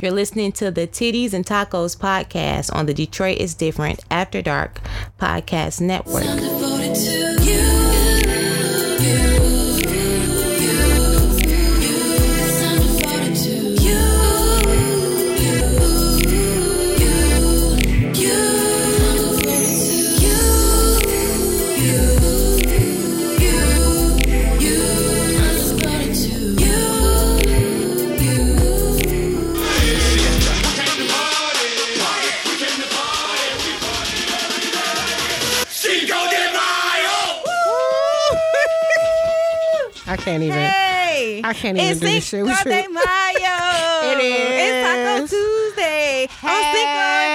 [0.00, 4.80] You're listening to the Titties and Tacos podcast on the Detroit is Different After Dark
[5.18, 6.77] Podcast Network.
[40.28, 40.58] Can't even.
[40.58, 42.82] Hey, I can't even it's do this shit with Cinco you.
[42.82, 43.02] de Mayo.
[44.10, 45.30] It It's Taco is.
[45.30, 46.28] Tuesday.
[46.42, 47.27] Oh, On Cinco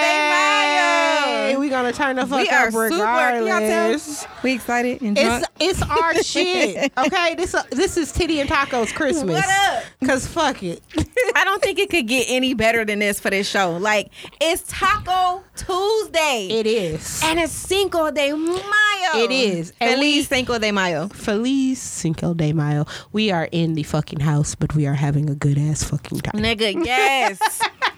[1.91, 2.07] de Hey, Mayo.
[2.07, 2.89] we gonna turn the fuck We are up super.
[2.89, 2.99] Tell?
[3.41, 4.27] regardless.
[4.43, 5.45] We excited and It's drunk.
[5.59, 6.91] it's our shit.
[6.97, 9.35] Okay, this uh, this is Titty and Tacos Christmas.
[9.35, 9.83] What up?
[10.05, 10.81] Cause fuck it.
[11.35, 13.77] I don't think it could get any better than this for this show.
[13.77, 14.11] Like
[14.41, 16.47] it's Taco Tuesday.
[16.51, 17.21] It is.
[17.23, 19.23] and it's Cinco de Mayo.
[19.25, 19.73] It is.
[19.79, 21.07] And Feliz we- Cinco de Mayo.
[21.09, 22.85] Feliz Cinco de Mayo.
[23.11, 26.41] We are in the fucking house, but we are having a good ass fucking time.
[26.41, 27.39] Nigga, yes.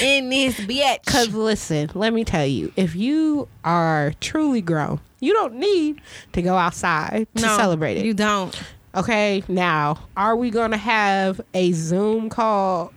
[0.00, 1.04] In this bitch.
[1.04, 6.00] Cause listen, let me tell you, if you are truly grown, you don't need
[6.32, 8.04] to go outside to No, celebrate it.
[8.04, 8.60] You don't.
[8.94, 12.92] Okay, now, are we to have a Zoom call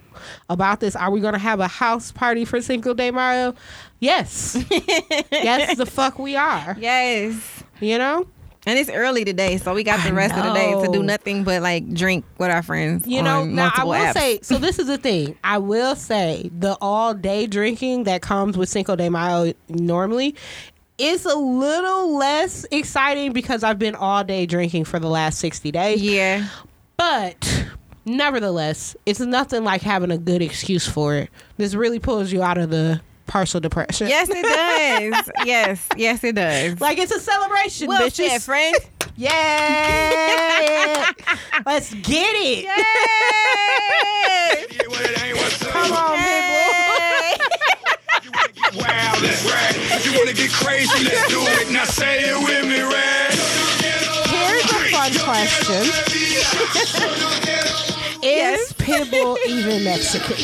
[0.49, 0.95] about this?
[0.95, 3.55] Are we to have a house party for Cinco de Mayo?
[3.99, 4.57] Yes.
[5.31, 6.75] yes, the fuck we are.
[6.79, 7.63] Yes.
[7.79, 8.27] You know?
[8.65, 11.43] And it's early today, so we got the rest of the day to do nothing
[11.43, 13.07] but like drink with our friends.
[13.07, 14.13] You know, now I will apps.
[14.13, 15.37] say, so this is the thing.
[15.43, 20.35] I will say the all day drinking that comes with Cinco de Mayo normally
[20.97, 25.71] is a little less exciting because I've been all day drinking for the last 60
[25.71, 26.01] days.
[26.01, 26.47] Yeah.
[26.97, 27.67] But
[28.05, 31.29] nevertheless, it's nothing like having a good excuse for it.
[31.57, 34.07] This really pulls you out of the partial depression.
[34.07, 35.31] Yes, it does.
[35.45, 36.79] yes, yes, it does.
[36.79, 38.29] Like it's a celebration, well bitches.
[38.29, 38.75] said, friend.
[39.17, 41.11] Yeah.
[41.65, 42.65] Let's get it.
[42.65, 42.69] Yay!
[44.71, 45.71] Yeah, well, it ain't what's up.
[45.71, 47.37] Come on, Yay!
[48.23, 49.75] You wanna get wild, let's ride.
[50.05, 51.71] You wanna get crazy, let's do it.
[51.71, 53.33] Now say it with me, rad.
[54.27, 55.91] Here's a fun question.
[58.25, 60.35] Is Pitbull even Mexican?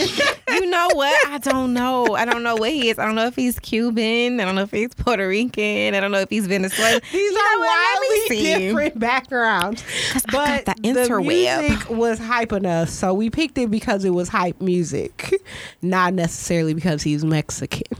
[0.55, 1.27] you know what?
[1.29, 2.15] I don't know.
[2.15, 2.99] I don't know what he is.
[2.99, 4.39] I don't know if he's Cuban.
[4.39, 5.95] I don't know if he's Puerto Rican.
[5.95, 7.01] I don't know if he's Venezuelan.
[7.11, 7.99] These You are know what?
[8.01, 9.83] Let me wildly different backgrounds.
[10.31, 14.61] But the the music was hype enough, so we picked it because it was hype
[14.61, 15.33] music,
[15.81, 17.97] not necessarily because he's Mexican,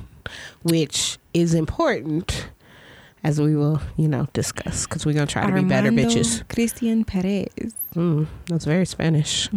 [0.64, 2.48] which is important,
[3.24, 4.86] as we will, you know, discuss.
[4.86, 6.48] Because we're gonna try to be better bitches.
[6.50, 7.48] Christian Perez.
[7.96, 9.50] Mm, that's very Spanish.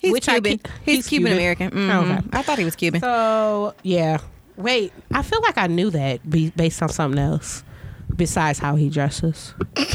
[0.00, 0.58] He's Which I Cuban.
[0.58, 1.38] ca- he's, he's Cuban Cuban.
[1.38, 1.70] American.
[1.70, 2.18] Mhm.
[2.18, 2.28] Okay.
[2.32, 3.00] I thought he was Cuban.
[3.00, 4.18] So yeah,
[4.56, 4.92] wait.
[5.12, 7.64] I feel like I knew that be, based on something else
[8.14, 9.54] besides how he dresses.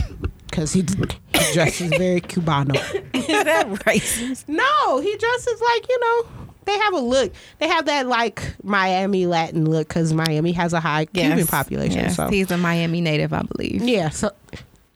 [0.49, 2.73] Because he, he dresses very Cubano.
[3.13, 4.45] is that racist?
[4.47, 6.48] No, he dresses like you know.
[6.69, 7.33] They have a look.
[7.57, 12.01] They have that like Miami Latin look because Miami has a high Cuban population.
[12.01, 13.81] Yes, so he's a Miami native, I believe.
[13.81, 14.29] yeah, so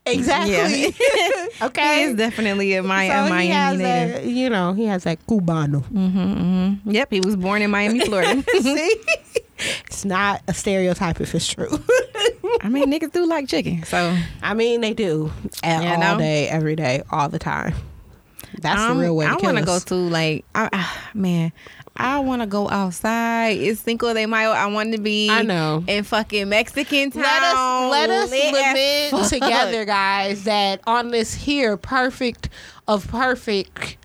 [0.05, 0.93] exactly.
[1.09, 1.45] Yeah.
[1.67, 1.97] okay.
[1.99, 4.15] He is definitely a, Mi- so a Miami has native.
[4.23, 5.81] that, you know, he has that Cubano.
[5.85, 6.91] Mm-hmm, mm-hmm.
[6.91, 8.43] Yep, he was born in Miami, Florida.
[8.61, 8.95] See,
[9.87, 11.69] it's not a stereotype if it's true.
[12.61, 15.31] I mean, niggas do like chicken, so I mean, they do
[15.63, 16.17] a- You all know?
[16.19, 17.73] day, every day, all the time.
[18.61, 21.51] That's um, the real way to I want to go to like, I, ah, man,
[21.95, 23.57] I want to go outside.
[23.57, 24.51] It's Cinco de Mayo.
[24.51, 25.29] I want to be.
[25.29, 25.83] I know.
[25.87, 27.21] in fucking Mexican town.
[27.21, 32.49] Let us let us lit lament together, guys, that on this here perfect
[32.87, 33.97] of perfect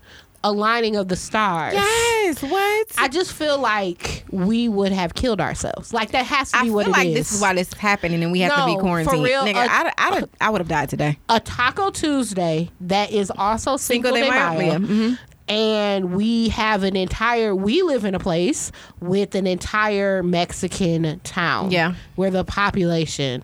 [0.44, 1.74] aligning of the stars.
[1.74, 2.42] Yes.
[2.42, 2.86] What?
[2.98, 5.92] I just feel like we would have killed ourselves.
[5.92, 7.14] Like that has to I be feel what it like is.
[7.14, 9.24] this is why this is happening, and we have to No, be for quarantined.
[9.24, 11.18] real, Nigga, uh, I, I, I would have died today.
[11.28, 14.30] a Taco Tuesday that is also Cinco, de Mayo.
[14.60, 14.76] yeah.
[14.78, 15.18] Mhm.
[15.48, 18.70] And we have an entire, we live in a place
[19.00, 21.70] with an entire Mexican town.
[21.70, 21.94] Yeah.
[22.16, 23.42] Where the population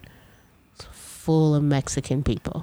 [0.79, 2.63] is full of Mexican people.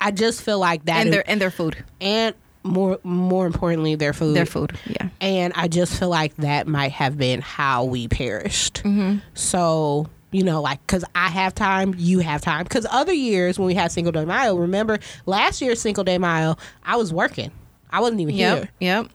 [0.00, 0.98] I just feel like that.
[1.00, 2.34] and their and their food, and
[2.68, 4.36] more, more importantly, their food.
[4.36, 4.76] their food.
[4.86, 5.08] Yeah.
[5.20, 8.82] And I just feel like that might have been how we perished.
[8.84, 9.18] Mm-hmm.
[9.34, 12.64] So, you know, like, because I have time, you have time.
[12.64, 16.56] Because other years when we had single day Mayo, remember last year's single day Mayo,
[16.84, 17.50] I was working.
[17.90, 18.58] I wasn't even Yep.
[18.58, 18.68] here.
[18.80, 19.06] Yep.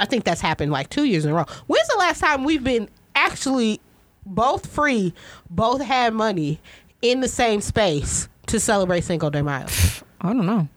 [0.00, 1.44] I think that's happened like two years in a row.
[1.68, 3.80] When's the last time we've been actually
[4.26, 5.14] both free,
[5.50, 6.58] both had money
[7.00, 9.66] in the same space to celebrate single day Mayo?
[10.20, 10.68] I don't know.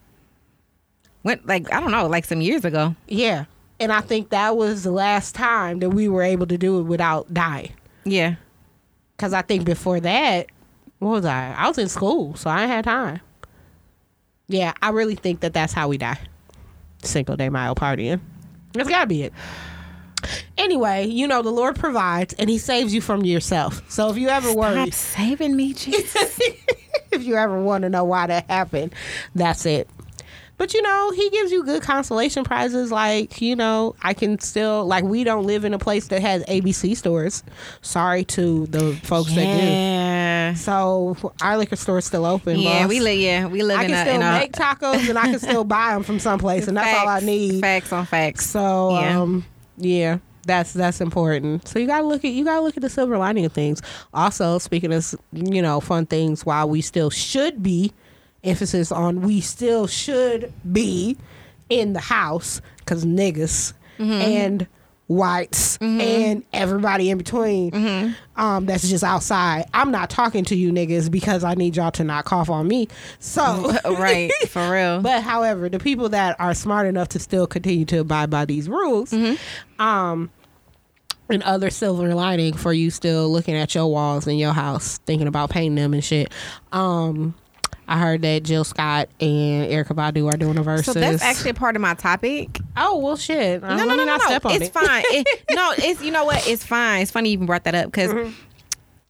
[1.24, 2.96] Went like I don't know, like some years ago.
[3.08, 3.46] Yeah.
[3.80, 6.84] And I think that was the last time that we were able to do it
[6.84, 7.74] without dying.
[8.06, 8.36] Yeah.
[9.16, 10.48] Because I think before that,
[11.00, 11.54] what was I?
[11.56, 13.20] I was in school, so I had time.
[14.48, 16.20] Yeah, I really think that that's how we die.
[17.04, 18.22] Single day mile partying.
[18.74, 19.34] That's gotta be it.
[20.58, 23.82] Anyway, you know the Lord provides, and He saves you from yourself.
[23.92, 26.40] So if you ever worry, saving me, Jesus.
[27.12, 28.96] if you ever want to know why that happened,
[29.36, 29.88] that's it.
[30.58, 32.92] But you know, he gives you good consolation prizes.
[32.92, 36.44] Like, you know, I can still, like, we don't live in a place that has
[36.46, 37.44] ABC stores.
[37.84, 39.42] Sorry to the folks that do.
[39.66, 40.54] yeah.
[40.56, 42.60] So our liquor store's still open.
[42.60, 42.90] Yeah, boss.
[42.90, 43.20] we live.
[43.20, 44.02] Yeah, we live I in can a.
[44.02, 47.00] still in a make tacos and I can still buy them from someplace, and that's
[47.00, 47.62] all I need.
[47.62, 48.48] Facts on facts.
[48.50, 49.22] So, Yeah.
[49.22, 49.46] um,
[49.78, 50.18] yeah,
[50.48, 51.68] that's that's important.
[51.68, 53.82] So you gotta look at you gotta look at the silver lining of things.
[54.14, 57.92] Also, speaking of you know fun things, while we still should be
[58.48, 61.18] emphasis on we still should be
[61.70, 64.12] in the house because niggas Mm-hmm.
[64.22, 64.68] and
[65.08, 68.40] whites and everybody in between Mm-hmm.
[68.40, 72.04] um that's just outside i'm not talking to you niggas because i need y'all to
[72.04, 72.88] not cough on me
[73.20, 75.02] so right, for real.
[75.02, 78.70] but however, the people that are smart enough to still continue to abide by these
[78.70, 79.12] rules,
[79.80, 80.30] um,
[81.30, 85.28] and other silver lining for you still looking at your walls in your house, thinking
[85.28, 86.32] about painting them and shit.
[86.72, 87.34] Um,
[87.88, 90.86] I heard that Jill Scott and Erykah Badu are doing a versus.
[90.94, 92.60] so that's actually part of my topic.
[92.76, 93.62] oh well, shit.
[93.62, 94.18] No, no, no, no, no.
[94.46, 94.74] It's it.
[94.74, 95.04] fine.
[95.08, 96.46] It, no, it's you know what?
[96.48, 97.02] It's fine.
[97.02, 98.32] It's funny you even brought that up because Mm-hmm.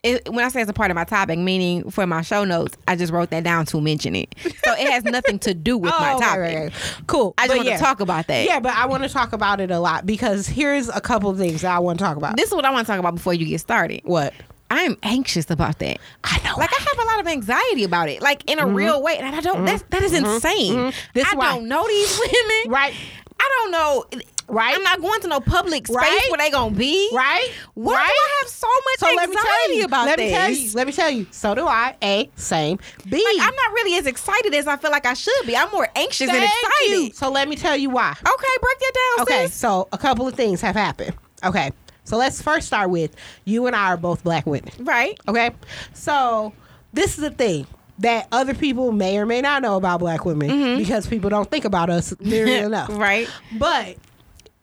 [0.03, 2.77] it, when I say it's a part of my topic, meaning for my show notes,
[2.87, 4.35] I just wrote that down to mention it.
[4.43, 6.39] So it has nothing to do with my Oh, topic.
[6.39, 6.73] right, right.
[7.07, 7.33] Cool.
[7.37, 7.77] I just But want yeah.
[7.77, 8.45] to talk about that.
[8.45, 11.37] Yeah, but I want to talk about it a lot because here's a couple of
[11.39, 12.37] things that I want to talk about.
[12.37, 14.01] This is what I want to talk about before you get started.
[14.03, 14.33] what?
[14.69, 15.97] I'm anxious about that.
[16.23, 16.55] I know.
[16.57, 19.35] Like I have a lot of anxiety about it, like in a real way, and
[19.35, 19.65] I don't.
[19.65, 20.73] That's that is insane.
[20.75, 20.97] Mm-hmm.
[21.13, 21.53] This I why.
[21.55, 22.71] don't know these women.
[22.73, 22.93] Right.
[23.39, 24.05] I don't know.
[24.49, 24.73] Right.
[24.75, 26.27] I'm not going to no public space Right.
[26.29, 27.09] where they gonna be.
[27.13, 27.51] Right?
[27.73, 28.07] Why right?
[28.07, 30.31] do I have so much So let anxiety me tell you about Let this?
[30.31, 30.71] me tell you.
[30.73, 31.27] Let me tell you.
[31.31, 31.95] So do I.
[32.01, 32.29] A.
[32.37, 32.77] Same.
[33.09, 33.11] B.
[33.17, 35.55] Like I'm not really as excited as I feel like I should be.
[35.57, 36.91] I'm more anxious and Thank excited.
[37.07, 37.13] you.
[37.13, 38.11] So let me tell you why.
[38.11, 38.23] Okay,
[38.61, 39.45] break that down, Okay.
[39.47, 39.55] sis.
[39.55, 41.13] So a couple of things have happened.
[41.43, 41.71] Okay.
[42.07, 43.13] So let's first start with
[43.43, 44.71] you and I are both black women.
[44.79, 45.19] Right.
[45.27, 45.51] Okay.
[45.93, 46.53] So
[46.93, 47.67] this is the thing
[47.99, 51.65] that other people may or may not know about black women because people don't think
[51.65, 52.89] about us nearly enough.
[52.89, 53.01] Mm-hmm.
[53.01, 53.29] Right.
[53.59, 53.97] But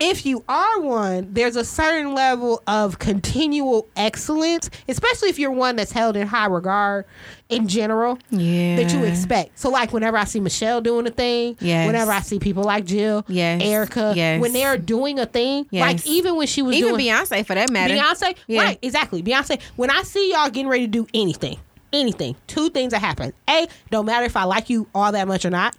[0.06, 5.76] if you are one, there's a certain level of continual excellence, especially if you're one
[5.76, 7.06] that's held in high regard
[7.48, 8.18] in general.
[8.30, 8.76] Yeah.
[8.76, 9.58] That you expect.
[9.58, 11.86] So like whenever I see Michelle doing a thing, Yes.
[11.86, 13.62] whenever I see people like Jill, Yes.
[13.62, 14.42] Erykah, Yes.
[14.42, 15.80] when they're doing a thing, Yes.
[15.80, 17.94] like even when she was Even doing Beyonce, for that matter.
[17.94, 18.62] Beyonce, Yeah.
[18.62, 18.78] right?
[18.82, 19.58] Exactly, Beyonce.
[19.76, 21.56] When I see y'all getting ready to do anything,
[21.94, 23.32] anything, two things that happen.
[23.48, 25.74] A, don't matter if I like you all that much or not.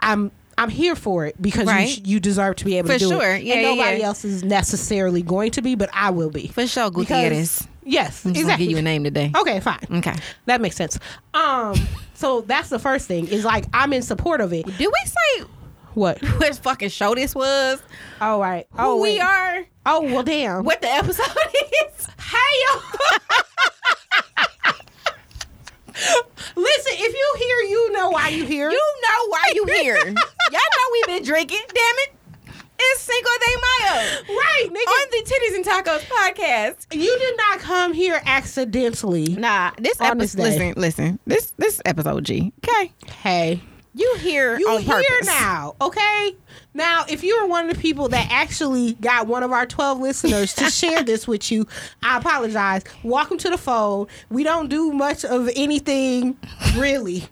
[0.00, 1.88] I'm I'm here for it because Right.
[1.88, 3.34] you, sh- you deserve to be able For to do sure.
[3.34, 3.42] it.
[3.42, 4.06] Yeah, and yeah, nobody yeah.
[4.06, 6.48] else is necessarily going to be, but I will be.
[6.48, 7.68] For sure, Because- Gutierrez.
[7.84, 8.66] Yes, I'm just exactly.
[8.66, 9.32] give you a name today.
[9.36, 9.80] Okay, fine.
[9.90, 10.14] Okay.
[10.46, 11.00] That makes sense.
[11.34, 11.74] Um,
[12.14, 14.66] so that's the first thing is like I'm in support of it.
[14.66, 15.46] Did we say
[15.94, 16.20] What?
[16.38, 17.82] which fucking show this was?
[18.20, 18.68] All right.
[18.74, 19.64] Who Oh, we are?
[19.84, 20.62] Oh well, damn.
[20.64, 21.26] What the episode
[21.96, 22.06] is?
[22.20, 22.38] Hey
[22.72, 22.80] yo.
[26.56, 28.70] Listen, if you hear, you know why you here.
[28.70, 29.96] You know why you here.
[30.04, 30.14] Y'all
[30.52, 31.60] know we been drinking.
[31.68, 32.14] Damn it.
[32.84, 34.36] It's Cinco de Mayo.
[34.36, 34.74] right, nigga.
[34.74, 36.86] On the Titties and Tacos podcast.
[36.92, 39.34] you did not come here accidentally.
[39.36, 40.42] Nah, this episode.
[40.42, 41.18] Listen, listen.
[41.26, 42.52] This this episode G.
[42.66, 43.62] Okay, Hey,
[43.94, 46.34] you here you on here purpose now, okay?
[46.74, 50.00] Now, if you were one of the people that actually got one of our 12
[50.00, 51.66] listeners to share this with you,
[52.02, 52.84] I apologize.
[53.02, 54.08] Welcome to the fold.
[54.30, 56.38] We don't do much of anything,
[56.76, 57.24] really.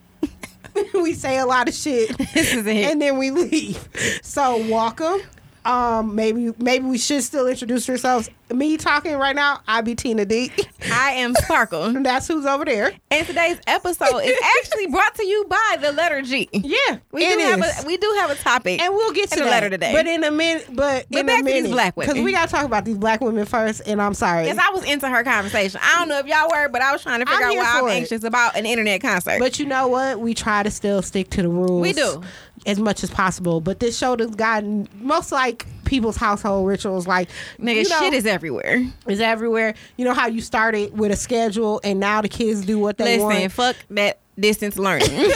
[0.95, 2.77] we say a lot of shit This is it.
[2.91, 3.89] and then we leave.
[4.23, 5.21] So, welcome.
[5.65, 8.31] Um, maybe maybe we should still introduce ourselves.
[8.53, 10.51] Me talking right now, I be Tina D.
[10.91, 12.93] I am Sparkle, that's who's over there.
[13.11, 16.49] and today's episode is actually brought to you by the letter G.
[16.53, 19.45] Yeah, We do have a we do have a topic, and we'll get to the
[19.45, 19.93] letter today.
[19.93, 22.33] But in a minute, but, But in back a to these minute, black because we
[22.33, 23.83] gotta talk about these black women first.
[23.87, 25.79] And I'm sorry, because I was into her conversation.
[25.83, 27.81] I don't know if y'all were, but I was trying to figure I'm out why
[27.83, 28.01] I'm it.
[28.01, 29.39] anxious about an internet concert.
[29.39, 30.19] but you know what?
[30.21, 31.83] We try to still stick to the rules.
[31.83, 32.23] We do.
[32.67, 33.61] As much as possible.
[33.61, 37.07] But this show has gotten most like people's household rituals.
[37.07, 38.85] Like Nigga, you know, shit is everywhere.
[39.09, 39.75] is everywhere.
[39.97, 43.19] You know how you started with a schedule, and now the kids do what they
[43.19, 43.53] Listen, want.
[43.53, 45.09] fuck that distance learning.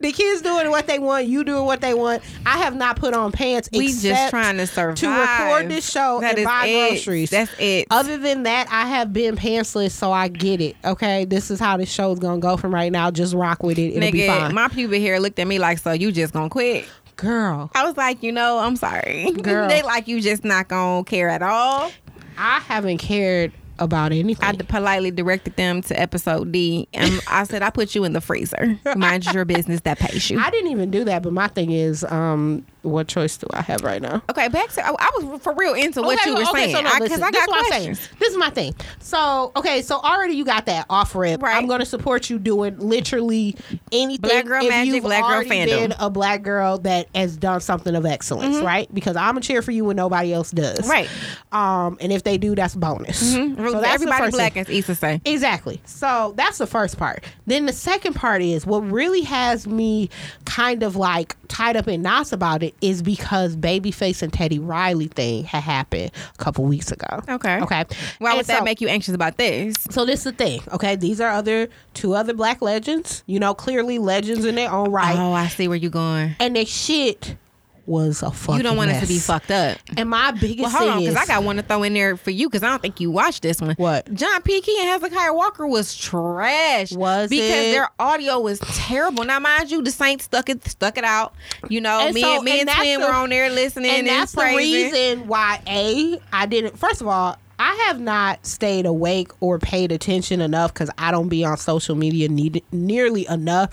[0.00, 2.22] The kids doing what they want, you doing what they want.
[2.44, 3.68] I have not put on pants.
[3.72, 4.96] We just trying to survive.
[4.96, 6.88] to record this show That and buy it.
[6.90, 7.30] groceries.
[7.30, 7.86] That's it.
[7.90, 10.76] Other than that, I have been pantsless, so I get it.
[10.84, 13.10] Okay, this is how this show's gonna go from right now.
[13.10, 13.94] Just rock with it.
[13.94, 14.54] It'll be fine.
[14.54, 16.84] my pubic hair looked at me like, so you just gonna quit?
[17.16, 17.70] girl.
[17.74, 19.30] I was like, you know, I'm sorry.
[19.42, 19.68] Girl.
[19.68, 21.90] they like you just not gonna care at all.
[22.36, 24.44] I haven't cared about anything.
[24.44, 28.20] I politely directed them to episode D, and I said, I put you in the
[28.20, 28.78] freezer.
[28.96, 30.38] Mind your business that pays you.
[30.38, 33.82] I didn't even do that, but my thing is, um, what choice do I have
[33.82, 34.22] right now?
[34.30, 36.76] Okay, back to I, I was for real into what Okay, you were okay, saying
[36.76, 37.86] so no, because listen, I, this got is what I'm saying.
[37.94, 38.18] questions.
[38.18, 38.74] This is my thing.
[39.00, 41.42] So, okay, so already you got that off rip.
[41.42, 41.56] Right.
[41.56, 43.56] I'm going to support you doing literally
[43.92, 44.20] anything.
[44.28, 45.66] Black girl if magic, you've black girl fandom.
[45.66, 48.92] been a black girl that has done something of excellence, right?
[48.94, 50.80] Because I'm a cheer for you when nobody else does.
[50.80, 50.90] Mm-hmm.
[50.90, 51.08] Right.
[51.52, 53.18] Um, and if they do, that's bonus.
[53.18, 54.62] So that's the Everybody first black, thing.
[54.62, 55.20] as Issa say.
[55.24, 55.80] Exactly.
[55.86, 57.24] So that's the first part.
[57.46, 60.10] Then the second part is what really has me
[60.44, 65.08] kind of like tied up in knots about it is because Babyface and Teddy Riley
[65.08, 67.22] thing had happened a couple weeks ago.
[67.28, 67.60] Okay.
[67.60, 67.84] Okay.
[68.18, 69.74] Why And would that make you anxious about this?
[69.90, 70.96] so this is the thing, okay?
[70.96, 75.16] These are other two other black legends, you know, clearly legends in their own right.
[75.16, 76.36] Oh, I see where you're going.
[76.38, 77.36] And their shit
[77.86, 79.02] was a fucking You don't want mess.
[79.02, 79.78] us to be fucked up.
[79.96, 82.16] And my biggest Well, hold thing on, because I got one to throw in there
[82.16, 83.74] for you because I don't think you watched this one.
[83.76, 84.12] What?
[84.14, 84.60] John P.
[84.60, 86.92] Kee and Hezekiah Walker was trash.
[86.92, 87.72] Was because it?
[87.72, 89.24] their audio was terrible.
[89.24, 91.34] Now, mind you, the Saints stuck it stuck it out.
[91.68, 93.90] You know, And me so- and me and and, Twin the- were on there listening
[93.90, 96.78] and, and that's the reason why a I didn't.
[96.78, 101.30] First of all, I have not stayed awake or paid attention enough because I don't
[101.30, 103.70] be on social media need, nearly enough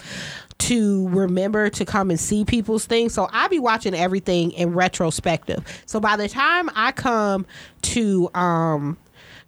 [0.59, 3.13] to remember to come and see people's things.
[3.13, 5.63] So I be watching everything in retrospective.
[5.85, 7.45] So by the time I come
[7.81, 8.97] to um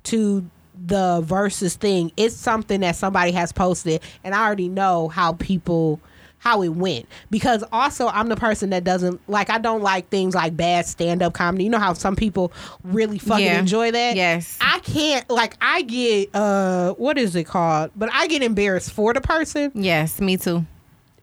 [0.04, 0.46] to
[0.88, 6.00] the versus thing, it's something that somebody has posted, and I already know how people
[6.40, 10.36] how it went because also I'm the person that doesn't like I don't like things
[10.36, 11.64] like bad stand up comedy.
[11.64, 12.52] You know how some people
[12.84, 13.58] really fucking Yeah.
[13.60, 14.16] enjoy that?
[14.16, 14.56] Yes.
[14.62, 17.92] I can't like I get uh what is it called?
[17.96, 20.66] But I get embarrassed for the person Yes, me too.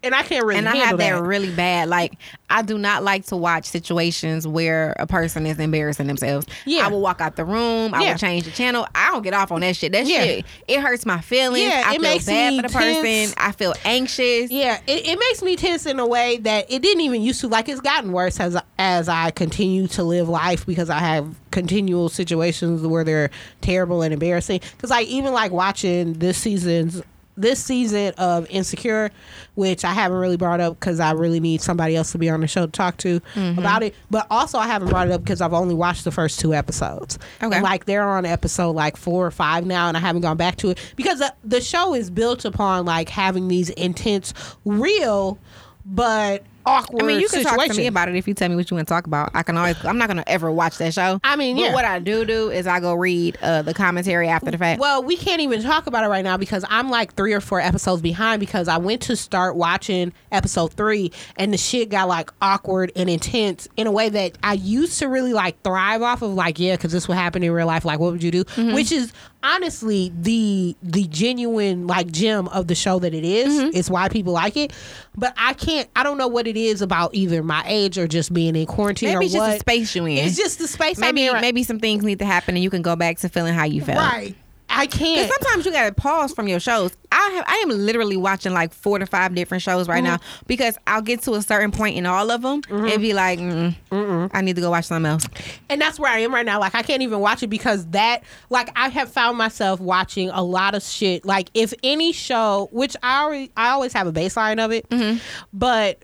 [0.02, 1.22] And I can't really and I have that, that.
[1.22, 1.88] really bad.
[1.88, 2.14] Like
[2.50, 6.46] I do not like to watch situations where a person is embarrassing themselves.
[6.66, 6.86] Yeah.
[6.86, 7.94] I will walk out the room.
[7.94, 8.10] I Yeah.
[8.12, 8.86] will change the channel.
[8.94, 9.92] I don't get off on that shit.
[9.92, 10.24] That Yeah.
[10.24, 11.64] shit it hurts my feelings.
[11.66, 13.34] Yeah, I it feel makes bad for the person.
[13.38, 14.50] I feel anxious.
[14.50, 17.48] Yeah, it, it makes me tense in a way that it didn't even used to.
[17.48, 22.08] Like it's gotten worse as as I continue to live life because I have continual
[22.08, 23.30] situations where they're
[23.60, 24.60] terrible and embarrassing.
[24.76, 27.02] Because like even like watching this season's
[27.36, 29.10] this season of Insecure,
[29.54, 32.40] which I haven't really brought up because I really need somebody else to be on
[32.40, 33.58] the show to talk to Mm-hmm.
[33.58, 33.94] about it.
[34.10, 37.18] But also I haven't brought it up because I've only watched the first two episodes.
[37.42, 37.54] Okay.
[37.56, 40.56] And like they're on episode like four or five now, and I haven't gone back
[40.56, 44.34] to it because the, the show is built upon like having these intense,
[44.64, 45.38] real,
[45.86, 47.66] but awkward I mean, you can situations.
[47.68, 49.30] talk to me about it if you tell me what you want to talk about.
[49.34, 49.82] I can always.
[49.84, 51.20] I'm not gonna ever watch that show.
[51.24, 51.72] I mean, yeah.
[51.72, 54.80] what I do do is I go read uh, the commentary after the fact.
[54.80, 57.60] Well, we can't even talk about it right now because I'm like three or four
[57.60, 62.30] episodes behind because I went to start watching episode three and the shit got like
[62.40, 66.32] awkward and intense in a way that I used to really like thrive off of
[66.34, 68.74] like yeah because this would happen in real life like what would you do Mm-hmm.
[68.74, 73.52] which is honestly the the genuine like gem of the show that it is.
[73.52, 73.76] Mm-hmm.
[73.76, 74.72] It's why people like it
[75.16, 78.32] but I can't I don't know what it is about either my age or just
[78.32, 80.18] being in quarantine maybe or it's just what the space you in.
[80.18, 82.82] it's just the space maybe right- maybe some things need to happen and you can
[82.82, 83.98] go back to feeling how you felt.
[83.98, 84.34] right
[84.74, 86.96] I can't sometimes you gotta pause from your shows.
[87.12, 90.44] I have I am literally watching like four to five different shows right now Mm-hmm.
[90.46, 94.30] because I'll get to a certain point in all of them and be like, mm,
[94.32, 95.26] I need to go watch something else.
[95.68, 96.58] and that's where I am right now.
[96.58, 100.42] Like I can't even watch it because that like I have found myself watching a
[100.42, 101.24] lot of shit.
[101.24, 105.18] Like if any show, which I already I always have a baseline of it, Mm-hmm.
[105.52, 106.02] but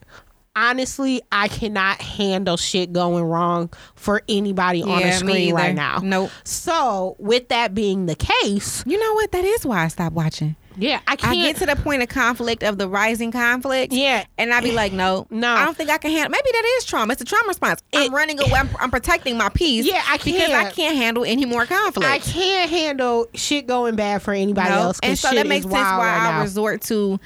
[0.71, 5.75] honestly, I cannot handle shit going wrong for anybody on Yeah, a me screen right
[5.75, 6.01] now.
[6.03, 6.31] Nope.
[6.45, 9.33] So with that being the case, You know what?
[9.33, 10.57] That is why I stopped watching.
[10.77, 11.35] yeah, I I can't.
[11.37, 13.93] get to the point of conflict of the rising conflict.
[13.93, 14.25] Yeah.
[14.39, 15.53] And I'd be like, no, No.
[15.53, 16.31] I don't think I can handle.
[16.31, 17.13] Maybe that is trauma.
[17.13, 17.83] It's a trauma response.
[17.93, 18.53] It- I'm running away.
[18.55, 19.85] I'm, I'm protecting my peace.
[19.87, 20.97] Yeah, I can't because I can't.
[20.97, 22.09] handle any more conflict.
[22.09, 24.77] I can't handle shit going bad for anybody No.
[24.77, 25.01] else.
[25.03, 26.43] And so that makes sense why right I now.
[26.43, 27.19] resort to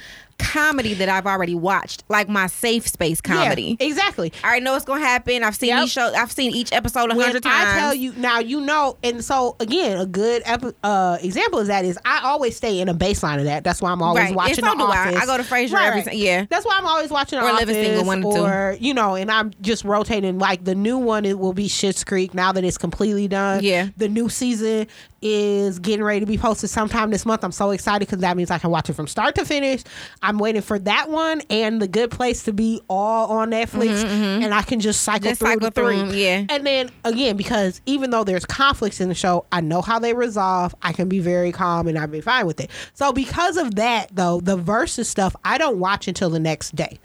[0.43, 3.77] comedy that I've already watched, like my safe space comedy.
[3.79, 4.31] Yeah, exactly.
[4.43, 5.43] I already know what's gonna happen.
[5.43, 5.79] I've seen Yep.
[5.81, 6.13] these shows.
[6.13, 7.69] I've seen each episode a hundred times.
[7.69, 11.67] I tell you now, you know, and so again, a good epi- uh, example of
[11.67, 13.63] that is I always stay in a baseline of that.
[13.63, 14.27] That's why I'm always Right.
[14.27, 15.15] And watching so The I.
[15.21, 16.05] I go to Frasier every Right.
[16.05, 16.13] time.
[16.17, 16.45] Yeah.
[16.49, 18.41] That's why I'm always watching Or Office, Living Single, one and two.
[18.43, 20.39] or you know, and I'm just rotating.
[20.39, 23.63] Like the new one, it will be Schitt's Creek now that it's completely done.
[23.63, 23.87] Yeah.
[23.97, 24.87] the new season
[25.23, 27.43] is getting ready to be posted sometime this month.
[27.43, 29.81] I'm so excited because that means I can watch it from start to finish.
[30.21, 34.53] I'm waiting for that one and The Good Place to be all on Netflix, and
[34.53, 35.99] I can just cycle Mm-hmm, Just through cycle the three.
[36.09, 36.45] through yeah.
[36.49, 40.13] And then again, because even though there's conflicts in the show, I know how they
[40.13, 40.75] resolve.
[40.81, 42.69] I can be very calm and I'll be fine with it.
[42.93, 46.99] So because of that, though, the versus stuff I don't watch until the next day.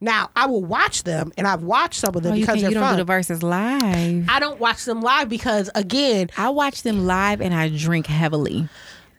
[0.00, 2.62] Now I will watch them, and I've watched some of them Oh, you, because can,
[2.62, 2.94] they're you don't fun.
[2.94, 4.26] do the verses live.
[4.28, 8.68] I don't watch them live because again, I watch them live and I drink heavily.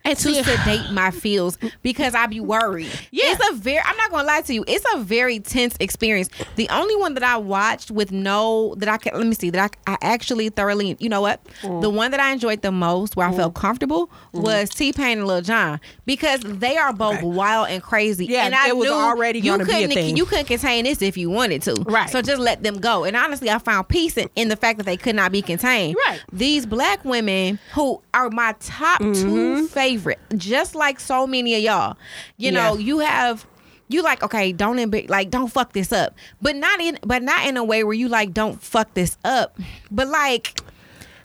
[0.06, 2.90] And to sedate my feels because I be worried.
[3.12, 3.26] Yeah.
[3.34, 6.30] It's a very I'm not gonna lie to you, it's a very tense experience.
[6.56, 9.72] The only one that I watched with no that I can let me see that
[9.88, 11.44] I, I actually thoroughly you know what?
[11.62, 11.82] Mm.
[11.82, 14.42] The one that I enjoyed the most where I felt comfortable Mm-hmm.
[14.44, 18.26] was T Pain and Lil Jon because they are both wild and crazy.
[18.28, 20.18] Yeah, and I it was knew already you gonna be a couldn't thing.
[20.18, 21.74] you couldn't contain this if you wanted to.
[21.88, 22.10] Right.
[22.10, 23.06] So just let them go.
[23.06, 25.96] And honestly I found peace in, in the fact that they could not be contained.
[26.08, 26.22] Right.
[26.32, 29.14] These black women who are my top Mm-hmm.
[29.22, 29.89] two favorite,
[30.36, 31.98] just like so many of y'all.
[32.38, 32.80] You know, Yeah.
[32.86, 33.46] you have
[33.88, 37.48] you like okay, don't emb- like don't fuck this up, but not in but not
[37.48, 39.58] in a way where you like don't fuck this up,
[39.92, 40.60] but like.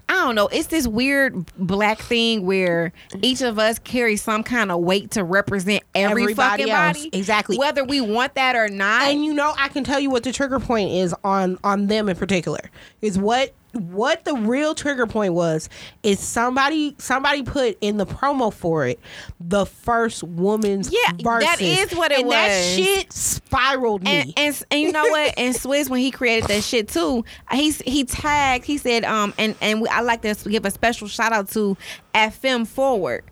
[0.06, 0.48] I don't know.
[0.48, 2.92] It's this weird black thing where
[3.22, 6.98] each of us carry some kind of weight to represent every Everybody fucking else.
[6.98, 7.10] body.
[7.14, 7.56] Exactly.
[7.56, 9.04] Whether we want that or not.
[9.04, 12.10] and you know, I can tell you what the trigger point is on on them
[12.10, 12.70] in particular.
[13.00, 15.68] Is what what the real trigger point was
[16.02, 18.98] is somebody somebody put in the promo for it
[19.40, 21.92] the first woman's Yeah, that verses.
[21.92, 22.74] is what it and that was.
[22.76, 24.10] shit spiraled me.
[24.10, 25.34] and, and and you know what?
[25.36, 28.64] And Swizz when he created that shit too, he's he tagged.
[28.64, 31.76] He said, um, and and we, I like to give a special shout out to
[32.14, 33.24] at Fem Forward.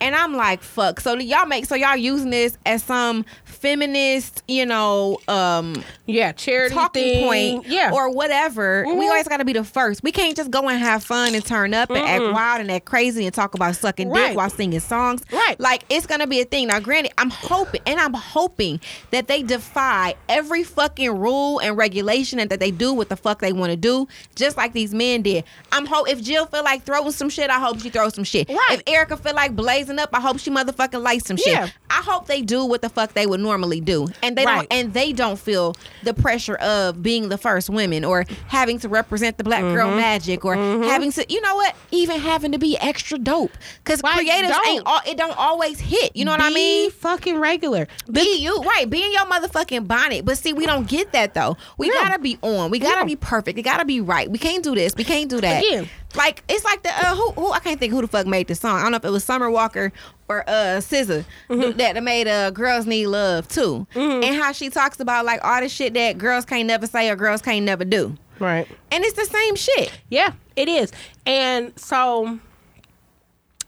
[0.00, 1.00] And I'm like, fuck.
[1.00, 3.24] So y'all make so y'all using this as some
[3.60, 7.24] feminist, you know, um, yeah, charity talking thing.
[7.24, 8.84] point, Yeah, or whatever.
[8.86, 9.08] We Mhm.
[9.08, 10.02] always got to be the first.
[10.02, 12.84] We can't just go and have fun and turn up and act wild and act
[12.86, 14.28] crazy and talk about sucking Right.
[14.28, 15.22] dick while singing songs.
[15.32, 15.58] Right.
[15.58, 16.68] Like it's gonna be a thing.
[16.68, 22.38] Now, granted, I'm hoping and I'm hoping that they defy every fucking rule and regulation
[22.38, 25.22] and that they do what the fuck they want to do, just like these men
[25.22, 25.44] did.
[25.72, 28.48] I'm hope if Jill feel like throwing some shit, I hope she throws some shit.
[28.48, 28.58] Right.
[28.72, 31.48] If Erykah feel like blazing up, I hope she motherfucking lights some shit.
[31.48, 31.68] Yeah.
[31.90, 34.68] I hope they do what the fuck they would normally do, and they Right.
[34.68, 38.88] don't and they don't feel the pressure of being the first women or having to
[38.88, 39.96] represent the black girl Mm-hmm.
[39.96, 43.52] magic or having to you know what even having to be extra dope.
[43.82, 44.68] Because Right, creators don't.
[44.68, 46.14] ain't all, it don't always hit.
[46.14, 46.88] You know what I mean?
[46.88, 47.88] Be fucking regular.
[48.10, 48.54] be you.
[48.62, 48.88] Right.
[48.88, 50.24] Be in your motherfucking bonnet.
[50.24, 51.56] But see we don't get that though.
[51.78, 52.70] We gotta be on.
[52.70, 53.58] We gotta be perfect.
[53.58, 54.30] It gotta be right.
[54.30, 54.94] We can't do this.
[54.96, 55.64] We can't do that.
[55.64, 55.88] Again.
[56.14, 58.60] Like it's like the uh, who, who I can't think who the fuck made this
[58.60, 59.92] song I don't know if it was Summer Walker
[60.28, 61.76] or uh SZA Mm-hmm.
[61.78, 65.68] that made uh girls need love too and how she talks about like all the
[65.68, 68.66] shit that girls can't never say or girls can't never do Right.
[68.90, 70.92] and it's the same shit Yeah, it is.
[71.26, 72.38] And so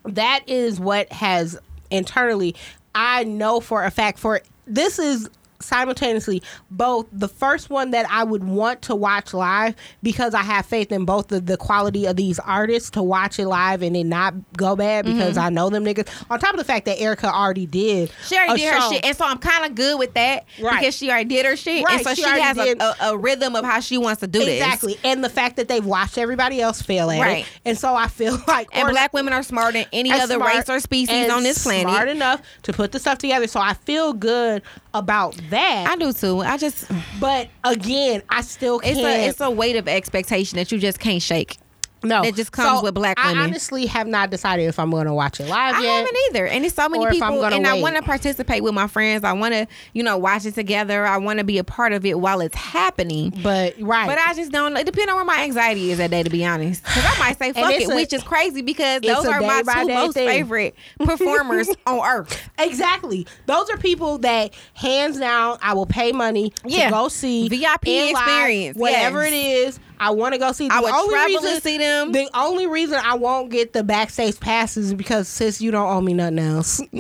[0.05, 1.59] that is what has
[1.91, 2.55] internally,
[2.95, 5.29] I know for a fact, for this is
[5.61, 10.67] simultaneously both the first one that I would want to watch live because I have
[10.67, 14.05] faith in both of the quality of these artists to watch it live and it
[14.05, 16.09] not go bad because I know them niggas.
[16.31, 18.09] On top of the fact that Erykah already did.
[18.11, 18.27] Mm-hmm.
[18.27, 20.81] She already did her shit, and so I'm kind of good with that Right.
[20.81, 23.09] because she already did her shit, Right, and so she she, has a, did- a,
[23.11, 24.61] a rhythm of how she wants to do this.
[24.63, 24.99] Exactly.
[25.05, 27.45] And the fact that they've watched everybody else fail at Right.
[27.45, 27.47] it.
[27.65, 30.81] And so I feel like And black women are smarter than any other race or
[30.81, 31.83] species on this planet.
[31.89, 33.47] Smart enough to put the stuff together.
[33.47, 34.63] So I feel good
[34.95, 35.87] about that.
[35.89, 36.41] I do too.
[36.41, 38.97] I just but again, I still can't.
[38.97, 41.59] it's a it's a weight of expectation that you just can't shake.
[42.03, 42.23] No.
[42.23, 43.39] that just comes with black women.
[43.39, 45.91] I honestly have not decided if I'm going to watch it live I yet.
[45.99, 48.63] haven't either, and it's so many Or if I'm people, and I want to participate
[48.63, 49.25] with my friends.
[49.25, 51.07] I want to, you know, watch it together.
[51.07, 53.33] I want to be a part of it while it's happening.
[53.43, 54.07] But right.
[54.07, 54.77] But I just don't.
[54.77, 56.83] It depends on where my anxiety is that day, to be honest.
[56.83, 59.89] Because I might say fuck it, a- which is crazy because those are my two
[59.89, 60.29] most thing.
[60.29, 62.51] favorite performers on earth.
[62.59, 63.27] Exactly.
[63.47, 66.87] Those are people that hands down I will pay money Yeah.
[66.87, 69.33] to go see VIP in live, experience, whatever yes.
[69.33, 69.81] it is.
[70.01, 70.67] I want to go see.
[70.67, 72.13] The I would only travel reason, to see them.
[72.13, 76.01] The only reason I won't get the backstage passes is because sis, you don't owe
[76.01, 76.81] me nothing else.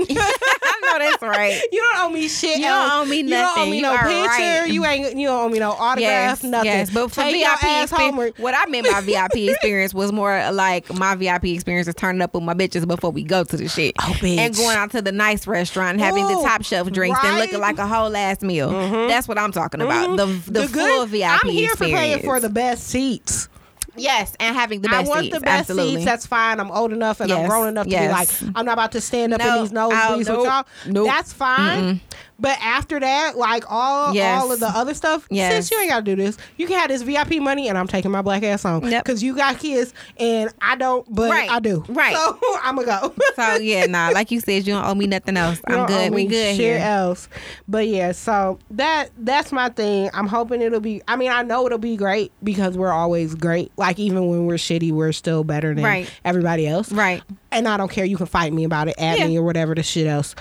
[0.98, 1.60] know that's right.
[1.72, 2.58] You don't owe me shit.
[2.58, 3.30] You don't owe me nothing.
[3.30, 4.60] You don't owe me You no picture.
[4.60, 4.66] right.
[4.70, 5.16] You ain't.
[5.16, 6.00] You don't owe me no autograph.
[6.00, 6.66] Yes, nothing.
[6.66, 6.90] yes.
[6.90, 11.14] But for Take VIP experience, what I meant by VIP experience was more like my
[11.14, 13.94] VIP experience is turning up with my bitches before we go to the shit.
[14.00, 14.38] Oh, bitch.
[14.38, 17.38] And going out to the nice restaurant and having Ooh, the top shelf drinks and
[17.38, 18.70] looking like a whole ass meal.
[18.70, 19.08] Mm-hmm.
[19.08, 20.10] That's what I'm talking about.
[20.18, 20.52] Mm-hmm.
[20.52, 23.48] The the, full good- VIP I'm here for paying for the best seats.
[23.96, 25.06] Yes, and having the best.
[25.06, 25.34] I want seats.
[25.34, 25.94] the best Absolutely.
[25.96, 26.04] seats.
[26.04, 26.60] That's fine.
[26.60, 28.40] I'm old enough and I'm Yes, grown enough to yes.
[28.40, 30.64] be like, I'm not about to stand up No, in these nosebleeds I'll- with y'all.
[30.86, 31.06] nope.
[31.06, 32.00] That's fine.
[32.40, 34.40] But after that, like all Yes.
[34.42, 35.52] all of the other stuff, Yes.
[35.52, 37.86] since you ain't got to do this, you can have this VIP money, and I'm
[37.86, 39.04] taking my black ass home Yep.
[39.04, 41.84] because you got kids and I don't, but Right, I do.
[41.88, 42.14] right.
[42.16, 43.14] So I'm gonna go.
[43.36, 44.08] so yeah, nah.
[44.10, 45.60] Like you said, you don't owe me nothing else.
[45.66, 46.12] I'm good.
[46.12, 46.78] We good here.
[46.78, 47.28] else.
[47.68, 50.08] But yeah, so that that's my thing.
[50.14, 51.02] I'm hoping it'll be.
[51.08, 53.70] I mean, I know it'll be great because we're always great.
[53.76, 56.10] Like even when we're shitty, we're still better than Right.
[56.24, 56.90] everybody else.
[56.90, 57.22] Right.
[57.52, 58.04] And I don't care.
[58.04, 59.26] You can fight me about it, at Yeah.
[59.26, 60.34] me or whatever the shit else.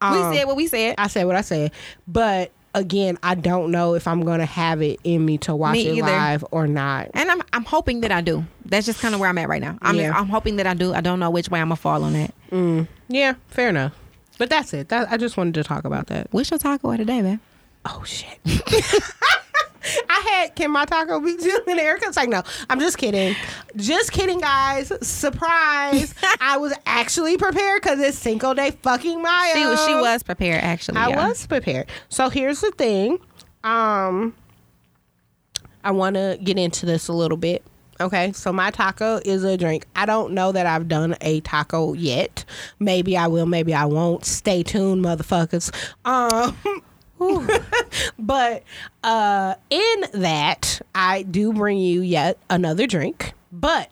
[0.00, 0.94] Um, we said what we said.
[0.98, 1.72] I said what I said.
[2.06, 5.98] But again, I don't know if I'm gonna have it in me to watch Me
[5.98, 7.10] it live or not.
[7.14, 8.44] And I'm I'm hoping that I do.
[8.66, 9.78] That's just kind of where I'm at right now.
[9.82, 10.12] I'm Yeah.
[10.16, 10.92] I'm hoping that I do.
[10.92, 12.86] I don't know which way I'm gonna fall on that.
[13.08, 13.94] Yeah, fair enough.
[14.38, 14.90] But that's it.
[14.90, 16.28] That, I just wanted to talk about that.
[16.30, 17.40] What's your taco of the day, man?
[17.86, 18.38] Oh shit.
[20.08, 22.42] I had can my taco be Jill and Erykah's like no.
[22.68, 23.34] I'm just kidding.
[23.76, 24.92] Just kidding, guys.
[25.06, 26.14] Surprise!
[26.40, 29.54] I was actually prepared because it's Cinco Day fucking Mayo.
[29.54, 30.98] She was she was prepared actually.
[30.98, 31.28] I y'all.
[31.28, 31.88] was prepared.
[32.08, 33.18] So here's the thing.
[33.64, 34.34] Um,
[35.82, 37.62] I want to get into this a little bit.
[37.98, 39.86] Okay, so my taco is a drink.
[39.96, 42.44] I don't know that I've done a taco yet.
[42.78, 43.46] Maybe I will.
[43.46, 44.24] Maybe I won't.
[44.24, 45.72] Stay tuned, motherfuckers.
[46.04, 46.82] Um.
[48.18, 48.62] but
[49.04, 53.32] uh in that I do bring you yet another drink.
[53.52, 53.90] But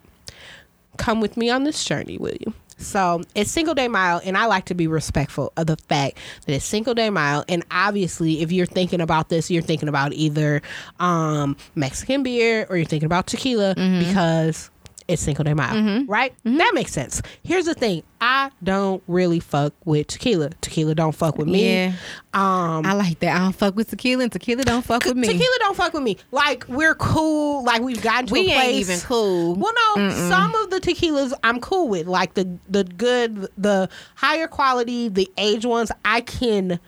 [0.97, 2.53] come with me on this journey, will you?
[2.77, 6.55] So it's single day Mayo, and I like to be respectful of the fact that
[6.55, 7.45] it's single day Mayo.
[7.49, 10.61] And obviously, if you're thinking about this, you're thinking about either
[11.01, 14.71] um, Mexican beer or you're thinking about tequila because
[15.07, 16.35] it's Cinco de Mayo, right?
[16.45, 17.21] That makes sense.
[17.43, 20.51] Here's the thing: I don't really fuck with tequila.
[20.61, 21.75] Tequila don't fuck with me.
[21.75, 21.93] Yeah.
[22.33, 23.37] Um, I like that.
[23.37, 25.27] I don't fuck with tequila, and tequila don't fuck with me.
[25.27, 26.17] Tequila don't fuck with me.
[26.31, 27.65] Like we're cool.
[27.65, 28.67] Like we've gotten to we a place.
[28.67, 29.55] ain't even cool.
[29.57, 34.49] Well, no, some of the tequilas I'm cool with, like the the good, the higher
[34.49, 36.81] quality, the aged ones I can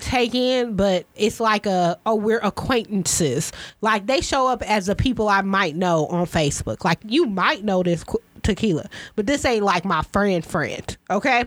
[0.00, 3.52] take in, but it's like a oh we're acquaintances.
[3.80, 6.84] Like they show up as the people I might know on Facebook.
[6.84, 10.96] Like you might know this qu- tequila, but this ain't like my friend friend.
[11.10, 11.44] Okay,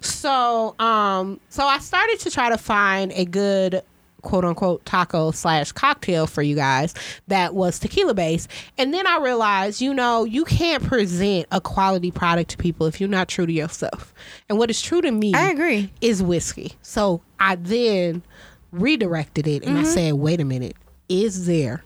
[0.00, 3.82] so um, so I started to try to find a good
[4.22, 6.94] quote unquote taco slash cocktail for you guys
[7.28, 8.48] that was tequila based.
[8.78, 13.00] And then I realized, you know, you can't present a quality product to people if
[13.00, 14.14] you're not true to yourself.
[14.48, 15.90] And what is true to me I agree.
[16.00, 16.72] is whiskey.
[16.82, 18.22] So I then
[18.70, 19.90] redirected it and I mm-hmm.
[19.90, 20.76] said, wait a minute,
[21.08, 21.84] is there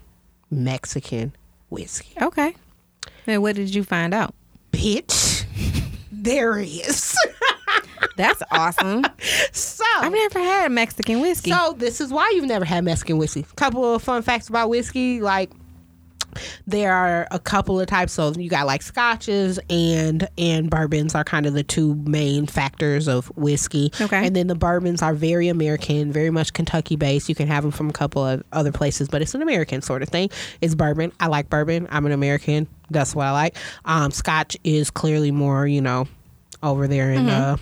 [0.50, 1.34] Mexican
[1.68, 2.12] whiskey?
[2.20, 2.54] Okay.
[3.26, 4.34] And what did you find out?
[4.72, 5.44] Bitch,
[6.12, 7.16] there is.
[8.16, 9.04] That's awesome.
[9.52, 11.50] so I've never had Mexican whiskey.
[11.50, 13.44] So this is why you've never had Mexican whiskey.
[13.56, 15.50] Couple of fun facts about whiskey, like
[16.66, 18.18] there are a couple of types.
[18.18, 23.08] Of you got like scotches and and bourbons are kind of the two main factors
[23.08, 23.92] of whiskey.
[24.00, 24.26] Okay.
[24.26, 27.28] and then the bourbons are very american very much kentucky based.
[27.28, 30.02] You can have them from a couple of other places but it's an american sort
[30.02, 30.30] of thing.
[30.60, 31.12] It's bourbon.
[31.20, 31.86] I like bourbon.
[31.90, 32.68] I'm an american.
[32.90, 33.56] That's what i like.
[33.84, 36.08] Um scotch is clearly more you know
[36.62, 37.56] over there in uh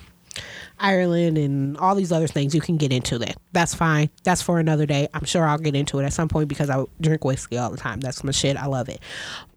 [0.78, 2.54] Ireland and all these other things.
[2.54, 3.36] You can get into that.
[3.52, 4.10] That's fine.
[4.24, 5.08] That's for another day.
[5.14, 7.76] I'm sure I'll get into it at some point because I drink whiskey all the
[7.76, 8.00] time.
[8.00, 8.56] That's my shit.
[8.56, 9.00] I love it.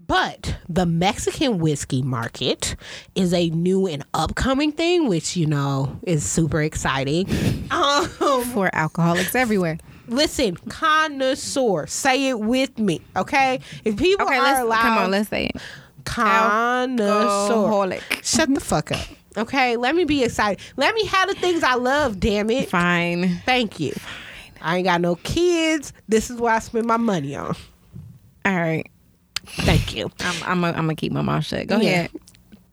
[0.08, 2.78] But the Mexican whiskey market
[3.14, 7.28] is a new and upcoming thing, which you know is super exciting.
[7.70, 8.08] Um,
[8.46, 9.78] for alcoholics everywhere.
[10.08, 13.60] listen, connoisseur, say it with me, okay?
[13.84, 15.12] If people Okay, are let's allowed, come on.
[15.12, 15.58] Let's say it.
[16.06, 17.54] connoisseur.
[17.54, 18.04] Alcoholic.
[18.24, 19.06] Shut the fuck up.
[19.38, 20.64] Okay, let me be excited.
[20.78, 22.70] Let me have the things I love, damn it.
[22.70, 23.42] Fine.
[23.46, 23.94] Thank you.
[24.62, 25.94] I ain't got no kids.
[26.10, 27.56] This is what I spend my money on.
[28.46, 28.90] All right.
[29.46, 30.12] Thank you.
[30.20, 31.68] I'm I'm I'm gonna keep my mouth shut.
[31.68, 31.90] Go Yeah.
[31.90, 32.12] ahead.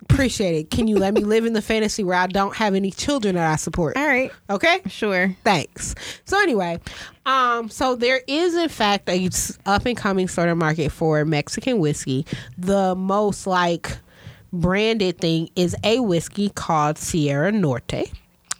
[0.02, 0.70] Appreciate it.
[0.70, 3.50] Can you let me live in the fantasy where I don't have any children that
[3.50, 3.96] I support?
[3.96, 4.30] All right.
[4.50, 4.80] Okay?
[4.86, 5.34] Sure.
[5.44, 5.94] Thanks.
[6.24, 6.78] So anyway,
[7.26, 9.28] um, so there is in fact a
[9.66, 12.26] up and coming sort of market for Mexican whiskey.
[12.58, 13.96] The most like
[14.54, 18.10] branded thing is a whiskey called Sierra Norte.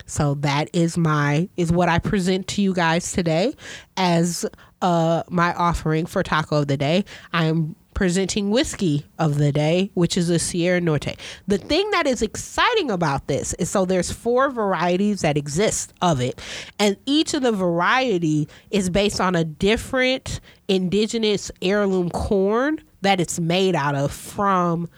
[0.06, 3.54] So that is my is what I present to you guys today
[3.96, 4.44] as
[4.82, 7.04] uh my offering for taco of the day.
[7.32, 11.16] I am presenting whiskey of the day, which is a Sierra Norte.
[11.46, 16.20] The thing that is exciting about this is so there's four varieties that exist of
[16.20, 16.40] it,
[16.78, 23.38] and each of the variety is based on a different indigenous heirloom corn that it's
[23.38, 24.88] made out of from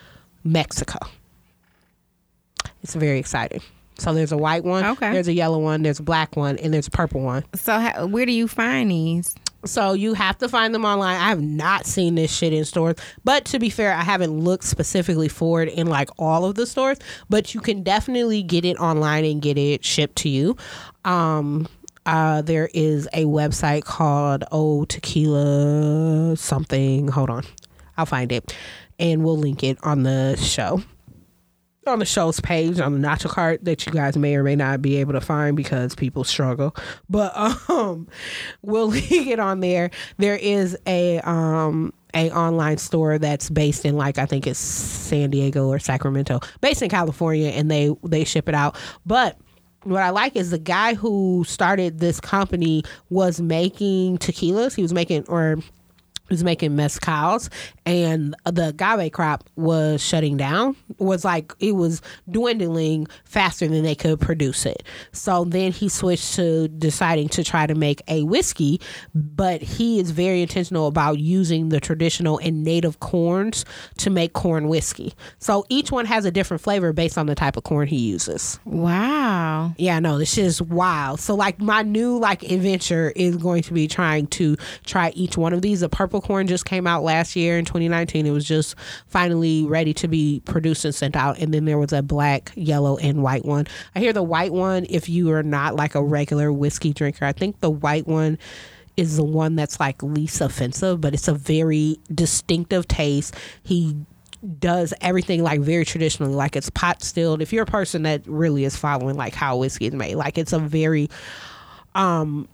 [0.47, 0.99] Mexico.
[2.83, 3.61] It's very exciting.
[3.99, 5.11] So there's a white one, Okay.
[5.13, 7.45] there's a yellow one, there's a black one, and there's a purple one.
[7.55, 9.35] So how, where do you find these?
[9.65, 11.17] So you have to find them online.
[11.17, 14.65] I have not seen this shit in stores, but to be fair, I haven't looked
[14.65, 16.99] specifically for it in like all of the stores.
[17.31, 20.57] But you can definitely get it online and get it shipped to you.
[21.07, 21.67] Um,
[22.05, 27.09] uh, there is a website called Oh Tequila something.
[27.09, 27.45] Hold on,
[27.97, 28.55] I'll find it,
[28.99, 30.81] and we'll link it on the show
[31.87, 34.83] on the show's page on the nacho cart that you guys may or may not
[34.83, 36.75] be able to find because people struggle.
[37.09, 37.37] But
[37.69, 38.09] um
[38.63, 39.91] we'll link it on there.
[40.19, 45.29] There is a um a online store that's based in like i think it's san
[45.29, 48.77] diego or sacramento based in california and they they ship it out.
[49.05, 49.39] But
[49.83, 54.75] what I like is the guy who started this company was making tequilas.
[54.75, 55.59] He was making or
[56.29, 57.49] was making mezcals
[57.85, 63.95] and the agave crop was shutting down was like it was dwindling faster than they
[63.95, 68.81] could produce it so then he switched to deciding to try to make a whiskey
[69.15, 73.65] but he is very intentional about using the traditional and native corns
[73.97, 77.57] to make corn whiskey so each one has a different flavor based on the type
[77.57, 79.75] of corn he uses Wow.
[79.79, 81.21] yeah, no, this is wild.
[81.21, 85.53] So like my new like adventure is going to be trying to try each one
[85.53, 85.81] of these.
[85.81, 88.27] The purple corn just came out last year in 2019.
[88.27, 88.75] It was just
[89.07, 91.39] finally ready to be produced and sent out.
[91.39, 93.67] And then there was a black, yellow, and white one.
[93.95, 97.33] I hear the white one, if you are not like a regular whiskey drinker, I
[97.33, 98.39] think the white one
[98.97, 103.35] is the one that's like least offensive, but it's a very distinctive taste.
[103.63, 103.97] He
[104.59, 107.43] does everything like very traditionally, like it's pot stilled.
[107.43, 110.53] If you're a person that really is following like how whiskey is made, like it's
[110.53, 111.11] a very
[111.95, 112.49] um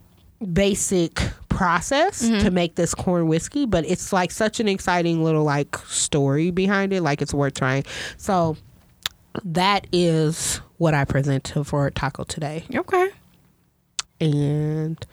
[0.53, 2.55] basic process to mm-hmm.
[2.55, 7.03] make this corn whiskey, but it's like such an exciting little like story behind it.
[7.03, 7.85] Like it's worth trying.
[8.17, 8.57] So
[9.45, 12.65] that is what I present to for taco today.
[12.75, 13.11] Okay.
[14.21, 15.05] And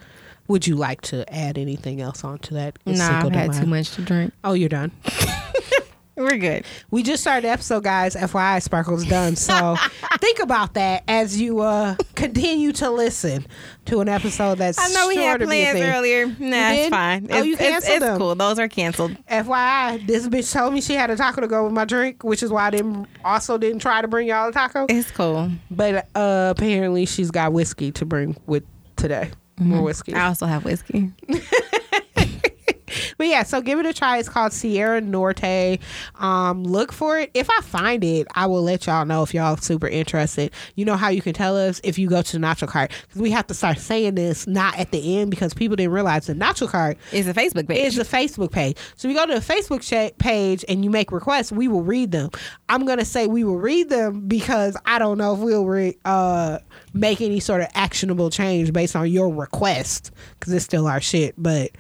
[0.48, 2.78] would you like to add anything else onto that?
[2.86, 4.34] Nah, I've had too much to drink.
[4.44, 4.92] Oh, you're done.
[6.20, 6.66] We're good.
[6.92, 8.14] We just started the episode, guys.
[8.14, 9.38] FYI, Sparkle's done.
[9.38, 9.78] So
[10.20, 13.48] think about that as you uh continue to listen
[13.86, 16.26] to an episode that's I know we sure had plans earlier.
[16.28, 16.80] Nah, did?
[16.80, 17.28] it's fine.
[17.32, 18.18] Oh, It's, you it's, canceled it's them.
[18.20, 18.36] cool.
[18.36, 19.12] Those are canceled.
[19.32, 22.44] FYI, this bitch told me she had a taco to go with my drink, which
[22.44, 24.88] is why I didn't also didn't try to bring y'all a taco.
[24.90, 25.50] It's cool.
[25.72, 28.64] But uh apparently she's got whiskey to bring with
[28.98, 29.32] today.
[29.58, 29.70] Mm-hmm.
[29.72, 30.14] More whiskey.
[30.14, 31.12] I also have whiskey.
[33.20, 34.18] But yeah, so give it a try.
[34.18, 35.78] It's called Sierra Norte.
[36.16, 37.32] Um, look for it.
[37.34, 40.54] If I find it, I will let y'all know if y'all super interested.
[40.76, 43.22] You know how you can tell us if you go to the Nacho Cart because
[43.22, 46.34] we have to start saying this not at the end because people didn't realize the
[46.34, 47.88] Nacho Cart is a Facebook page.
[47.88, 48.78] is a Facebook page.
[48.96, 51.84] So if you go to the Facebook cha- page and you make requests, we will
[51.84, 52.30] read them.
[52.70, 56.60] I'm gonna say we will read them because I don't know if we'll re- uh,
[56.94, 61.36] make any sort of actionable change based on your request because it's still our shit.
[61.38, 61.72] But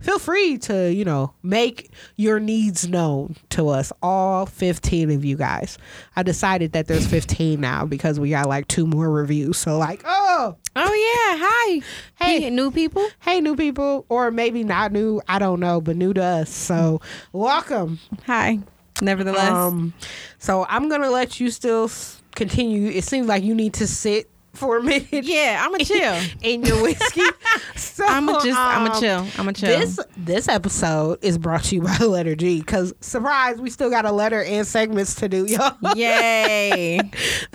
[0.00, 5.36] feel free to you know make your needs known to us, all 15 of you
[5.36, 5.78] guys.
[6.16, 9.58] I decided that there's 15 now because we got like two more reviews.
[9.58, 10.56] So like, oh.
[10.76, 11.38] oh yeah.
[11.40, 11.80] Hi.
[12.16, 12.40] Hey.
[12.40, 13.06] Hey, new people.
[13.20, 16.50] Hey, new people, or maybe not new, I don't know, but new to us.
[16.50, 17.00] So,
[17.32, 17.98] welcome.
[18.26, 18.60] Hi.
[19.00, 19.50] Nevertheless.
[19.50, 19.94] Um,
[20.38, 21.90] so I'm gonna let you still
[22.34, 22.90] continue.
[22.90, 25.08] It seems like you need to sit for a minute.
[25.12, 26.20] yeah, I'm a chill.
[26.42, 27.22] In your whiskey,
[27.76, 28.58] so I'm a just.
[28.58, 29.26] I'm a um, chill.
[29.38, 29.78] I'm a chill.
[29.78, 34.04] This this episode is brought to you by Letter G because surprise, we still got
[34.04, 35.76] a letter and segments to do, y'all.
[35.94, 37.00] Yay.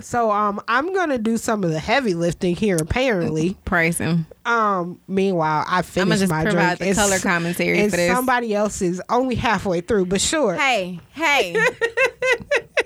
[0.00, 2.76] So um, I'm gonna do some of the heavy lifting here.
[2.80, 4.26] Apparently, Praise him.
[4.46, 6.78] um, meanwhile I finished just my drink.
[6.78, 8.10] the and color commentary and for this.
[8.10, 10.54] Somebody else is only halfway through, but sure.
[10.54, 11.54] Hey, hey.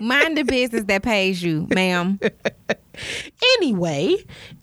[0.01, 2.19] Mind the business that pays you, ma'am.
[3.59, 4.17] Anyway,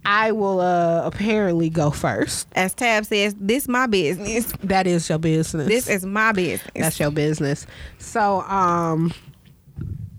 [0.04, 2.48] I will uh apparently go first.
[2.54, 4.52] As Tab says, this my business.
[4.64, 5.68] That is your business.
[5.68, 6.70] This is my business.
[6.76, 7.66] that's your business.
[7.98, 9.14] So um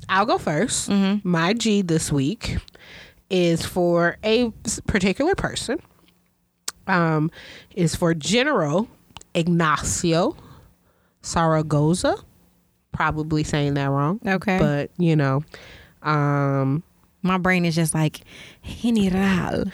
[0.09, 1.29] I'll go 1st Mm-hmm.
[1.29, 2.57] My G this week
[3.29, 4.51] is for a
[4.87, 5.79] particular person.
[6.87, 7.31] Um
[7.75, 8.89] is for General
[9.35, 10.37] Ignacio
[11.23, 12.17] Zaragoza.
[12.97, 14.21] Probably saying that wrong.
[14.27, 14.59] Okay.
[14.59, 15.45] But, you know,
[16.03, 16.83] um
[17.23, 18.21] my brain is just like
[18.65, 19.65] general.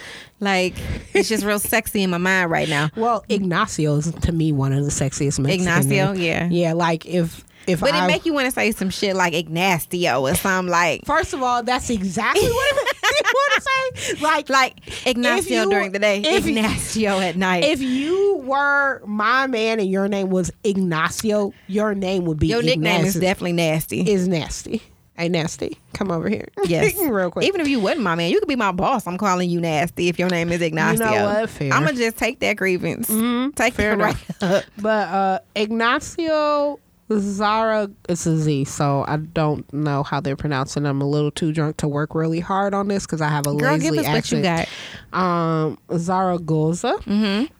[0.41, 0.75] Like
[1.15, 2.91] it's just real sexy in my mind right now.
[2.97, 6.49] Well, Ignacio is to me one of the sexiest Mexican Ignacio, yeah.
[6.51, 6.73] yeah.
[6.73, 10.27] Like if if But I it make you want to say some shit like Ignacio
[10.27, 14.21] or something like first of all, that's exactly what it you want to say.
[14.23, 17.65] Like like Ignacio you- during the day, Ignacio at night.
[17.65, 22.63] if you were my man and your name was Ignacio, your name would be Your
[22.63, 24.01] nickname is definitely nasty.
[24.01, 24.83] is nasty.
[25.15, 26.49] Hey, nasty, come over here.
[26.67, 26.97] Yes.
[26.99, 27.45] real quick.
[27.47, 29.07] Even if you wasn't my man, you could be my boss.
[29.07, 31.05] I'm calling you nasty if your name is Ignacio.
[31.27, 31.51] what?
[31.51, 31.71] Fair.
[31.73, 33.09] I'm gonna just take that grievance.
[33.55, 34.65] Take Fair it right up.
[34.79, 36.81] But uh Ignacio
[37.21, 40.87] Zara it's a Z, so I don't know how they're pronouncing.
[40.87, 43.55] I'm a little too drunk to work really hard on this because I have a
[43.55, 44.69] Girl, lazy give us what you got.
[45.13, 46.95] Um Zaragoza.
[47.05, 47.53] Mm-hmm.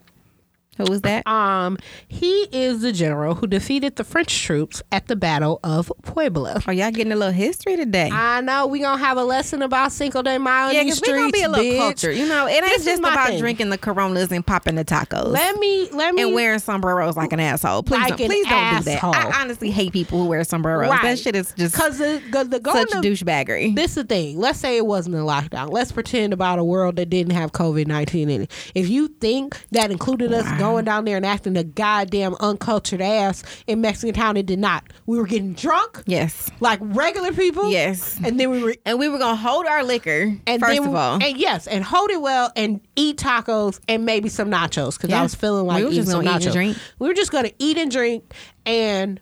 [0.77, 1.25] Who was that?
[1.27, 6.61] Um, he is the general who defeated the French troops at the Battle of Puebla.
[6.65, 8.09] Are y'all getting a little history today?
[8.11, 11.31] I know we gonna have a lesson about Cinco de Mayo yeah, because we're gonna
[11.31, 11.77] be a little bitch.
[11.77, 12.11] culture.
[12.11, 13.39] You know, it ain't This just about thing.
[13.39, 15.27] drinking the Coronas and popping the tacos.
[15.31, 17.83] Let me let me and wearing sombreros like an asshole.
[17.83, 19.03] Please, Like don't, please don't do that.
[19.03, 20.89] I honestly hate people who wear sombreros.
[21.01, 23.75] That shit is just because the, the, the such to douchebaggery.
[23.75, 24.39] this is the thing.
[24.39, 25.69] Let's say it wasn't a lockdown.
[25.71, 28.51] Let's pretend about a world that didn't have COVID nineteen in it.
[28.73, 33.43] If you think that included us going down there and acting a goddamn uncultured ass
[33.67, 34.83] in Mexican town, it did not.
[35.05, 37.69] We were getting drunk yes, like regular people.
[37.69, 38.19] yes.
[38.23, 38.75] and then we were.
[38.85, 41.23] And we were gonna hold our liquor And first then, of all.
[41.23, 45.19] and yes, and hold it well, and eat tacos and maybe some nachos because Yeah.
[45.19, 46.53] I was feeling We like were eating just some gonna eat and nachos.
[46.53, 46.77] drink.
[46.99, 48.33] We were just gonna eat and drink
[48.65, 49.19] and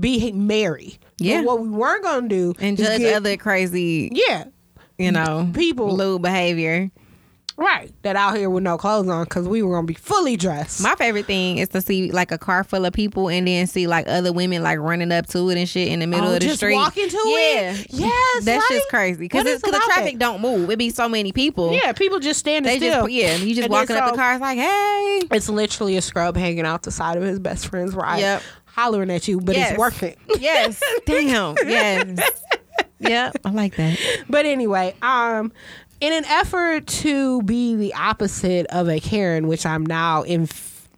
[0.00, 0.98] be merry.
[1.18, 1.42] Yeah.
[1.42, 4.44] But what we weren't gonna do and judge get- other crazy, Yeah,
[4.98, 6.90] you know, People- lewd behavior.
[7.56, 7.92] Right.
[8.02, 10.82] That out here with no clothes on because we were gonna be fully dressed.
[10.82, 13.86] My favorite thing is to see like a car full of people and then see
[13.86, 16.40] like other women like running up to it and shit in the middle Oh, of
[16.40, 16.74] the just street.
[16.74, 17.72] walking to yeah.
[17.72, 17.86] it?
[17.90, 18.76] Yes, that's right?
[18.76, 20.18] just crazy because the traffic that?
[20.18, 20.70] don't move.
[20.70, 21.72] It be so many people.
[21.72, 23.02] yeah, people just standing they still.
[23.06, 23.36] just yeah.
[23.36, 24.32] You just And walking then up the car.
[24.32, 27.94] It's like hey, It's literally a scrub hanging out the side of his best friend's
[27.94, 28.42] ride, Yep.
[28.66, 29.70] hollering at you, but Yes.
[29.70, 30.14] it's working.
[30.38, 32.18] yes, damn, yes,
[32.98, 33.32] yeah.
[33.44, 33.98] I like that.
[34.28, 35.52] But anyway, um,
[36.00, 40.48] in an effort to be the opposite of a Karen, which I'm now in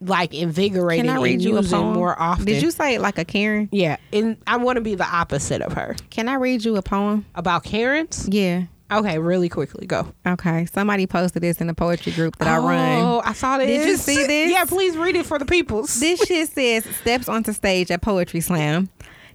[0.01, 2.45] like invigorating Can I read you a poem more often.
[2.45, 3.69] Did you say it like a Karen?
[3.73, 5.97] Yeah, and I want to be the opposite of her.
[6.11, 7.27] Can I read you a poem?
[7.35, 8.29] About Karens?
[8.31, 8.65] Yeah.
[8.91, 10.11] Okay, really quickly, go.
[10.27, 10.65] Okay.
[10.67, 13.03] Somebody posted this in the poetry group that I oh, run.
[13.03, 13.67] Oh, I saw this.
[13.67, 14.51] Did you see this?
[14.51, 16.01] Yeah, please read it for the peoples.
[16.01, 18.89] This shit says steps onto stage at Poetry Slam.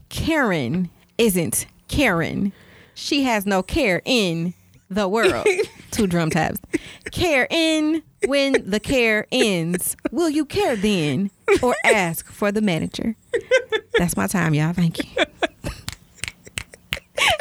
[0.10, 2.52] Karen isn't Karen.
[2.96, 4.56] She has no care in
[4.94, 5.46] the world.
[5.92, 6.60] Two drum taps.
[7.12, 9.96] Care in when the care ends.
[10.12, 11.30] Will you care then
[11.62, 13.16] or ask for the manager?
[13.98, 14.74] That's my time, y'all.
[14.74, 15.24] Thank you.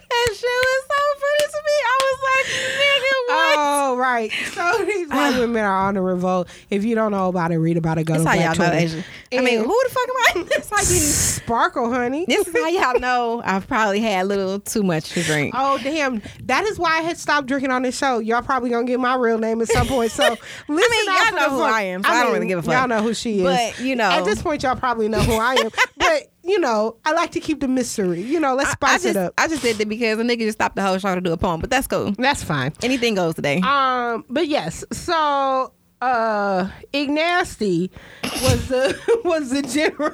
[0.08, 1.76] That shit was so funny to me.
[1.82, 2.46] I was like,
[2.82, 3.56] nigga, what?
[3.58, 4.32] Oh, right.
[4.52, 5.40] So these white ah.
[5.40, 6.46] women are on the revolt.
[6.68, 8.04] If you don't know about it, read about it.
[8.04, 8.74] Go That's to how Black y'all know.
[8.74, 9.04] Asian.
[9.32, 10.48] I mean, who the fuck am I?
[10.50, 12.26] That's how you Sparkle, honey.
[12.28, 15.54] This is how y'all know I've probably had a little too much to drink.
[15.56, 16.22] Oh damn!
[16.44, 18.18] That is why I had stopped drinking on this show.
[18.18, 20.12] Y'all probably gonna get my real name at some point.
[20.12, 20.22] So
[20.68, 22.74] listen, mean, y'all know who I am, so I don't really give a fuck.
[22.74, 24.10] Y'all know who she is, But, you know.
[24.10, 25.70] at this point, y'all probably know who I am.
[25.96, 28.20] but you know, I like to keep the mystery.
[28.20, 29.34] You know, let's I spice just, it up.
[29.38, 31.36] I just did that because a nigga just stopped the whole show to do a
[31.36, 32.12] poem, but that's cool.
[32.12, 32.72] That's fine.
[32.82, 33.60] Anything goes today.
[33.60, 37.90] Um, but yes, so uh Ignasty
[38.24, 40.10] was the was the general.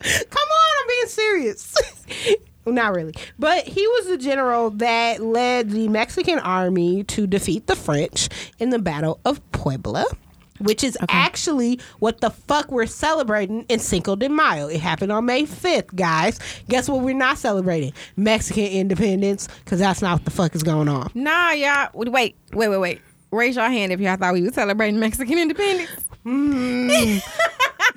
[0.00, 1.74] Come on, I'm being serious.
[2.66, 3.14] Not really.
[3.38, 8.70] But he was the general that led the Mexican army to defeat the French in
[8.70, 10.06] the Battle of Puebla.
[10.60, 14.66] Which is actually what the fuck we're celebrating in Cinco de Mayo.
[14.68, 16.38] It happened on May 5th, guys.
[16.68, 17.92] Guess what we're not celebrating?
[18.16, 21.10] Mexican independence, because that's not what the fuck is going on.
[21.14, 21.90] nah, y'all.
[21.94, 22.34] Wait, wait,
[22.68, 23.00] wait, wait.
[23.30, 25.90] Raise your hand if y'all thought we were celebrating Mexican independence.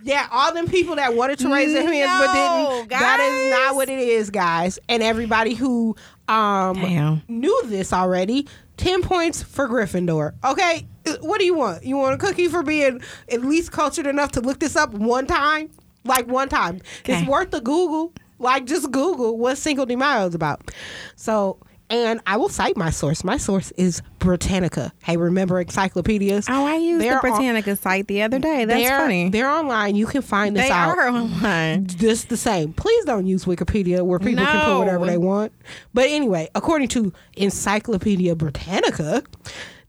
[0.03, 2.89] Yeah, all them people that wanted to raise their hands but No, didn't.
[2.89, 4.79] That is not what it is, guys.
[4.89, 5.95] And everybody who
[6.27, 8.47] um knew this already,
[8.81, 10.33] ten points for Gryffindor.
[10.43, 10.87] Okay,
[11.21, 11.85] what do you want?
[11.85, 15.27] You want a cookie for being at least cultured enough to look this up one
[15.27, 15.69] time,
[16.03, 16.81] like one time.
[17.01, 17.19] Okay.
[17.19, 18.13] It's worth the Google.
[18.39, 20.71] Like just Google what Cinco de Mayo is about.
[21.15, 21.57] So.
[21.91, 23.21] And I will cite my source.
[23.25, 24.93] My source is Britannica.
[25.03, 26.45] Hey, remember encyclopedias?
[26.49, 28.63] Oh, I used They're the on- Britannica site the other day.
[28.63, 29.29] That's they're, funny.
[29.29, 29.95] They're online.
[29.97, 31.87] You can find this They out are online.
[31.87, 32.71] just the same.
[32.71, 35.51] Please don't use Wikipedia where people can put whatever they want.
[35.93, 39.23] But anyway, according to Encyclopedia Britannica,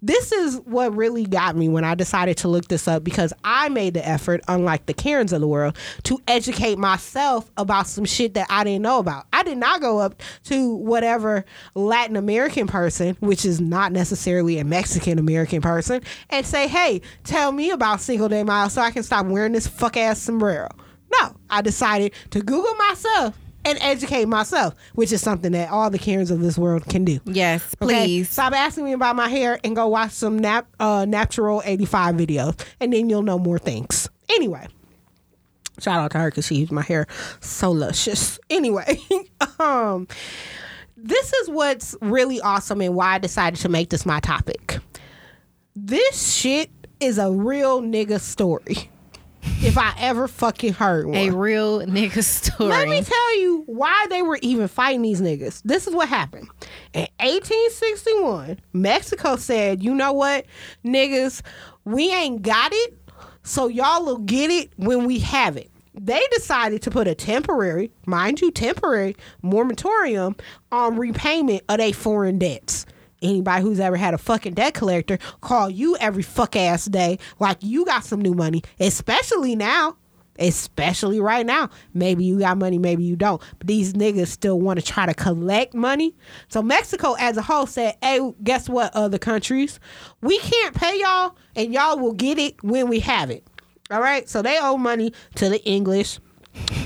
[0.03, 3.69] this is what really got me when I decided to look this up because I
[3.69, 8.35] made the effort, unlike the Karens of the world, to educate myself about some shit
[8.35, 9.27] that I didn't know about.
[9.33, 14.65] I did not go up to whatever Latin American person, which is not necessarily a
[14.65, 19.05] Mexican American person, and say, hey, tell me about Single Day Mayo so I can
[19.05, 20.69] stop wearing this fuck ass sombrero.
[21.21, 25.99] No, I decided to Google myself and educate myself, which is something that all the
[25.99, 27.21] Karens of this world can do.
[27.25, 27.87] Yes, Okay?
[28.05, 28.29] please.
[28.31, 32.93] Stop asking me about my hair and go watch some nap, uh, Naptural85 videos, and
[32.93, 34.09] then you'll know more things.
[34.29, 34.67] Anyway,
[35.81, 37.07] shout out to her because she used my hair
[37.41, 38.39] so luscious.
[38.51, 38.99] Anyway,
[39.59, 40.09] um,
[40.97, 44.79] this is what's really awesome and why I decided to make this my topic.
[45.75, 46.71] This shit
[47.01, 48.91] is a real nigga story.
[49.43, 51.17] If I ever fucking heard one.
[51.17, 52.71] A real nigga story.
[52.71, 55.63] Let me tell you why they were even fighting these niggas.
[55.65, 56.49] This is what happened.
[56.93, 60.47] In 1861, Mexico said, you know what,
[60.85, 61.43] niggas,
[61.85, 62.99] we ain't got it,
[63.43, 65.71] so y'all will get it when we have it.
[65.95, 70.37] They decided to put a temporary, mind you, temporary moratorium
[70.71, 72.87] on repayment of their foreign debts.
[73.23, 77.59] Anybody who's ever had a fucking debt collector call you every fuck ass day like
[77.61, 79.97] you got some new money, especially now.
[80.39, 81.69] Especially right now.
[81.93, 83.41] Maybe you got money, maybe you don't.
[83.59, 86.17] But these niggas still want to try to collect money.
[86.49, 89.79] So Mexico as a whole said, hey, guess what, other countries?
[90.23, 93.47] We can't pay y'all and y'all will get it when we have it.
[93.91, 94.27] All right.
[94.27, 96.19] So they owe money to the English,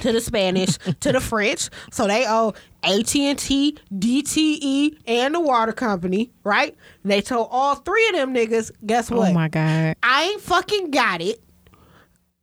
[0.07, 1.69] to the Spanish, to the French.
[1.91, 2.55] So they owe
[2.85, 6.77] AT&T, DTE, and the water company, right?
[7.05, 9.31] They told all three of them niggas, guess what?
[9.31, 9.97] Oh my god.
[10.03, 11.43] I ain't fucking got it.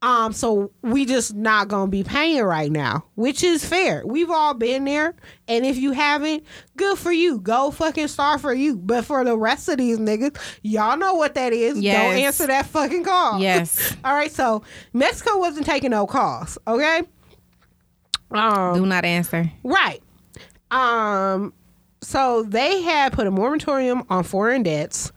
[0.01, 4.03] Um, so we just not gonna be paying right now, which is fair.
[4.05, 5.15] We've all been there,
[5.47, 6.43] and if you haven't,
[6.75, 7.39] good for you.
[7.39, 8.75] Go fucking start for you.
[8.75, 11.75] But for the rest of these niggas, y'all know what that is.
[11.75, 13.39] Don't answer that fucking call.
[13.39, 13.95] Yes.
[14.03, 14.29] all right.
[14.29, 16.57] So Mexico wasn't taking no calls.
[16.67, 17.03] Okay.
[18.33, 19.51] Um, Do not answer.
[19.63, 20.01] Right.
[20.71, 21.53] Um
[22.01, 25.11] so they had put a moratorium on foreign debts.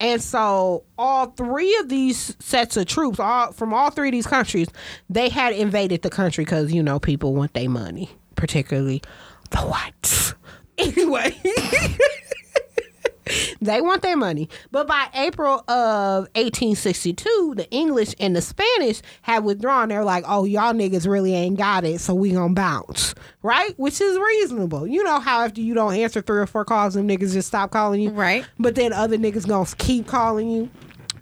[0.00, 4.26] And so all three of these sets of troops, all from all three of these
[4.26, 4.68] countries,
[5.08, 9.02] they had invaded the country cuz you know people want their money, particularly
[9.50, 10.34] the whites.
[10.78, 11.36] Anyway,
[13.62, 14.48] they want their money.
[14.70, 19.88] But by April of 1862, the English and the Spanish had withdrawn.
[19.88, 23.14] They're like, oh, y'all niggas really ain't got it, so we gonna bounce.
[23.42, 23.78] Right?
[23.78, 24.86] Which is reasonable.
[24.86, 27.70] You know how after you don't answer three or four calls, them niggas just stop
[27.70, 28.10] calling you?
[28.10, 28.44] Right.
[28.58, 30.70] But then other niggas gonna keep calling you.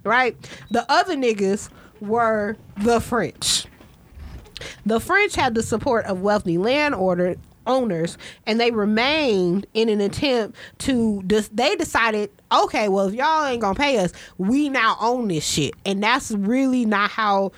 [0.03, 0.35] Right?
[0.71, 1.69] The other niggas
[1.99, 3.67] were the French.
[4.85, 7.35] The French had the support of wealthy land order
[7.71, 11.23] owners, and they remained in an attempt to.
[11.25, 15.45] Dis- they decided, okay, well, if y'all ain't gonna pay us, we now own this
[15.45, 17.51] shit, and that's really not how.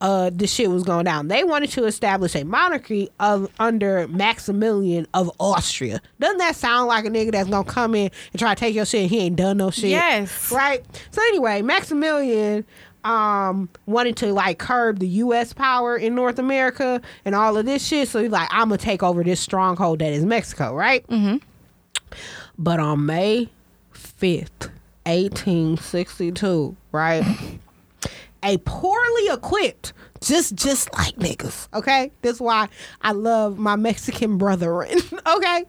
[0.00, 1.26] Uh, this shit was going down.
[1.26, 6.00] They wanted to establish a monarchy of under Maximilian of Austria.
[6.20, 8.84] Doesn't that sound like a nigga that's gonna come in and try to take your
[8.86, 9.00] shit?
[9.02, 9.90] And he ain't done no shit.
[9.90, 10.52] Yes.
[10.52, 10.84] Right.
[11.10, 12.64] So anyway, Maximilian
[13.04, 17.86] um wanted to like curb the US power in North America and all of this
[17.86, 18.08] shit.
[18.08, 21.06] So he's like, I'm gonna take over this stronghold that is Mexico, right?
[21.08, 21.38] Mm-hmm.
[22.58, 23.50] But on May
[23.94, 24.70] 5th,
[25.04, 27.24] 1862, right?
[28.42, 31.68] a poorly equipped, just just like niggas.
[31.74, 32.68] Okay, that's why
[33.02, 34.98] I love my Mexican brethren.
[35.26, 35.64] okay,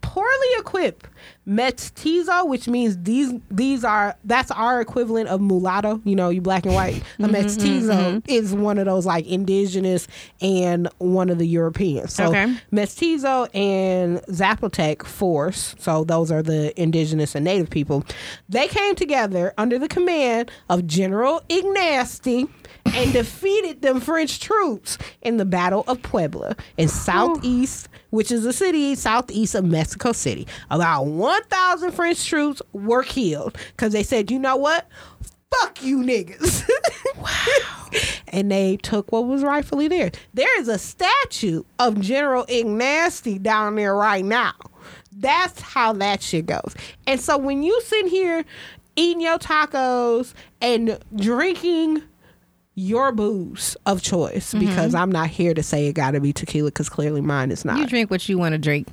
[0.00, 1.06] poorly equipped
[1.46, 6.00] mestizo, which means these these are that's our equivalent of mulatto.
[6.04, 6.96] You know, you black and white.
[6.96, 8.30] A mm-hmm, mestizo mm-hmm, mm-hmm.
[8.30, 10.08] is one of those like indigenous
[10.40, 12.14] and one of the Europeans.
[12.14, 12.56] So Okay.
[12.70, 15.74] mestizo and Zapotec force.
[15.78, 18.04] So those are the indigenous and native people.
[18.48, 22.48] They came together under the command of General Ignasti
[22.86, 28.52] and defeated them French troops in the Battle of Puebla in southeast, which is a
[28.52, 30.46] city southeast of Mexico City.
[30.70, 34.86] About 1,000 French troops were killed because they said, you know what?
[35.50, 36.68] Fuck you niggas.
[37.16, 37.90] wow.
[38.28, 40.12] and they took what was rightfully theirs.
[40.32, 44.54] There is a statue of General Ignasti down there right now.
[45.10, 46.74] That's how that shit goes.
[47.08, 48.44] And so when you sit here
[48.94, 52.02] eating your tacos and drinking
[52.74, 56.68] your booze of choice, because I'm not here to say it got to be tequila,
[56.68, 57.78] because clearly mine is not.
[57.78, 58.88] You drink what you want to drink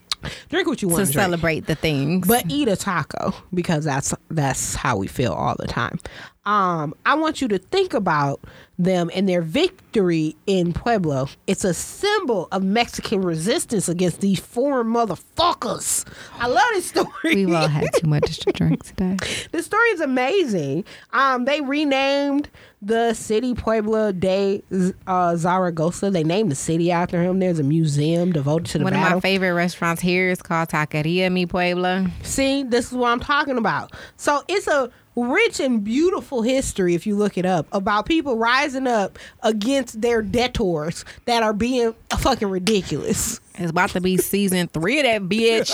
[0.50, 2.28] drink what you want to drink celebrate the things.
[2.28, 6.00] but eat a taco because that's that's how we feel all the time.
[6.46, 8.40] Um, I want you to think about
[8.84, 11.28] them and their victory in Puebla.
[11.48, 16.06] It's a symbol of Mexican resistance against these foreign motherfuckers.
[16.38, 17.10] I love this story.
[17.24, 19.18] We've all had too much to drink today.
[19.52, 20.86] the story is amazing.
[21.14, 22.50] Um, they renamed
[22.82, 24.64] the city Puebla de
[25.06, 26.10] uh, Zaragoza.
[26.10, 27.40] They named the city after him.
[27.40, 31.32] There's a museum devoted to the One of my favorite restaurants here is called Taqueria
[31.32, 32.10] Mi Puebla.
[32.24, 33.92] See, this is what I'm talking about.
[34.18, 38.71] So it's a rich and beautiful history, if you look it up, about people rising
[38.76, 43.40] up against their debtors that are being fucking ridiculous.
[43.56, 45.72] It's about to be season three of that bitch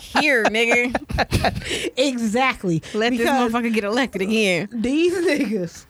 [0.00, 1.92] here, nigga.
[1.96, 2.82] exactly.
[2.92, 4.68] Let this motherfucker get elected again.
[4.72, 5.86] These niggas,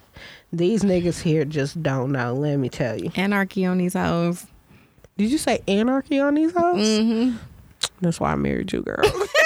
[0.53, 2.35] these niggas here just don't know.
[2.35, 3.11] Let me tell you.
[3.17, 4.47] Anarchy on these hoes.
[5.17, 6.87] Did you say anarchy on these hoes?
[6.87, 7.37] Mm-hmm.
[8.01, 9.05] That's why I married you, girl.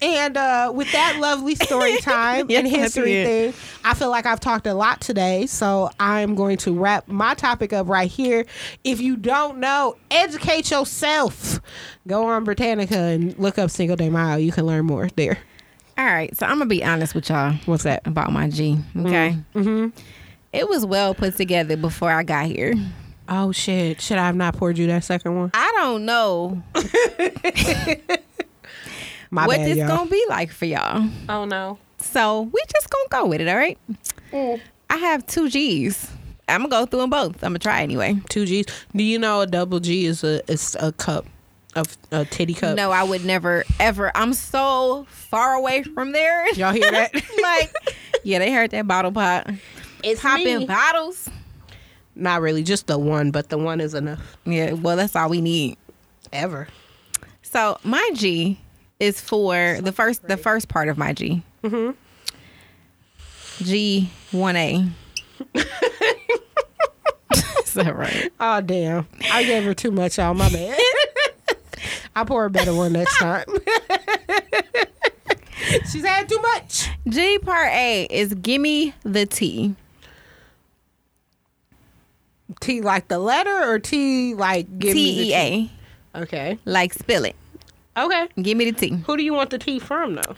[0.00, 4.66] and uh, with that lovely story time and history thing, I feel like I've talked
[4.66, 5.46] a lot today.
[5.46, 8.46] So I'm going to wrap my topic up right here.
[8.84, 11.60] If you don't know, educate yourself.
[12.06, 14.38] Go on Britannica and look up Single Day Mile.
[14.38, 15.38] You can learn more there.
[15.96, 18.06] All right, so I'm gonna be honest with y'all What's that?
[18.06, 18.78] about my G.
[18.96, 19.36] Okay.
[19.54, 19.88] Mm-hmm.
[20.52, 22.74] It was well put together before I got here.
[23.28, 24.00] Oh shit!
[24.00, 25.50] Should I have not poured you that second one?
[25.54, 26.62] I don't know
[29.30, 29.88] My what bad, this y'all.
[29.88, 31.08] gonna be like for y'all.
[31.28, 31.78] oh no.
[31.98, 33.78] So we just gonna go with it, all right?
[34.32, 34.60] Mm.
[34.90, 36.10] I have two G's.
[36.48, 37.42] I'm gonna go through them both.
[37.42, 38.18] I'm gonna try anyway.
[38.28, 38.66] Two G's.
[38.94, 41.26] Do you know a double G is a is a cup
[41.74, 42.76] of a titty cup?
[42.76, 44.10] No, I would never ever.
[44.16, 46.48] I'm so far away from there.
[46.54, 47.14] Y'all hear that?
[47.42, 47.72] like,
[48.24, 49.48] yeah, they heard that bottle pop.
[50.02, 51.28] it's Popping bottles.
[52.14, 54.36] Not really, just the one, but the one is enough.
[54.44, 55.76] Yeah, well, that's all we need.
[56.32, 56.68] Ever.
[57.42, 58.58] So my G
[59.00, 61.42] is for the first the first part of my G.
[61.62, 61.90] Mm-hmm.
[63.64, 64.88] G one A.
[67.62, 68.32] Is that right?
[68.40, 69.06] Oh damn!
[69.30, 70.18] I gave her too much.
[70.18, 70.78] Y'all, my bad.
[72.16, 73.44] I'll pour a better one next time.
[75.90, 76.88] She's had too much.
[77.08, 79.74] G part A is gimme the T.
[82.60, 85.70] T like the letter or T like give T E A.
[86.22, 86.58] Okay.
[86.64, 87.36] Like spill it.
[88.04, 88.28] Okay.
[88.40, 88.96] Give me the tea.
[89.06, 90.36] Who do you want the tea from though?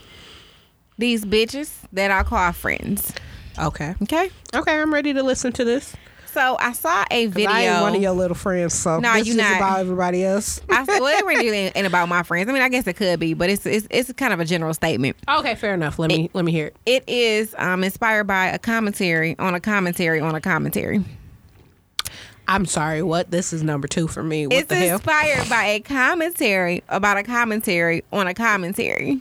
[0.98, 3.12] These bitches that I call friends.
[3.58, 3.94] Okay.
[4.02, 4.30] Okay.
[4.54, 5.94] Okay, I'm ready to listen to this.
[6.26, 7.50] So I saw a video.
[7.50, 9.56] I ain't one of your little friends, so Nah, this you is not.
[9.56, 10.61] about everybody else.
[10.70, 12.48] I, well, it really ain't ain't about my friends.
[12.48, 14.72] I mean, I guess it could be, but it's it's, it's kind of a general
[14.72, 15.16] statement.
[15.28, 15.98] Okay, fair enough.
[15.98, 16.76] Let me let me hear it.
[16.86, 21.04] It is um, inspired by a commentary on a commentary on a commentary.
[22.51, 23.01] I'm sorry.
[23.03, 23.30] What?
[23.30, 24.46] This is number two for me.
[24.46, 24.96] What it's the hell?
[24.96, 29.20] inspired by a commentary about a commentary on a commentary.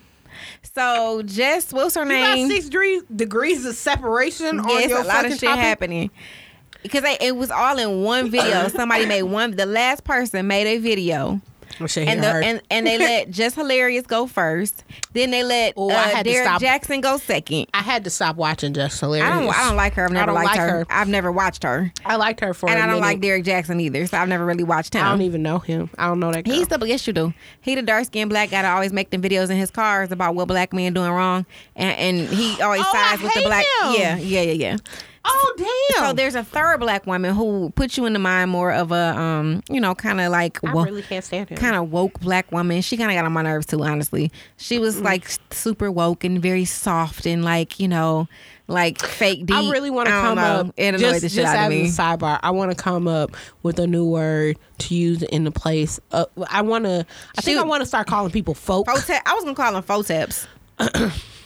[0.75, 2.47] So Jess, what's her You got name?
[2.49, 5.63] six degrees degrees of separation on Yes, your a lot fucking of shit topic?
[5.63, 6.09] happening.
[6.81, 8.67] Because it was all in one video.
[8.69, 9.51] Somebody made one.
[9.51, 11.58] The last person made a video, shit,
[11.97, 14.83] and the, and and they let Jess Hilarious go first.
[15.13, 16.59] Then they let Oh, I uh, to Derek.
[16.59, 17.67] Jackson go second.
[17.73, 19.29] I had to stop watching Jess Hilarious.
[19.31, 19.49] I don't.
[19.55, 20.05] I don't like her.
[20.05, 20.67] I've never liked like her.
[20.69, 20.85] her.
[20.89, 23.05] I've never watched her, I liked her for and I don't minute.
[23.05, 24.05] like Derek Jackson either.
[24.07, 25.03] So I've never really watched him.
[25.05, 25.89] I don't even know him.
[25.97, 26.53] I don't know that girl.
[26.55, 27.33] He's the yes you do.
[27.61, 30.35] He the dark skinned black guy that always make them videos in his cars about
[30.35, 33.63] what black men doing wrong, and, and he always Oh, sides with the black.
[33.83, 33.93] him.
[34.01, 34.77] Yeah, yeah, yeah, yeah.
[35.29, 36.07] Oh damn.
[36.07, 39.17] So there's a third black woman who puts you in the mind more of a
[39.17, 41.57] um, you know, kind of like I wo- really can't stand him.
[41.57, 42.81] kind of woke black woman.
[42.81, 44.31] She kind of got on my nerves too, honestly.
[44.57, 48.27] She was like super woke and very soft and like you know,
[48.67, 49.55] like fake deep.
[49.55, 50.41] I really want to come know.
[50.41, 50.73] up.
[50.77, 51.81] It annoyed just the shit just out of me.
[51.81, 55.51] a sidebar, I want to come up with a new word to use in the
[55.51, 55.99] place.
[56.11, 57.05] Uh, I want to.
[57.37, 58.87] I think I want to start calling people folk.
[58.87, 59.05] I was
[59.43, 60.47] gonna call them photeps.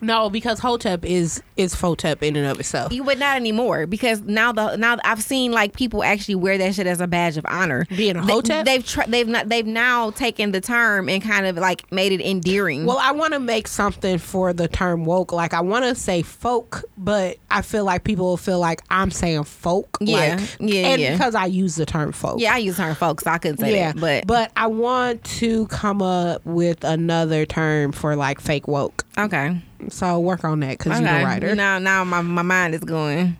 [0.00, 2.92] No, because hotep is is photep in and of itself.
[2.92, 6.74] You would not anymore because now the now I've seen like people actually wear that
[6.74, 7.86] shit as a badge of honor.
[7.96, 8.64] Being a They- hotep?
[8.66, 12.20] They've tr- they've not they've now taken the term and kind of like made it
[12.20, 12.86] endearing.
[12.86, 15.32] Well, I want to make something for the term woke.
[15.32, 19.10] Like I want to say folk, but I feel like people will feel like I'm
[19.10, 19.96] saying folk.
[20.00, 21.12] Yeah, like, yeah, and yeah.
[21.12, 22.40] because I use the term folk.
[22.40, 23.24] yeah, I use her folks.
[23.24, 23.92] So I couldn't say yeah.
[23.92, 29.04] that, but, I want to come up with another term for like fake woke.
[29.16, 29.62] okay.
[29.88, 31.08] So work on that because Okay.
[31.10, 31.54] you're the writer.
[31.54, 33.36] Now now my, my mind is going.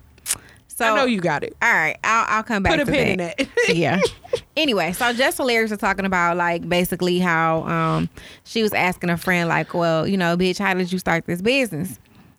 [0.69, 1.57] So I know you got it.
[1.63, 3.41] All right, I'll I'll come back Put a to pin that.
[3.41, 3.75] in that.
[3.77, 4.01] yeah.
[4.57, 8.09] Anyway, so Jess Hilarious was talking about like basically how um
[8.45, 11.41] she was asking a friend like, well, you know, bitch, how did you start this
[11.43, 11.99] business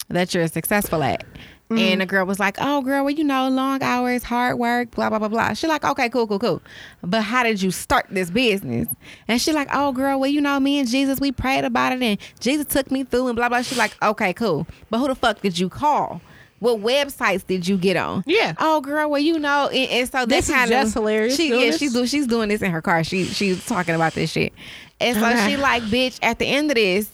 [0.10, 1.24] that you're successful at?
[1.70, 1.78] Mm-hmm.
[1.80, 5.10] And the girl was like, "Oh, girl, well, you know, long hours, hard work, blah
[5.10, 6.62] blah blah blah." She like, "Okay, cool, cool, cool."
[7.02, 8.88] But how did you start this business?
[9.28, 12.04] And she like, "Oh, girl, well, you know, me and Jesus, we prayed about it,
[12.04, 15.16] and Jesus took me through, and blah blah." She like, "Okay, cool." But who the
[15.16, 16.22] fuck did you call?
[16.60, 18.24] What websites did you get on?
[18.28, 18.54] Yeah.
[18.60, 21.50] Oh, girl, well, you know, and, and so This this is kind of Hilarious She,
[21.50, 21.80] yeah, this?
[21.80, 23.04] she's doing she's doing this in her car.
[23.04, 24.54] She she's talking about this shit,
[25.02, 25.50] and so Okay.
[25.50, 26.20] she like, bitch.
[26.22, 27.10] At the end of this,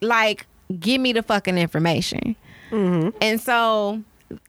[0.00, 0.46] like,
[0.78, 2.36] give me the fucking information.
[2.70, 3.16] Mm-hmm.
[3.20, 4.02] And so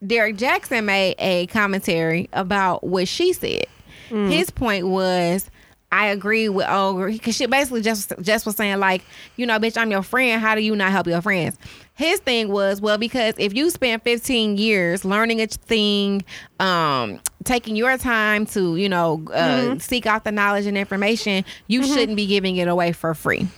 [0.05, 3.65] Derek Jackson made a commentary about what she said.
[4.09, 4.32] Mm.
[4.32, 5.49] His point was.
[5.93, 9.01] I agree with oh because she basically just just was saying like
[9.36, 11.57] you know bitch I'm your friend how do you not help your friends
[11.95, 16.24] his thing was well because if you spend 15 years learning a thing
[16.61, 19.80] um taking your time to you know uh, Mm-hmm.
[19.80, 23.49] seek out the knowledge and information you shouldn't be giving it away for free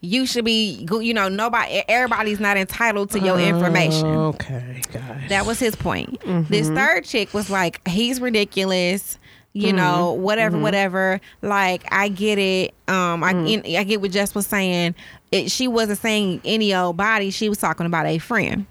[0.00, 5.28] you should be you know nobody everybody's not entitled to your information oh, Okay, guys.
[5.28, 6.20] that was his point.
[6.20, 6.52] Mm-hmm.
[6.52, 9.18] This third chick was like, he's ridiculous.
[9.52, 9.76] You mm-hmm.
[9.78, 10.62] know, whatever, mm-hmm.
[10.62, 11.20] whatever.
[11.42, 12.72] Like, I get it.
[12.86, 13.76] Um, I mm.
[13.76, 14.94] I get what Jess was saying.
[15.32, 17.30] It, she wasn't saying any old body.
[17.30, 18.66] She was talking about a friend.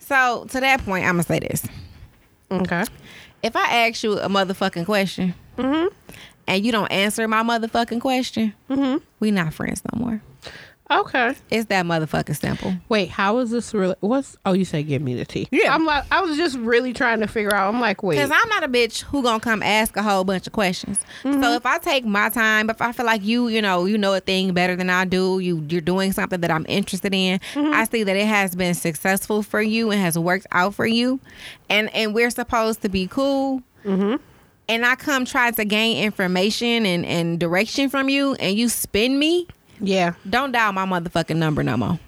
[0.00, 1.66] So to that point, I'm gonna say this:
[2.50, 2.84] okay.
[3.42, 8.52] if I ask you a motherfucking question, and you don't answer my motherfucking question,
[9.20, 10.22] we not friends no more.
[10.90, 11.34] Okay.
[11.50, 12.74] It's that motherfucking simple.
[12.90, 13.94] Wait, how is this really?
[14.00, 14.36] What's?
[14.44, 15.48] Oh, you say give me the tea.
[15.50, 15.74] Yeah.
[15.74, 17.72] I'm like, I was just really trying to figure out.
[17.72, 18.16] I'm like, wait.
[18.16, 20.98] Because I'm not a bitch who gonna come ask a whole bunch of questions.
[21.22, 21.42] So mm-hmm.
[21.42, 24.20] if I take my time, if I feel like you, you know, you know a
[24.20, 27.72] thing better than I do, you you're doing something that I'm interested in, mm-hmm.
[27.72, 31.18] I see that it has been successful for you and has worked out for you,
[31.70, 33.62] and and we're supposed to be cool.
[33.84, 34.16] Mm-hmm.
[34.68, 39.18] And I come try to gain information and, and direction from you, and you spin
[39.18, 39.46] me.
[39.80, 40.14] Yeah.
[40.28, 41.98] Don't dial my motherfucking number no more.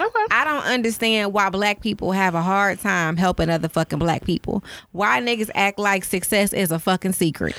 [0.00, 0.24] Okay.
[0.30, 4.64] I don't understand why black people have a hard time helping other fucking black people.
[4.92, 7.54] Why niggas act like success is a fucking secret.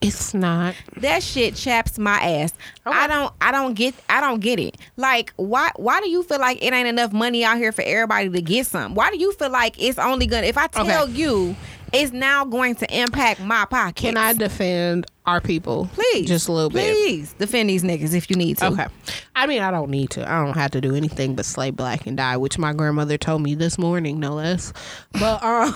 [0.00, 0.74] It's not.
[0.98, 2.52] That shit chaps my ass.
[2.86, 2.96] Okay.
[2.96, 4.76] I don't I don't get I don't get it.
[4.96, 8.28] Like why why do you feel like it ain't enough money out here for everybody
[8.28, 8.94] to get some?
[8.94, 11.12] Why do you feel like it's only gonna if I tell Okay.
[11.12, 11.56] you
[11.92, 13.96] it's now going to impact my pocket?
[13.96, 15.88] Can I defend our people?
[15.92, 16.92] please Just a little bit.
[16.94, 18.66] Please defend these niggas if you need to.
[18.66, 18.86] Okay.
[19.34, 20.30] I mean, I don't need to.
[20.30, 23.42] I don't have to do anything but slay black and die, which my grandmother told
[23.42, 24.72] me this morning, no less.
[25.12, 25.74] But um,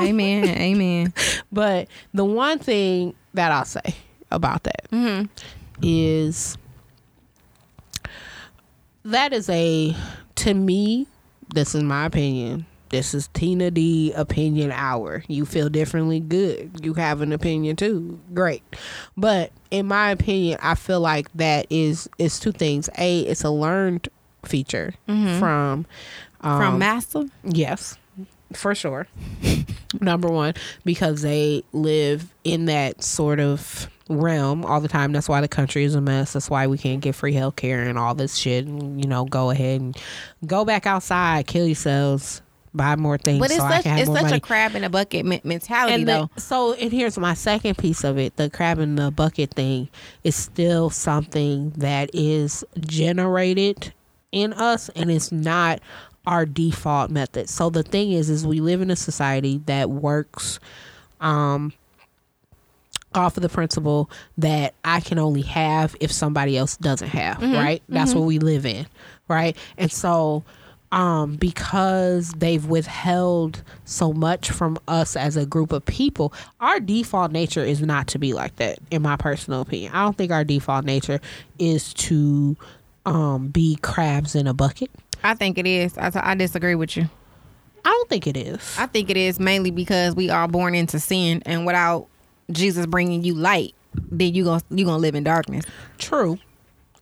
[0.00, 0.48] Amen.
[0.48, 1.12] Amen.
[1.50, 3.94] but the one thing that I'll say
[4.30, 5.28] about that
[5.82, 6.56] is
[9.04, 9.96] that is a
[10.36, 11.06] to me.
[11.52, 12.66] This is my opinion.
[12.90, 15.22] This is Tina D opinion hour.
[15.28, 16.80] You feel differently, good.
[16.82, 18.62] You have an opinion too, great.
[19.16, 22.88] But in my opinion, I feel like that is is two things.
[22.98, 24.08] A, it's a learned
[24.44, 25.86] feature from
[26.40, 27.24] um, From Master.
[27.44, 27.96] Yes,
[28.52, 29.06] for sure.
[30.00, 35.12] Number one, because they live in that sort of realm all the time.
[35.12, 36.32] That's why the country is a mess.
[36.32, 38.66] That's why we can't get free health care and all this shit.
[38.66, 39.96] And, you know, go ahead and
[40.46, 42.42] go back outside, kill yourselves,
[42.74, 44.36] buy more things But it's so such it's such money.
[44.36, 46.30] a crab in a bucket me- mentality and though.
[46.34, 49.88] the, so, and here's my second piece of it: the crab in the bucket thing
[50.24, 53.92] is still something that is generated
[54.32, 55.80] in us, and it's not
[56.26, 57.48] our default method.
[57.48, 60.60] So the thing is, is we live in a society that works,
[61.20, 61.72] um,
[63.14, 64.08] off of the principle
[64.38, 67.82] that I can only have if somebody else doesn't have, right?
[67.88, 68.86] That's what we live in,
[69.26, 69.56] right?
[69.76, 70.44] And so
[70.92, 77.30] um because they've withheld so much from us as a group of people, our default
[77.32, 79.92] nature is not to be like that in my personal opinion.
[79.92, 81.20] I don't think our default nature
[81.58, 82.56] is to
[83.06, 84.90] um be crabs in a bucket.
[85.22, 85.96] I think it is.
[85.98, 87.08] I, I disagree with you.
[87.84, 88.76] I don't think it is.
[88.78, 92.08] I think it is mainly because we are born into sin, and without
[92.50, 93.74] Jesus bringing you light,
[94.10, 95.64] then you gonna you gonna live in darkness.
[95.98, 96.38] True.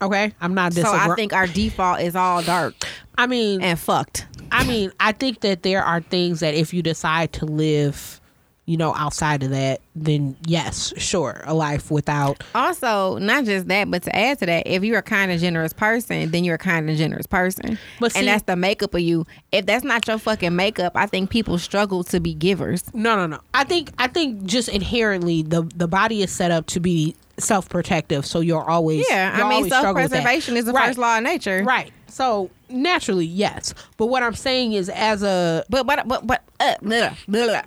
[0.01, 0.92] Okay, I'm not So.
[0.92, 2.74] I think our default is all dark
[3.16, 4.26] I mean, and fucked.
[4.53, 8.20] I mean, I think that there are things that if you decide to live,
[8.64, 12.44] you know, outside of that, then yes, sure, a life without.
[12.55, 15.72] Also, not just that, but to add to that, if you're a kind and generous
[15.72, 17.76] person, then you're a kind and generous person.
[17.99, 19.26] But see- and that's the makeup of you.
[19.51, 22.84] If that's not your fucking makeup, I think people struggle to be givers.
[22.94, 23.40] No, no, no.
[23.53, 27.68] I think I think just inherently the the body is set up to be self
[27.68, 30.22] protective, so you're always Yeah, you'll I mean, self struggle with that.
[30.22, 30.86] preservation is the Right.
[30.89, 31.62] first law of nature.
[31.64, 31.93] Right.
[32.09, 33.74] So naturally, yes.
[33.97, 37.62] But what I'm saying is, as a But but but but uh, blah, blah,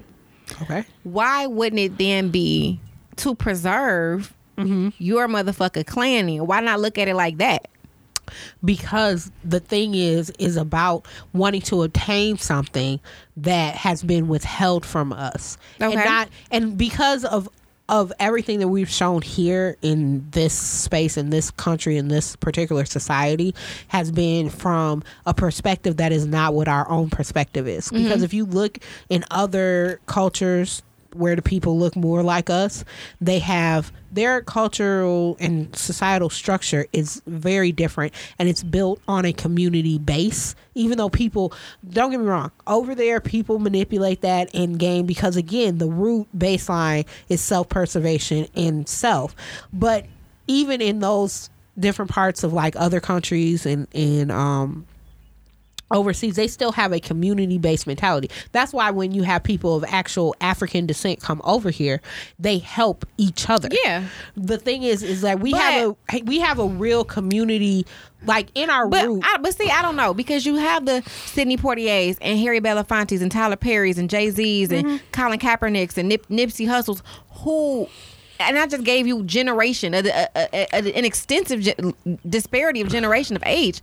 [0.64, 2.80] okay, why wouldn't it then be
[3.18, 4.90] to preserve Mm-hmm.
[5.00, 6.42] your motherfucker clanning?
[6.46, 7.68] Why not look at it like that?
[8.64, 13.00] because the thing is is about wanting to obtain something
[13.36, 17.50] that has been withheld from us and not and because of
[17.90, 22.86] of everything that we've shown here in this space in this country in this particular
[22.86, 23.54] society
[23.90, 27.88] has been from a perspective that is not what our own perspective is.
[27.88, 28.04] Mm-hmm.
[28.04, 28.78] Because if you look
[29.10, 30.84] in other cultures
[31.14, 32.84] where the people look more like us,
[33.20, 39.34] they have their cultural and societal structure is very different and it's built on a
[39.34, 40.56] community base.
[40.76, 41.54] Even though people,
[41.90, 46.28] don't get me wrong, over there people manipulate that in game because again, the root
[46.38, 49.36] baseline is self preservation and self.
[49.72, 50.06] But
[50.48, 51.50] even in those
[51.80, 54.86] different parts of like other countries and, and um
[55.94, 59.84] overseas they still have a community based mentality that's why when you have people of
[59.88, 62.02] actual african descent come over here
[62.40, 64.06] they help each other Yeah.
[64.36, 67.86] the thing is is that we But- have a we have a real community
[68.26, 71.02] like in our But root I, but see, I don't know because you have the
[71.26, 74.88] Sidney Poitiers and Harry Belafontes and Tyler Perry's and Jay Z's Mm-hmm.
[74.90, 77.02] and Colin Kaepernick's and Nip, Nipsey Hussle's
[77.38, 77.88] who.
[78.40, 81.76] And I just gave you generation, a, a, a, a- an extensive ge-
[82.28, 83.82] disparity of generation of age.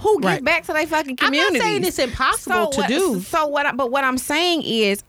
[0.00, 0.44] Who gives Right.
[0.44, 1.46] back to their fucking community.
[1.46, 3.20] I'm not saying it's impossible to what, do.
[3.20, 3.66] So what?
[3.66, 5.02] I, but what I'm saying is,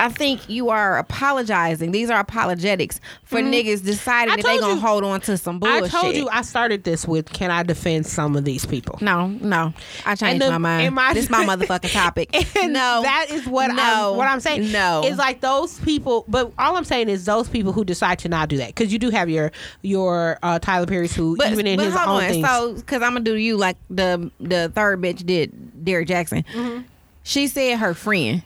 [0.00, 1.92] I think you are apologizing.
[1.92, 5.84] These are apologetics for niggas deciding that they gonna you- hold on to some bullshit.
[5.94, 8.98] I told you I started this with can I defend some of these people?
[9.00, 9.72] no, no.
[10.04, 10.94] I changed the- my mind.
[10.94, 12.32] my- this is my motherfucking topic.
[12.56, 14.72] No, that is what no, I'm what I'm saying.
[14.72, 16.24] No, is like those people.
[16.28, 18.98] But all I'm saying is those people who decide to not do that because you
[18.98, 22.22] do have your your uh, Tyler Perry's who but, even in his own on.
[22.22, 22.46] things.
[22.46, 26.44] So, because I'm gonna do you like the the third bitch did, Derek Jackson.
[26.52, 26.82] Mm-hmm.
[27.22, 28.42] She said her friend.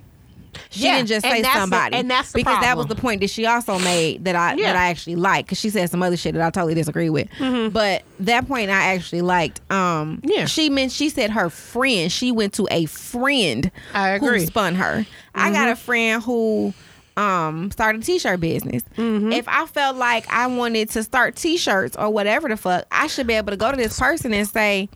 [0.71, 2.87] She Yeah, didn't just and say that's the- somebody, and that's the because that was
[2.87, 4.73] the point that she also made that I Yeah.
[4.73, 7.29] that I actually liked because she said some other shit that I totally disagree with.
[7.73, 9.61] But that point I actually liked.
[9.71, 10.31] Um, Mm-hmm.
[10.31, 10.45] Yeah.
[10.47, 12.11] she meant she said her friend.
[12.11, 13.71] She went to a friend.
[13.95, 14.39] I Who agree.
[14.41, 14.47] Mm-hmm.
[14.47, 15.07] spun her?
[15.35, 16.73] I got a friend who
[17.17, 18.83] um started a t-shirt business.
[18.97, 19.33] Mm-hmm.
[19.33, 23.27] If I felt like I wanted to start t-shirts or whatever the fuck, I should
[23.27, 24.89] be able to go to this person and say,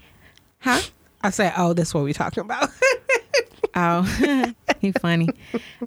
[0.60, 0.80] "Huh?
[1.24, 2.68] I said, oh, that's what we're talking about.
[3.74, 5.28] Oh, you funny.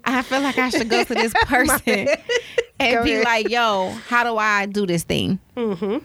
[0.03, 2.07] I feel like I should go to this person
[2.79, 3.25] and Go be ahead.
[3.25, 5.97] like, "Yo, how do I do this thing?" Mm-hmm.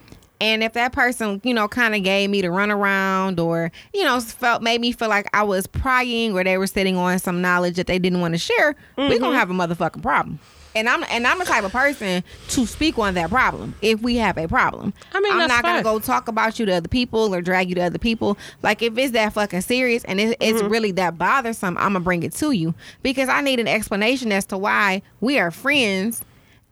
[0.43, 4.19] And if that person, you know, kind of gave me the runaround, or you know,
[4.21, 7.77] felt made me feel like I was prying, or they were sitting on some knowledge
[7.77, 9.21] that they didn't want to share, we're Mm-hmm.
[9.23, 10.39] gonna have a motherfucking problem.
[10.75, 14.17] And I'm and I'm the type of person to speak on that problem if we
[14.19, 14.93] have a problem.
[15.13, 17.75] I mean, I'm not gonna go talk about you to other people or drag you
[17.75, 18.39] to other people.
[18.63, 20.69] Like if it's that fucking serious and it, it's Mm-hmm.
[20.71, 24.45] really that bothersome, I'm gonna bring it to you because I need an explanation as
[24.47, 26.23] to why we are friends.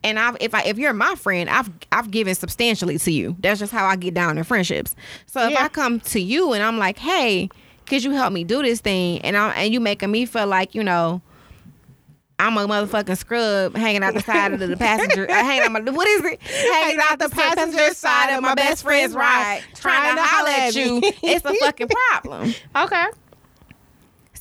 [0.01, 3.35] And I've, if I if you're my friend, I've I've given substantially to you.
[3.39, 4.95] That's just how I get down in friendships.
[5.25, 5.63] So if Yeah.
[5.65, 7.49] I come to you and I'm like, hey,
[7.85, 9.19] could you help me do this thing?
[9.23, 11.21] And I and you making me feel like you know.
[12.39, 15.29] I'm a motherfucking scrub hanging out the side of the passenger.
[15.29, 16.41] uh, hanging out my what is it?
[16.41, 21.01] Hanging out the passenger side of my best friend's ride, trying to holler at you.
[21.21, 22.53] It's a fucking problem.
[22.75, 23.05] okay.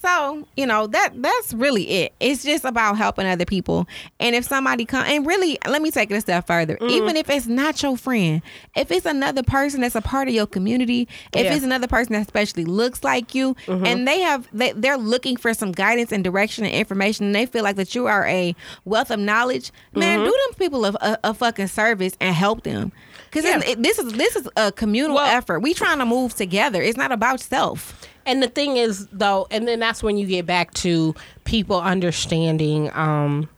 [0.08, 2.12] So you know that that's really it.
[2.20, 3.86] It's just about helping other people.
[4.18, 6.76] And if somebody come and really, let me take it a step further.
[6.76, 6.90] Mm-hmm.
[6.90, 8.42] Even if it's not your friend,
[8.74, 11.54] if it's another person that's a part of your community, if Yeah.
[11.54, 13.86] it's another person that especially looks like you, Mm-hmm.
[13.86, 17.46] and they have they, they're looking for some guidance and direction and information, and they
[17.46, 18.54] feel like that you are a
[18.84, 20.24] wealth of knowledge, man, Mm-hmm.
[20.24, 22.92] do them people a, a, a fucking service and help them.
[23.30, 23.74] Because Yeah.
[23.76, 25.60] this is this is a communal Well- effort.
[25.60, 26.80] We trying to move together.
[26.82, 28.06] It's not about self.
[28.28, 31.14] And the thing is, though, and then that's when you get back to
[31.44, 33.48] people understanding um,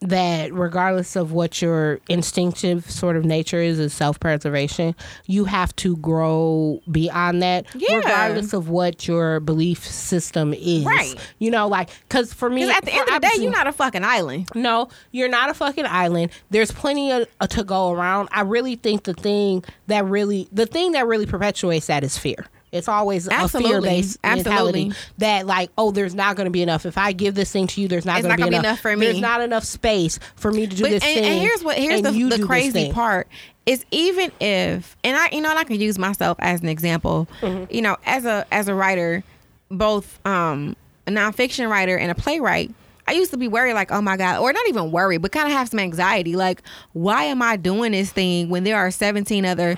[0.00, 4.94] that regardless of what your instinctive sort of nature is, is self preservation,
[5.26, 7.96] you have to grow beyond that, Yeah.
[7.96, 10.84] regardless of what your belief system is.
[10.84, 11.14] Right.
[11.38, 13.66] You know, like, because for me, Because at the end of the day, you're not
[13.66, 14.48] a fucking island.
[14.54, 16.30] no, you're not a fucking island.
[16.50, 18.28] There's plenty of, uh, to go around.
[18.32, 22.46] I really think the thing that really, the thing that really perpetuates that is fear.
[22.76, 26.86] It's always a fear based mentality that like, oh, there's not going to be enough.
[26.86, 28.64] If I give this thing to you, there's not going to be enough.
[28.64, 29.06] enough for me.
[29.06, 31.24] There's not enough space for me to do But this and, thing.
[31.24, 33.28] and here's what here's the, the crazy part
[33.66, 37.28] is even if and I you know and I can use myself as an example.
[37.40, 37.72] Mm-hmm.
[37.74, 39.24] You know, as a as a writer,
[39.70, 42.72] both um a nonfiction writer and a playwright.
[43.08, 45.46] I used to be worried, like, oh my God, or not even worried, but kind
[45.46, 46.34] of have some anxiety.
[46.34, 46.60] Like,
[46.92, 49.76] why am I doing this thing when there are 17 other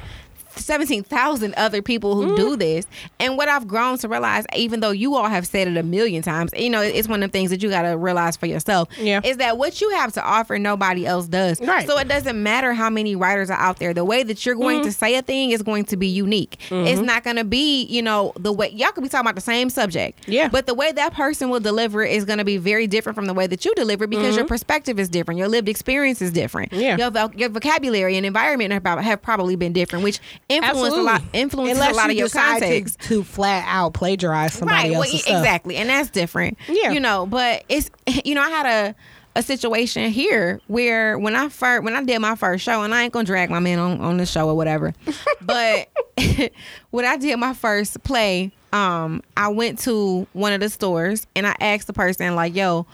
[0.61, 2.37] 17,000 other people who Mm.
[2.37, 2.87] do this.
[3.21, 6.23] And what I've grown to realize, even though you all have said it a million
[6.23, 8.89] times, you know, it's one of the things that you got to realize for yourself.
[8.99, 9.21] Yeah.
[9.25, 11.61] Is that what you have to offer, nobody else does.
[11.61, 11.87] Right.
[11.87, 13.93] So it doesn't matter how many writers are out there.
[13.95, 14.87] The way that you're going Mm-hmm.
[14.89, 16.59] to say a thing is going to be unique.
[16.71, 19.41] It's not going to be, you know, the way y'all could be talking about the
[19.41, 20.29] same subject.
[20.29, 20.49] Yeah.
[20.49, 23.25] But the way that person will deliver it is going to be very different from
[23.27, 25.39] the way that you deliver because your perspective is different.
[25.39, 26.71] Your lived experience is different.
[26.73, 26.81] Mm-hmm.
[26.99, 27.11] Yeah.
[27.11, 31.77] Your, your vocabulary and environment have, have probably been different, which influence a lot influences
[31.79, 33.01] Unless a lot of your context.
[33.01, 34.97] to, to flat out plagiarize somebody right.
[34.97, 35.39] Else's e- stuff.
[35.39, 36.57] exactly, and that's different.
[36.69, 36.93] Yeah.
[36.93, 37.91] You know, but it's
[38.25, 38.95] you know I had a
[39.37, 43.05] a situation here where when I first when I did my first show, and I
[43.05, 44.95] ain't gonna drag my man on on the show or whatever,
[45.41, 45.89] but
[46.91, 51.47] when I did my first play, um, I went to one of the stores and
[51.47, 52.87] I asked the person like, "Yo,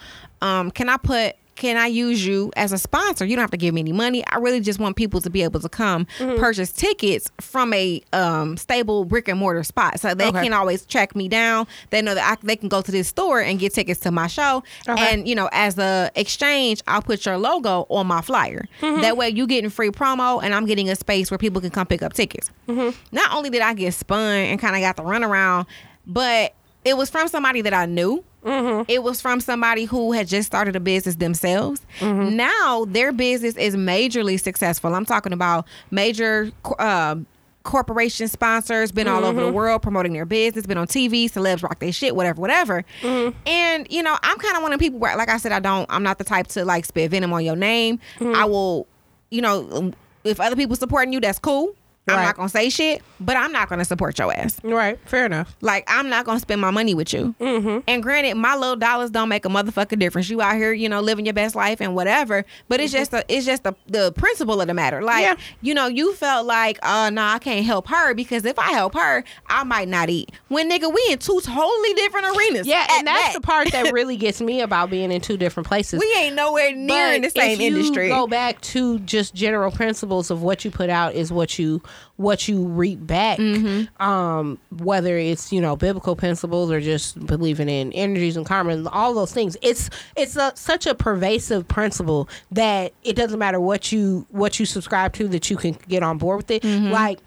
[0.42, 3.24] um, can I put?" Can I use you as a sponsor?
[3.24, 4.24] You don't have to give me any money.
[4.26, 6.38] I really just want people to be able to come Mm-hmm.
[6.40, 10.42] purchase tickets from a um, stable brick and mortar spot, so they Okay.
[10.42, 11.66] can always track me down.
[11.90, 14.26] They know that I, they can go to this store and get tickets to my
[14.26, 14.62] show.
[14.88, 15.12] Okay.
[15.14, 18.66] And you know, as a exchange, I'll put your logo on my flyer.
[18.80, 19.02] Mm-hmm.
[19.02, 21.86] That way, you getting free promo, and I'm getting a space where people can come
[21.86, 22.50] pick up tickets.
[22.68, 22.96] Mm-hmm.
[23.14, 25.66] Not only did I get spun and kind of got the runaround,
[26.06, 28.24] but it was from somebody that I knew.
[28.44, 28.82] Mm-hmm.
[28.88, 31.80] It was from somebody who had just started a business themselves.
[32.00, 32.36] Mm-hmm.
[32.36, 34.94] Now their business is majorly successful.
[34.94, 37.16] I'm talking about major uh,
[37.62, 39.56] corporation sponsors, been all over the Mm-hmm.
[39.56, 42.84] world promoting their business, been on TV, celebs rock their shit, whatever, whatever.
[43.00, 43.36] Mm-hmm.
[43.46, 45.60] And you know, I'm kind of one of the people where, like I said, I
[45.60, 47.98] don't, I'm not the type to like spit venom on your name.
[48.18, 48.34] Mm-hmm.
[48.34, 48.86] I will,
[49.30, 49.92] you know,
[50.24, 51.74] if other people supporting you, that's cool.
[52.06, 54.58] I'm not gonna say shit, but I'm not gonna support your ass.
[54.62, 54.98] Right.
[55.08, 55.56] Fair enough.
[55.62, 57.34] Like I'm not gonna spend my money with you.
[57.40, 57.78] Mm-hmm.
[57.88, 60.28] And granted, my little dollars don't make a motherfucking difference.
[60.28, 62.44] You out here, you know, living your best life and whatever.
[62.68, 65.02] But it's just a, it's just the the principle of the matter.
[65.02, 65.36] Like Yeah.
[65.62, 68.94] you know, you felt like, oh no, I can't help her because if I help
[68.94, 70.30] her, I might not eat.
[70.48, 72.66] When nigga, we in two totally different arenas.
[72.66, 73.34] Yeah, and that's that.
[73.34, 76.00] the part that really gets me about being in two different places.
[76.00, 78.08] we ain't nowhere near But in the same industry.
[78.08, 81.82] Go back to just general principles of what you put out is what you
[82.16, 83.38] what you reap back.
[83.38, 84.02] Mm-hmm.
[84.02, 88.88] Um, whether it's you know biblical principles or just believing in energies and karma and
[88.88, 89.56] all those things.
[89.62, 94.66] It's it's a, such a pervasive principle that it doesn't matter what you what you
[94.66, 96.62] subscribe to that you can get on board with it.
[96.62, 96.90] Mm-hmm.
[96.90, 97.20] Like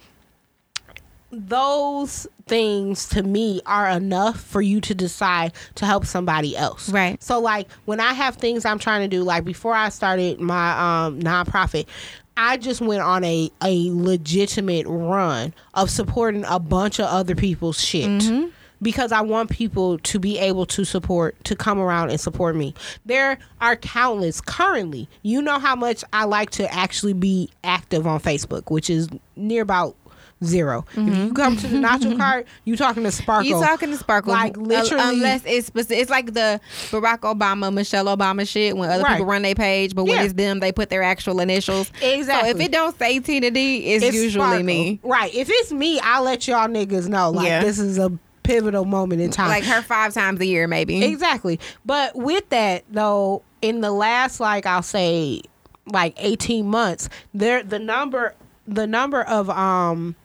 [1.31, 6.89] those things to me are enough for you to decide to help somebody else.
[6.89, 7.21] Right.
[7.21, 11.05] So like when I have things I'm trying to do, like before I started my
[11.05, 11.87] um nonprofit,
[12.37, 17.83] I just went on a a legitimate run of supporting a bunch of other people's
[17.83, 18.07] shit.
[18.07, 18.49] Mm-hmm.
[18.79, 22.75] Because I want people to be able to support, to come around and support me.
[23.07, 25.09] There are countless currently.
[25.23, 29.63] You know how much I like to actually be active on Facebook, which is near
[29.63, 29.95] about
[30.43, 33.47] 0 If you come to the Nacho card, you talking to Sparkle.
[33.49, 34.33] You talking to Sparkle?
[34.33, 36.59] Like Uh, literally, unless it's it's like the
[36.91, 38.77] Barack Obama, Michelle Obama shit.
[38.77, 39.13] When other Right.
[39.13, 40.23] people run their page, but when Yeah.
[40.23, 41.91] it's them, they put their actual initials.
[42.01, 42.51] Exactly.
[42.51, 44.63] So if it don't say Tina D, it's, it's usually Sparkle.
[44.63, 44.99] me.
[45.03, 45.33] Right.
[45.33, 47.31] If it's me, I'll let y'all niggas know.
[47.31, 47.63] Like Yeah.
[47.63, 48.11] this is a
[48.43, 49.49] pivotal moment in time.
[49.49, 51.03] Like her five times a year, maybe.
[51.03, 51.59] Exactly.
[51.85, 55.41] But with that though, in the last like I'll say
[55.91, 58.35] like 18 months, there the number
[58.67, 60.15] the number of um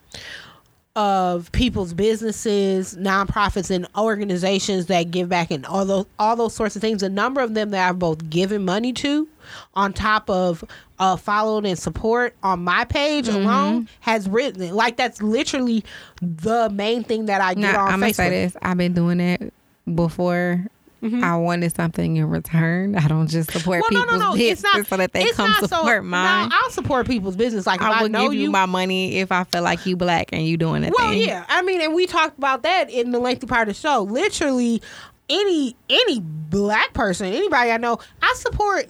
[0.94, 6.76] of people's businesses, nonprofits, and organizations that give back and all those all those sorts
[6.76, 7.02] of things.
[7.02, 9.26] A number of them that I've both given money to,
[9.74, 10.62] on top of
[10.98, 13.38] uh, followed and support on my page Mm-hmm.
[13.46, 15.82] alone, has written like that's literally
[16.20, 18.16] the main thing that I get Now, on I'm gonna Facebook.
[18.16, 19.50] say this: I've been doing it
[19.94, 20.66] before.
[21.02, 21.24] Mm-hmm.
[21.24, 22.94] I wanted something in return.
[22.94, 24.36] I don't just support Well, people's no, no.
[24.36, 26.48] business It's not so that they come not so- support mine.
[26.48, 27.66] No, I'll support people's business.
[27.66, 30.46] Like I I, will give you, my money if I feel like you black and
[30.46, 30.94] you doing it.
[30.96, 31.44] Well, yeah.
[31.48, 34.02] I mean, and we talked about that in the lengthy part of the show.
[34.02, 34.80] Literally,
[35.28, 38.86] any any black person, anybody I know, I support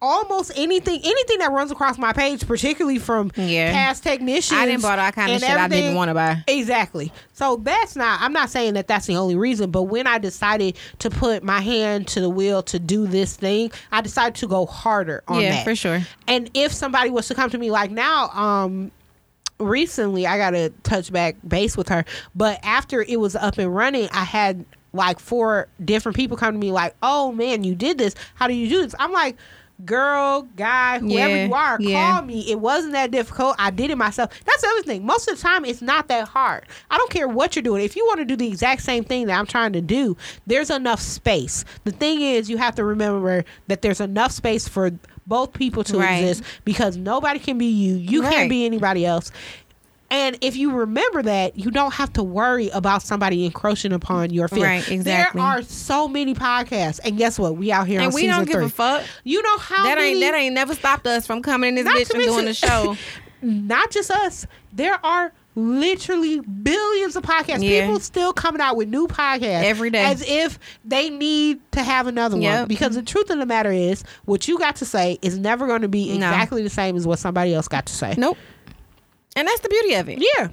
[0.00, 3.72] almost anything anything that runs across my page, particularly from Yeah.
[3.72, 4.58] past technicians.
[4.58, 6.44] I didn't buy all kind of shit I didn't want to buy.
[6.46, 7.12] Exactly.
[7.32, 10.76] So that's not, I'm not saying that that's the only reason, but when I decided
[11.00, 14.66] to put my hand to the wheel to do this thing, I decided to go
[14.66, 15.64] harder on Yeah, that.
[15.64, 16.00] for sure.
[16.28, 18.92] And if somebody was to come to me like now, um,
[19.58, 23.74] recently I got a touch back base with her, but after it was up and
[23.74, 27.98] running, I had like four different people come to me like, "Oh man, you did
[27.98, 28.14] this.
[28.36, 29.36] How do you do this?" I'm like,
[29.84, 32.12] "Girl, guy, whoever Yeah, you are, yeah.
[32.14, 32.50] call me.
[32.50, 33.54] It wasn't that difficult.
[33.58, 34.30] I did it myself.
[34.44, 35.06] That's the other thing.
[35.06, 36.64] Most of the time, it's not that hard.
[36.90, 37.84] I don't care what you're doing.
[37.84, 40.16] If you want to do the exact same thing that I'm trying to do,
[40.46, 41.64] there's enough space.
[41.84, 44.90] The thing is, you have to remember that there's enough space for
[45.26, 46.18] both people to Right.
[46.24, 47.94] exist because nobody can be you.
[47.96, 48.32] You Right.
[48.32, 49.30] can't be anybody else.
[50.10, 54.48] And if you remember that, you don't have to worry about somebody encroaching upon your
[54.48, 54.62] field.
[54.62, 55.38] Right, exactly.
[55.40, 57.56] There are so many podcasts, and guess what?
[57.56, 58.64] We out here on And we don't give three.
[58.64, 59.04] a fuck.
[59.24, 62.08] You know how That many, ain't that ain't never stopped us from coming in this
[62.08, 62.96] bitch and doing the show.
[63.42, 64.46] not just us.
[64.72, 67.62] There are literally billions of podcasts.
[67.62, 67.82] Yeah.
[67.86, 70.04] People still coming out with new podcasts Every day.
[70.04, 72.66] as if they need to have another one.
[72.68, 75.82] Because the truth of the matter is, what you got to say is never going
[75.82, 76.28] to be No.
[76.28, 78.14] exactly the same as what somebody else got to say.
[78.16, 78.38] Nope.
[79.38, 80.18] And that's the beauty of it.
[80.18, 80.48] Yeah,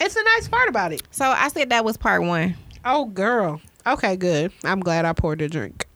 [0.00, 1.02] it's a nice part about it.
[1.10, 2.56] So I said that was part one.
[2.86, 3.60] Oh, girl.
[3.86, 4.50] Okay, good.
[4.64, 5.86] I'm glad I poured a drink.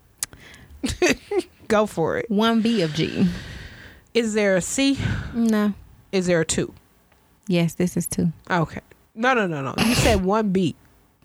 [1.69, 2.31] Go for it.
[2.31, 3.27] One B of G.
[4.13, 4.99] Is there a C?
[5.33, 5.73] No.
[6.13, 6.75] Is there a two?
[7.49, 8.31] Yes, this is two.
[8.51, 8.83] Okay.
[9.15, 9.75] No, no, no, no.
[9.79, 10.75] You said 1B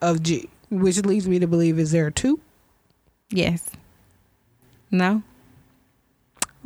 [0.01, 2.39] of G, which leads me to believe is there a two?
[3.29, 3.69] Yes.
[4.89, 5.21] No.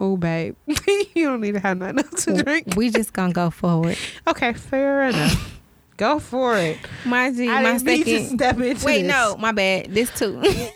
[0.04, 0.58] Oh, babe.
[0.68, 2.76] you don't need to have nothing else to drink.
[2.76, 3.98] We just gonna go forward.
[4.28, 5.62] Okay, fair enough.
[5.96, 6.78] Go for it.
[7.06, 8.38] My G, I my didn't need to second.
[8.38, 9.12] step into Wait, this.
[9.12, 9.94] no, my bad.
[9.94, 10.42] This two.
[10.42, 10.56] this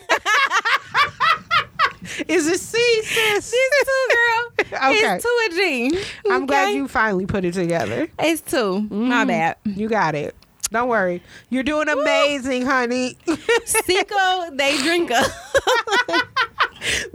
[2.29, 3.51] Is it C, sis?
[3.51, 4.51] two, girl.
[4.91, 5.15] Okay.
[5.15, 6.03] It's two a G.
[6.29, 6.77] I'm glad Okay?
[6.77, 8.07] you finally put it together.
[8.19, 9.27] It's 2 My mm-hmm.
[9.27, 9.57] bad.
[9.65, 10.35] You got it.
[10.71, 11.21] Don't worry.
[11.49, 13.17] You're doing amazing, honey.
[13.65, 15.21] Cinco de Drinker.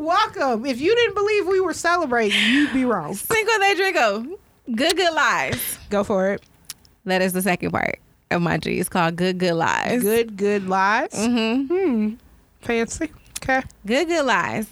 [0.03, 0.67] Welcome.
[0.67, 3.15] If you didn't believe we were celebrating, you'd be wrong.
[3.15, 4.27] Cinco de Drinker.
[4.75, 5.79] Good, good lies.
[5.91, 6.43] Go for it.
[7.05, 8.01] That is the second part
[8.33, 8.81] of my G.
[8.81, 10.03] It's called Good Good Lies.
[10.03, 11.13] Good, good lies.
[11.13, 11.73] Mm-hmm.
[11.73, 12.15] Hmm.
[12.63, 13.13] Fancy.
[13.41, 13.63] Okay.
[13.87, 14.67] Good Good Lies.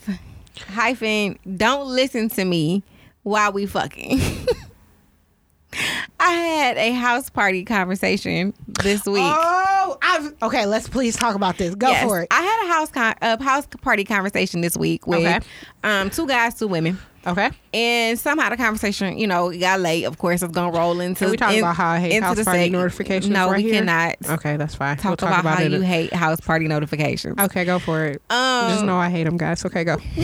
[0.66, 1.39] Hyphen.
[1.57, 2.83] Don't listen to me
[3.22, 4.20] while we fucking.
[6.21, 8.53] I had a house party conversation
[8.83, 9.23] this week.
[9.25, 10.66] Oh, I've okay.
[10.66, 11.75] Let's please talk about this.
[11.75, 12.05] Go Yes.
[12.05, 12.29] for it.
[12.31, 15.41] I had a house con- a house party conversation this week with Okay.
[15.83, 16.99] um two guys, two women.
[17.27, 17.51] Okay.
[17.75, 20.05] And somehow the conversation, you know, got late.
[20.05, 21.25] Of course, it's gonna roll into.
[21.25, 23.57] Can we talk in- about how I hate house the party seg- notifications No, right
[23.59, 23.81] we here?
[23.85, 24.97] cannot Okay, that's fine.
[24.97, 27.39] talk, we'll talk about, about, how you hate house party notifications.
[27.39, 28.23] okay, go for it.
[28.31, 29.64] Um, Just know I hate them, guys.
[29.64, 29.97] Okay, go.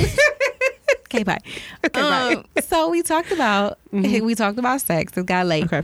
[1.07, 1.39] Okay, bye.
[1.85, 2.35] Okay, bye.
[2.35, 5.17] um, so we talked about we talked about sex.
[5.17, 5.83] It got late, Okay.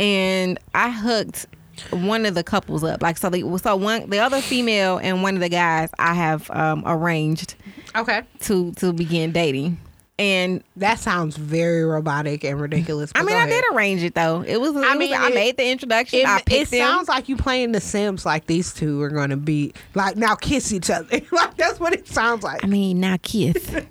[0.00, 1.46] and I hooked
[1.90, 3.02] one of the couples up.
[3.02, 6.50] Like so, they, so one the other female and one of the guys I have
[6.50, 7.54] um, arranged
[7.96, 8.22] Okay.
[8.40, 9.78] to to begin dating.
[10.18, 13.10] And That sounds very robotic and ridiculous.
[13.14, 13.48] I mean, I ahead.
[13.48, 14.42] did arrange it though.
[14.46, 14.76] It was.
[14.76, 16.20] It I was- mean, I it- made the introduction.
[16.20, 16.78] It, I it them.
[16.80, 18.24] sounds like you playing The Sims.
[18.26, 21.20] Like these two are going to be like now kiss each other.
[21.32, 22.62] like that's what it sounds like.
[22.62, 23.56] I mean, now kiss.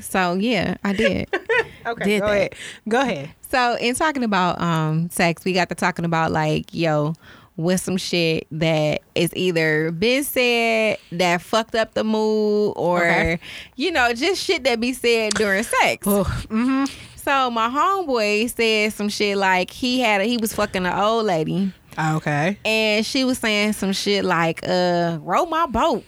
[0.00, 1.28] so yeah, I did.
[1.86, 2.32] Okay, did go that.
[2.34, 2.54] ahead.
[2.88, 3.30] Go ahead.
[3.50, 7.14] So in talking about um sex, we got to talking about like, yo,
[7.56, 13.40] with some shit that is either been said that fucked up the mood or Okay.
[13.76, 16.06] you know, just shit that be said during sex.
[16.06, 16.84] Mm-hmm.
[17.16, 21.24] So my homeboy said some shit like he had a, he was fucking an old
[21.26, 22.58] lady Okay.
[22.66, 26.04] and she was saying some shit like uh row my boat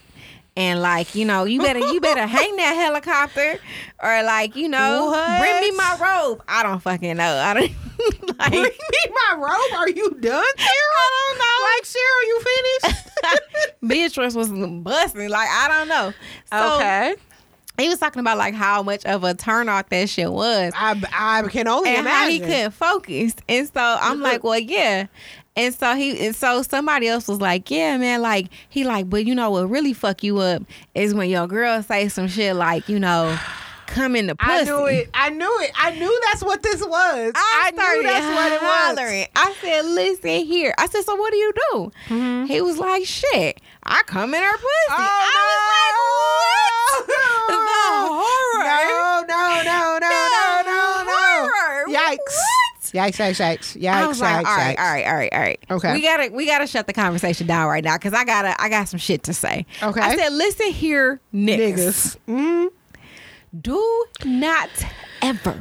[0.60, 3.58] and like you know you better you better hang that helicopter
[4.02, 5.40] or like you know What?
[5.40, 7.70] bring me my robe i don't fucking know i don't
[8.38, 9.78] like Bring me my robe.
[9.78, 10.94] Are you done, Cheryl?
[10.96, 11.56] I don't know.
[11.68, 13.76] Like Cheryl, you finished?
[13.86, 14.48] beatrice was
[14.82, 16.12] busting like i don't know
[16.50, 17.14] so
[17.78, 21.02] he was talking about like how much of a turn off that shit was I
[21.12, 23.34] I can only and how he couldn't focus.
[23.48, 25.06] And so I'm like, well, yeah.
[25.60, 29.26] And so he, and so somebody else was like, yeah, man, like he like, but
[29.26, 30.62] you know what really fuck you up
[30.94, 33.38] is when your girl say some shit like, you know,
[33.86, 34.52] come in the pussy.
[34.52, 35.10] I knew it.
[35.12, 35.70] I knew it.
[35.76, 37.32] I knew that's what this was.
[37.36, 38.98] I, knew started that's what it was.
[38.98, 39.26] hollering.
[39.36, 40.72] I said, listen here.
[40.78, 41.92] I said, so what do you do?
[42.08, 42.44] Mm-hmm.
[42.46, 44.66] He was like, shit, I come in her pussy.
[44.88, 47.68] I was like, oh, I was like, what?
[47.68, 48.64] The horror.
[48.64, 51.20] No, no, no, no, no, no, no.
[51.44, 51.84] horror.
[51.88, 52.38] Yikes.
[52.92, 53.12] What?
[53.12, 53.80] Yikes, yikes, yikes.
[53.80, 54.80] Yikes, I was like, yikes, all right, yikes.
[54.80, 55.64] all right, all right, all right.
[55.70, 55.92] Okay.
[55.94, 58.88] we gotta we gotta shut the conversation down right now because I gotta I got
[58.88, 59.66] some shit to say.
[59.82, 60.00] Okay.
[60.00, 62.16] I said, listen here, niggas, Niggas.
[62.28, 62.68] Mm,
[63.60, 64.70] do not
[65.22, 65.60] ever,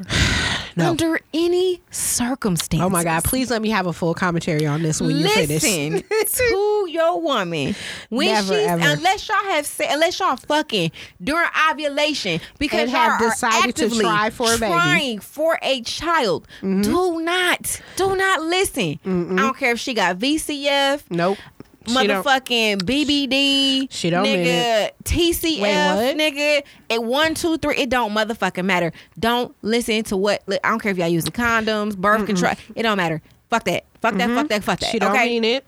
[0.79, 0.89] No.
[0.91, 2.85] under any circumstances.
[2.85, 3.23] Oh my God.
[3.23, 6.01] Please let me have a full commentary on this when you Listen finish.
[6.33, 7.75] to your woman
[8.09, 8.81] when Never, she's ever.
[8.85, 10.91] unless y'all have said, unless y'all fucking
[11.23, 14.65] during ovulation because And y'all have decided to try for a baby.
[14.65, 14.73] Mm-hmm.
[14.73, 16.47] trying for a child.
[16.61, 18.99] Do not, do not listen.
[19.05, 19.09] I
[19.41, 21.37] don't care if she got VCF, Nope.
[21.85, 26.17] Motherfucking BBD, She don't nigga, TCF, Wait, what?
[26.17, 26.63] nigga.
[26.89, 27.75] It one, two, three.
[27.77, 28.91] It don't motherfucking matter.
[29.17, 30.43] Don't listen to what.
[30.63, 32.53] I don't care if y'all using condoms, birth control.
[32.75, 33.21] It don't matter.
[33.49, 33.85] Fuck that.
[34.01, 34.29] Fuck that.
[34.29, 34.63] Fuck that.
[34.63, 34.85] Fuck that.
[34.87, 34.91] Mm-hmm.
[34.91, 35.25] She don't okay?
[35.25, 35.65] mean it.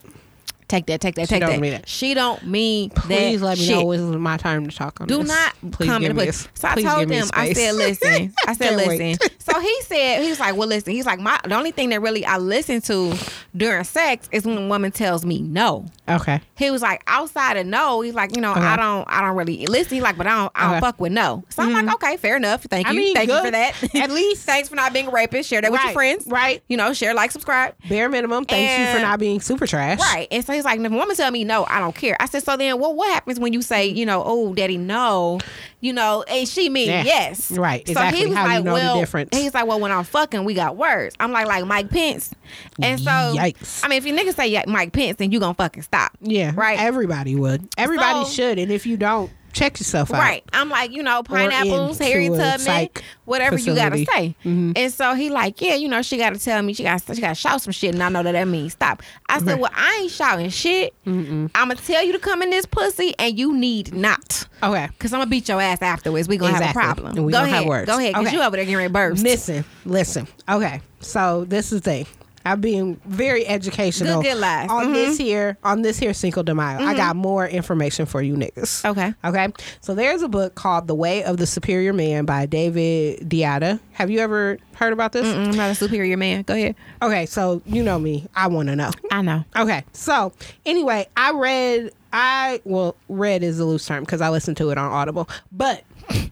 [0.72, 1.02] Take that.
[1.02, 1.28] Take that.
[1.28, 1.60] She Take don't that.
[1.60, 1.86] mean it.
[1.86, 3.18] She don't mean Please that.
[3.18, 3.76] Please let me shit.
[3.76, 5.28] know it's my time to talk on Do this.
[5.28, 6.48] not Please come give in me the a- pussy.
[6.54, 8.34] So I told him, I said, listen.
[8.46, 9.28] I said, listen.
[9.38, 10.94] So he said, he was like, well, listen.
[10.94, 13.14] He's like, my the only thing that really I listen to
[13.54, 15.84] during sex is when a woman tells me no.
[16.08, 16.40] Okay.
[16.56, 19.66] He was like, outside of no, he's like, you know, I don't, I don't really
[19.66, 19.94] listen.
[19.96, 20.80] He's like, but I don't, I don't Okay.
[20.80, 21.44] fuck with no.
[21.50, 21.94] So I'm like, mm-hmm.
[21.96, 22.62] okay, fair enough.
[22.62, 23.94] Thank I you, mean, thank you for that.
[23.94, 25.50] At least- thanks for not being a rapist.
[25.50, 26.26] Share that with your friends.
[26.28, 26.62] right.
[26.68, 27.74] You know, share, like, subscribe.
[27.90, 28.46] Bare minimum.
[28.46, 29.98] Thanks you for not being super trash.
[29.98, 30.28] Right.
[30.30, 32.16] And so like, if a woman tell me no, I don't care.
[32.20, 35.38] I said, so then well, what happens when you say, you know, oh, daddy, no,
[35.80, 37.04] you know, and she mean Yeah.
[37.04, 37.50] yes.
[37.50, 37.86] Right.
[37.86, 38.20] So Exactly.
[38.20, 40.54] he was How do you like, know well, he's like, well, when I'm fucking, we
[40.54, 41.14] got words.
[41.20, 42.34] I'm like, like Mike Pence.
[42.82, 43.84] And so, Yikes.
[43.84, 46.12] I mean, if you niggas say Mike Pence, then you gonna fucking stop.
[46.20, 46.52] Yeah.
[46.54, 46.78] Right.
[46.78, 47.68] Everybody would.
[47.76, 48.58] Everybody So- should.
[48.58, 50.18] And if you don't, check yourself out.
[50.18, 50.44] Right.
[50.52, 52.88] I'm like, you know, pineapples, Harry Tubman,
[53.24, 54.36] whatever you gotta facility.
[54.44, 54.72] Mm-hmm.
[54.72, 54.82] say.
[54.82, 57.34] And so he like, yeah, you know, she gotta tell me, she got she gotta
[57.34, 59.02] shout some shit, and I know that that means stop.
[59.28, 59.60] I said, Right.
[59.60, 60.94] well, I ain't shouting shit.
[61.06, 64.46] I'm gonna tell you to come in this pussy, and you need not.
[64.62, 64.88] Okay.
[64.98, 66.28] Cause I'm gonna beat your ass afterwards.
[66.28, 66.80] We gonna Exactly.
[66.82, 67.16] have a problem.
[67.16, 67.68] And we Go gonna have ahead.
[67.68, 67.86] words.
[67.90, 68.36] Go ahead, cause Okay.
[68.36, 69.22] you over there getting ready burst.
[69.22, 70.26] Listen, listen.
[70.48, 72.06] Okay, so this is the thing.
[72.44, 74.70] I'm being very educational Good, good lies.
[74.70, 74.94] on Mhm.
[74.94, 76.78] this here on this here Cinco de Mayo.
[76.80, 78.84] I got more information for you niggas.
[78.84, 79.14] Okay.
[79.24, 79.48] Okay.
[79.80, 83.80] So there's a book called The Way of the Superior Man by David Deida.
[83.92, 85.26] Have you ever heard about this?
[85.26, 86.42] Mm, I'm not a superior man.
[86.42, 86.74] Go ahead.
[87.00, 88.26] Okay, so you know me.
[88.34, 88.90] I want to know.
[89.10, 89.44] I know.
[89.56, 90.32] Okay, so
[90.66, 91.90] anyway, I read.
[92.14, 95.82] I well, read is a loose term because I listened to it on Audible, but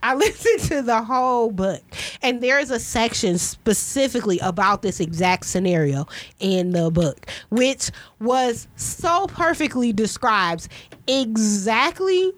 [0.03, 1.83] I listened to the whole book,
[2.23, 6.07] and there is a section specifically about this exact scenario
[6.39, 10.69] in the book, which was so perfectly describes
[11.07, 12.33] exactly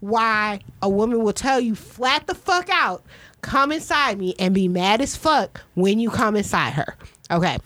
[0.00, 3.04] why a woman will tell you flat the fuck out,
[3.40, 6.96] come inside me, and be mad as fuck when you come inside her.
[7.30, 7.58] Okay.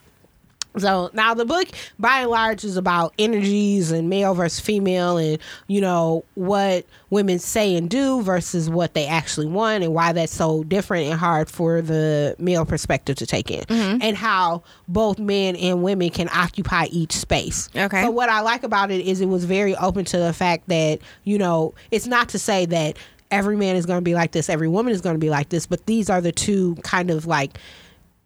[0.78, 1.68] So now the book,
[1.98, 7.38] by and large, is about energies and male versus female, and you know what women
[7.38, 11.50] say and do versus what they actually want, and why that's so different and hard
[11.50, 13.98] for the male perspective to take in, mm-hmm.
[14.00, 17.68] and how both men and women can occupy each space.
[17.74, 18.02] Okay.
[18.02, 21.00] So what I like about it is it was very open to the fact that
[21.24, 22.96] you know it's not to say that
[23.30, 25.48] every man is going to be like this, every woman is going to be like
[25.48, 27.58] this, but these are the two kind of like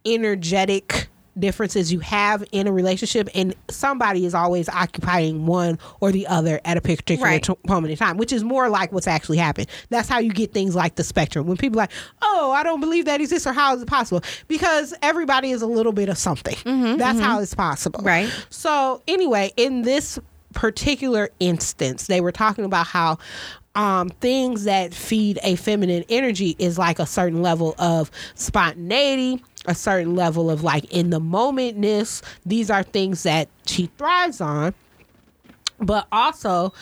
[0.07, 1.09] energetic
[1.39, 6.61] differences you have in a relationship and somebody is always occupying one or the other
[6.65, 7.43] at a particular Right.
[7.43, 9.67] t- moment in time which is more like what's actually happened.
[9.89, 11.47] That's how you get things like the spectrum.
[11.47, 11.91] When people are like
[12.23, 14.23] oh i don't believe that exists or how is it possible?
[14.49, 16.57] Because everybody is a little bit of something.
[16.99, 18.01] That's how it's possible.
[18.03, 18.31] Right.
[18.51, 20.19] so anyway in this
[20.53, 23.19] particular instance they were talking about how
[23.77, 29.75] um, things that feed a feminine energy is like a certain level of spontaneity, a
[29.75, 32.23] certain level of like in the momentness.
[32.45, 34.75] These are things that she thrives on.
[35.79, 36.73] But also,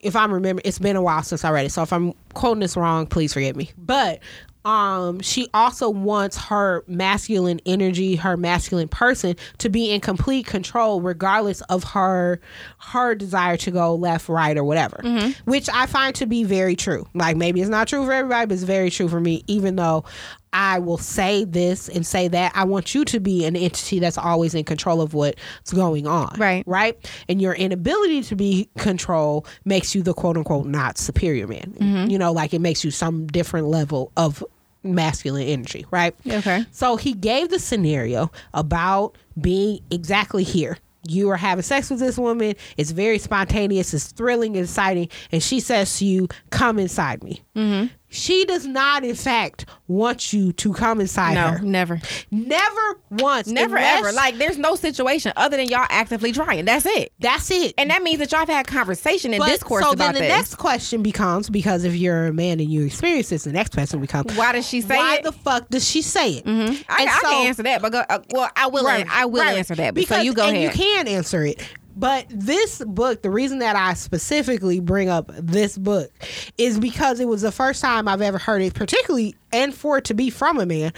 [0.00, 1.70] if I'm remembering, it's been a while since I read it.
[1.70, 3.70] So if I'm quoting this wrong, please forgive me.
[3.76, 4.20] But
[4.66, 11.00] um she also wants her masculine energy her masculine person to be in complete control
[11.00, 12.38] regardless of her
[12.76, 15.00] her desire to go left right or whatever
[15.46, 18.52] which i find to be very true like maybe it's not true for everybody but
[18.52, 20.04] it's very true for me even though
[20.52, 22.52] i will say this and say that.
[22.54, 26.34] I want you to be an entity that's always in control of what's going on
[26.38, 26.64] Right.
[26.66, 26.96] right?
[27.28, 32.08] And your inability to be control makes you the quote unquote not superior man.
[32.10, 34.42] You know like it makes you some different level of
[34.82, 36.14] masculine energy right?
[36.26, 36.64] Okay.
[36.72, 40.78] so he gave the scenario about being exactly here.
[41.06, 42.54] You are having sex with this woman.
[42.76, 43.94] It's very spontaneous.
[43.94, 45.08] It's thrilling exciting.
[45.32, 47.42] And she says to you come inside me.
[47.56, 47.86] Mm-hmm.
[48.10, 52.00] She does not in fact want you to come inside No, her never.
[52.30, 54.12] never once Never unless- ever.
[54.12, 56.64] Like there's no situation other than y'all actively trying.
[56.64, 57.12] That's it.
[57.20, 60.12] that's it And that means that y'all have had conversation and But- discourse so about
[60.14, 60.18] this.
[60.18, 63.44] So then the next question becomes because if you're a man and you experience this,
[63.44, 65.24] the next question becomes Why does she say why it?
[65.24, 66.44] Why the fuck does she say it?
[66.44, 66.82] Mm-hmm.
[66.88, 68.86] I, I can answer that, but go, uh, well, I will.
[68.86, 69.94] I will answer that.
[69.94, 70.74] But so you go and ahead.
[70.76, 71.62] you can answer it.
[71.96, 76.10] But this book, the reason that I specifically bring up this book
[76.56, 80.04] is because it was the first time I've ever heard it, particularly and for it
[80.04, 80.92] to be from a man,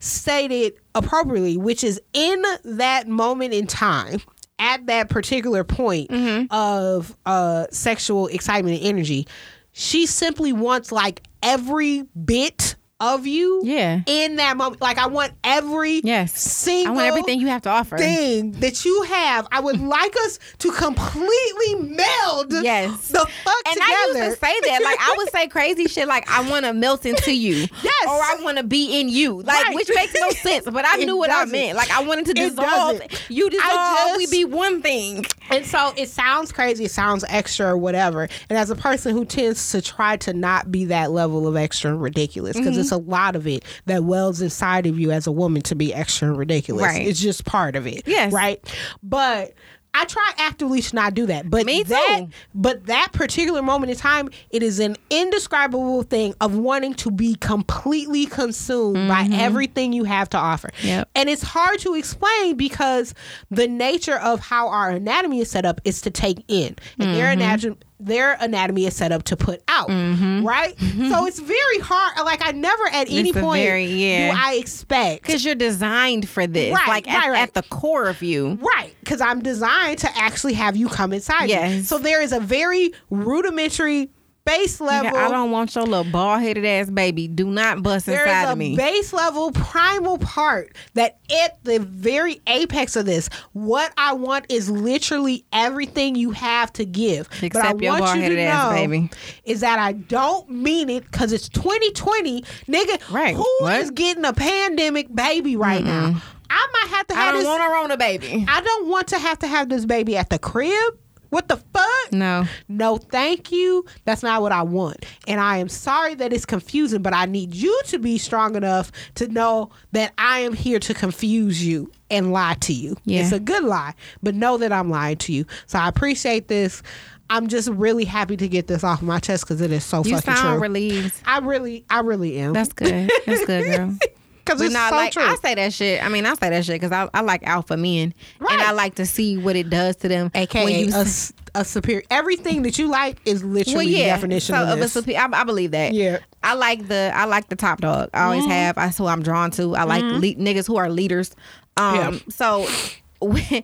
[0.00, 4.20] stated appropriately, which is in that moment in time,
[4.58, 6.46] at that particular point Mm-hmm.
[6.50, 9.26] of uh, sexual excitement and energy,
[9.72, 14.00] she simply wants like every bit of you Yeah.
[14.06, 14.80] in that moment.
[14.80, 16.32] Like I want every Yes.
[16.40, 17.98] single I want everything you have to offer.
[17.98, 19.46] thing that you have.
[19.52, 23.08] I would like us to completely meld Yes.
[23.08, 24.22] the fuck And together.
[24.22, 24.82] I used to say that.
[24.82, 27.66] Like I would say crazy shit like I want to melt into you.
[27.82, 28.06] Yes.
[28.06, 29.42] Or I want to be in you.
[29.42, 29.74] Like Right.
[29.74, 30.64] which makes no sense.
[30.70, 31.52] But I It knew what I doesn't.
[31.52, 31.76] meant.
[31.76, 33.00] Like I wanted to dissolve.
[33.28, 35.24] You dissolve, I we just- be one thing.
[35.50, 38.28] And so it sounds crazy, it sounds extra or whatever.
[38.48, 41.90] And as a person who tends to try to not be that level of extra
[41.90, 42.80] and ridiculous, because Mm-hmm.
[42.80, 45.92] it's a lot of it that wells inside of you as a woman to be
[45.92, 46.84] extra and ridiculous.
[46.84, 47.06] Right.
[47.06, 48.02] It's just part of it.
[48.06, 48.32] Yes.
[48.32, 48.62] Right.
[49.02, 49.54] But
[49.94, 51.50] I try actively to not do that.
[51.50, 56.56] But Me that but that particular moment in time, it is an indescribable thing of
[56.56, 60.68] wanting to be completely consumed by everything you have to offer.
[60.78, 60.86] Mm-hmm.
[60.86, 61.08] Yep.
[61.14, 63.12] And it's hard to explain because
[63.50, 66.76] the nature of how our anatomy is set up is to take in.
[66.98, 67.40] And their Mm-hmm.
[67.40, 69.88] anatomy their anatomy is set up to put out.
[69.88, 70.46] Mm-hmm.
[70.46, 70.76] Right?
[70.76, 71.10] Mm-hmm.
[71.10, 72.18] So it's very hard.
[72.24, 74.32] Like I never at any It's a point very- yeah.
[74.32, 76.74] do I expect Because you're designed for this.
[76.74, 78.58] Right, like at, right, at the core of you.
[78.60, 81.48] Right, because I'm designed to actually have you come inside.
[81.48, 81.82] me.
[81.82, 84.10] So there is a very rudimentary
[84.44, 85.10] base level.
[85.10, 87.28] Nigga, I don't want your little bald headed ass baby.
[87.28, 88.76] Do not bust there inside is a of me.
[88.76, 94.70] base level primal part that at the very apex of this, what I want is
[94.70, 97.28] literally everything you have to give.
[97.28, 99.10] but I Except your want you to ass baby.
[99.44, 103.12] is that I don't mean it because it's 2020, nigga.
[103.12, 103.34] Right.
[103.36, 103.94] Who is What?
[103.94, 106.20] getting a pandemic baby right now?
[106.54, 107.48] I might have to have I don't this.
[107.48, 108.44] want a Rona baby.
[108.46, 110.98] I don't want to have to have this baby at the crib.
[111.32, 112.12] What the fuck?
[112.12, 112.44] No.
[112.68, 113.86] No, thank you.
[114.04, 115.06] That's not what I want.
[115.26, 118.92] And I am sorry that it's confusing, but I need you to be strong enough
[119.14, 122.98] to know that I am here to confuse you and lie to you.
[123.06, 123.20] Yeah.
[123.22, 125.46] It's a good lie, but know that I'm lying to you.
[125.66, 126.82] So I appreciate this.
[127.30, 130.16] I'm just really happy to get this off my chest because it is so You
[130.16, 130.62] fucking sound true.
[130.62, 131.14] relieved.
[131.24, 132.52] I really, I really am.
[132.52, 133.10] That's good.
[133.24, 133.96] That's good, girl.
[134.44, 135.22] because But it's not so like true.
[135.22, 136.02] I say that shit.
[136.04, 138.52] I mean, I say that shit because I, I like alpha men, Right.
[138.52, 140.30] and I like to see what it does to them.
[140.34, 142.02] AKA when you a, s- a superior.
[142.10, 144.04] Everything that you like is literally well, yeah.
[144.04, 144.92] the definition so of of a this.
[144.92, 145.92] supe- I, I believe that.
[145.94, 146.18] Yeah.
[146.42, 148.10] I like the I like the top dog.
[148.14, 148.74] I always have.
[148.76, 149.76] That's who I'm drawn to.
[149.76, 151.34] I like le- niggas who are leaders.
[151.76, 151.94] Um.
[151.96, 152.18] Yeah.
[152.30, 152.66] So.
[153.20, 153.62] When,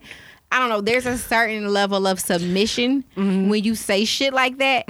[0.51, 0.81] I don't know.
[0.81, 3.49] There's a certain level of submission Mm-hmm.
[3.49, 4.87] when you say shit like that.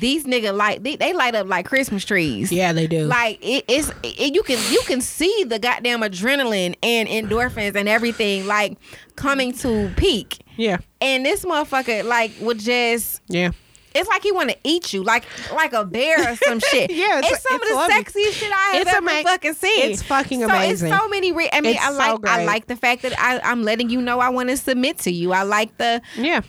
[0.00, 2.52] These niggas like they, they light up like Christmas trees.
[2.52, 3.04] yeah, they do.
[3.06, 7.88] Like it, it's it, you can you can see the goddamn adrenaline and endorphins and
[7.88, 8.76] everything like
[9.16, 10.38] coming to peak.
[10.56, 13.50] yeah, And this motherfucker like would just yeah.
[13.98, 16.90] It's like he want to eat you like like a bear or some shit.
[16.98, 17.94] Yeah, it's- it's, some it's of the lovely.
[17.94, 19.90] sexiest shit I have It's ever ama- fucking seen.
[19.90, 20.90] it's fucking so amazing.
[20.92, 21.32] It's so many.
[21.32, 23.90] Re- I mean, It's I so like I like the fact that I, I'm letting
[23.90, 25.32] you know I want to submit to you.
[25.32, 26.40] I like the Yeah.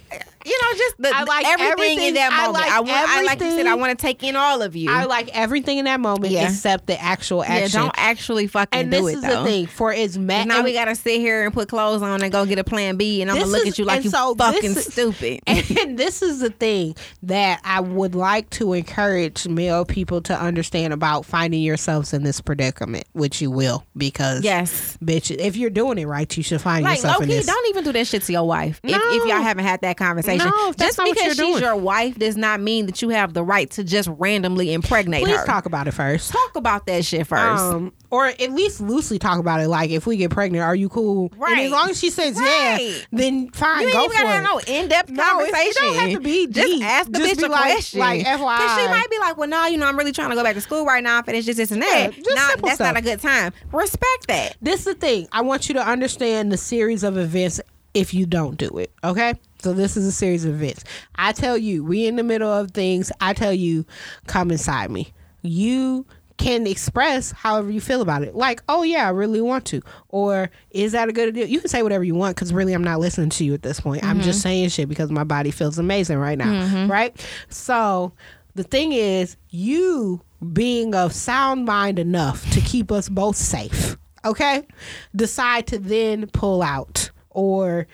[0.50, 2.54] You know just the I like everything, everything- in that I moment.
[2.56, 4.90] like I want I like you said I want to take in all of you.
[4.92, 6.50] I like everything in that moment Yeah.
[6.50, 7.82] except the actual yeah, action.
[7.82, 9.44] don't actually fucking and do this it is though.
[9.44, 9.66] the thing.
[9.68, 12.60] For as mad, Now we gotta sit here and put clothes on and go get
[12.60, 14.72] a plan B, and I'm gonna look is- at you like and you so fucking
[14.72, 15.42] is- stupid.
[15.80, 20.94] And this is the thing that I would like to encourage male people to understand
[20.94, 24.98] about finding yourselves in this predicament, which you will, because yes.
[25.04, 27.46] bitch, if you're doing it right, you should find Like yourself in this.
[27.46, 28.80] don't even do that shit to your wife.
[28.84, 31.64] If, if y'all haven't had that conversation, No, that's just because you're she's doing.
[31.64, 35.28] your wife does not mean that you have the right to just randomly impregnate her.
[35.28, 35.46] Please her.
[35.46, 36.32] talk about it first.
[36.32, 37.62] Talk about that shit first.
[37.64, 39.68] Um, or at least loosely talk about it.
[39.68, 41.30] Like, if we get pregnant, are you cool?
[41.34, 41.60] And Right.
[41.66, 42.78] as long as she says yeah,
[43.12, 44.32] then fine, you go even for gotta it.
[44.32, 45.58] have no in-depth No, conversation.
[45.68, 46.84] it don't have to be Just deep.
[46.84, 48.00] ask the Just bitch a like- question.
[48.00, 48.38] like, Because
[48.82, 50.62] she might be like, well, no, you know, I'm really trying to go back to
[50.62, 52.14] school right now and finish this, this, and that.
[52.18, 52.94] Yeah, just Nah, simple that's stuff.
[52.94, 53.54] not a good time.
[53.72, 54.56] Respect that.
[54.62, 55.28] this is the thing.
[55.32, 57.62] I want you to understand the series of events
[57.94, 58.92] if you don't do it.
[59.04, 59.34] Okay?
[59.62, 60.84] So this is a series of events.
[61.16, 63.12] I tell you, we in the middle of things.
[63.20, 63.86] I tell you,
[64.28, 65.14] come inside me.
[65.42, 66.06] You
[66.38, 68.34] can express however you feel about it.
[68.34, 69.82] Like, oh yeah, I really want to.
[70.08, 71.46] Or is that a good idea?
[71.46, 73.82] You can say whatever you want because really I'm not listening to you at this
[73.82, 74.04] point.
[74.04, 74.44] I'm just mm-hmm.
[74.44, 76.46] saying shit because my body feels amazing right now.
[76.46, 76.90] Mm-hmm.
[76.90, 77.28] Right?
[77.50, 78.14] So
[78.56, 80.22] the thing is, you
[80.54, 84.66] being of sound mind enough to keep us both safe, okay?
[85.14, 87.88] Decide to then pull out or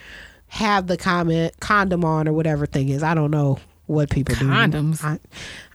[0.55, 3.03] have the comment condom on or whatever thing is.
[3.03, 4.45] I don't know what people do.
[4.47, 5.03] Condoms?
[5.03, 5.19] I,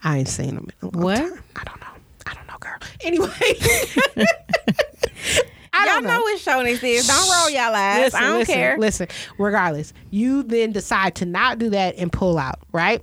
[0.02, 1.16] I ain't seen them in a long What?
[1.19, 1.43] time.
[1.57, 1.86] I don't know.
[2.27, 2.78] I don't know, girl.
[3.02, 3.28] Anyway.
[5.73, 7.07] I Y'all don't know what show this is.
[7.07, 8.05] Don't roll y'all eyes.
[8.05, 8.78] Listen, I don't listen, care.
[8.78, 9.09] Listen,
[9.39, 13.02] regardless, you then decide to not do that and pull out, right?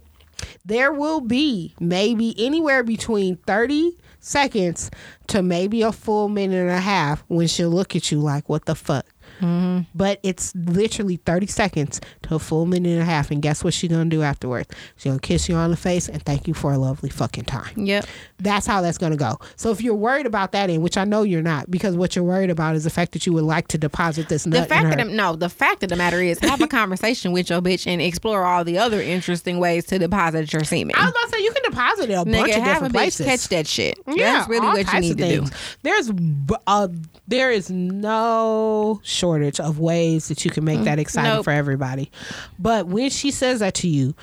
[0.66, 4.92] There will be maybe anywhere between 30 seconds
[5.28, 8.66] to maybe a full minute and a half when she'll look at you like, what
[8.66, 9.06] the fuck?
[9.42, 9.82] Mm-hmm.
[9.96, 13.32] But it's literally 30 seconds to a full minute and a half.
[13.32, 14.70] And guess what she's going to do afterwards?
[14.96, 17.46] She's going to kiss you on the face and thank you for a lovely fucking
[17.46, 17.74] time.
[17.78, 18.06] Yep.
[18.40, 19.40] That's how that's going to go.
[19.56, 22.26] So if you're worried about that, in which I know you're not, because what you're
[22.26, 25.06] worried about is the fact that you would like to deposit this The fact the,
[25.06, 28.44] no, the fact of the matter is, have a conversation with your bitch and explore
[28.44, 30.96] all the other interesting ways to deposit your semen.
[30.96, 33.26] I was about to say you can deposit it a bunch of different places.
[33.26, 33.98] catch that shit.
[34.08, 35.38] Yeah, That's really all what you need to do.
[35.42, 35.52] things.
[35.84, 36.88] There's b- uh,
[37.28, 41.44] there is no shortage of ways that you can make that exciting Mm, Nope.
[41.46, 42.12] for everybody.
[42.60, 44.16] But when she says that to you,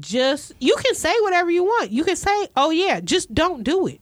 [0.00, 1.90] just you can say whatever you want.
[1.90, 4.00] You can say, "Oh yeah," just don't do it.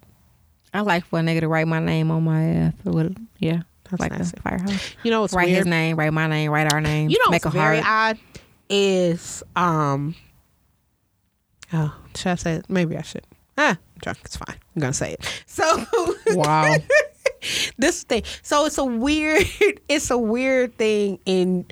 [0.73, 2.73] I like for a nigga to write my name on my ass.
[2.87, 3.63] Or yeah.
[3.91, 4.95] That's like the firehouse.
[5.03, 5.59] You know what's write weird?
[5.59, 7.11] his name, write my name, write our name.
[7.11, 8.19] You know make what's a very heart.
[8.19, 10.15] odd is um.
[11.73, 12.67] Oh, should I say it?
[12.69, 13.25] Maybe I should.
[13.59, 14.19] Ah, I'm drunk.
[14.25, 14.57] It's fine.
[14.75, 15.43] I'm gonna say it.
[15.47, 15.85] So
[16.29, 16.75] Wow.
[17.79, 18.23] this thing.
[18.43, 19.45] So it's a weird.
[19.89, 21.67] It's a weird thing in.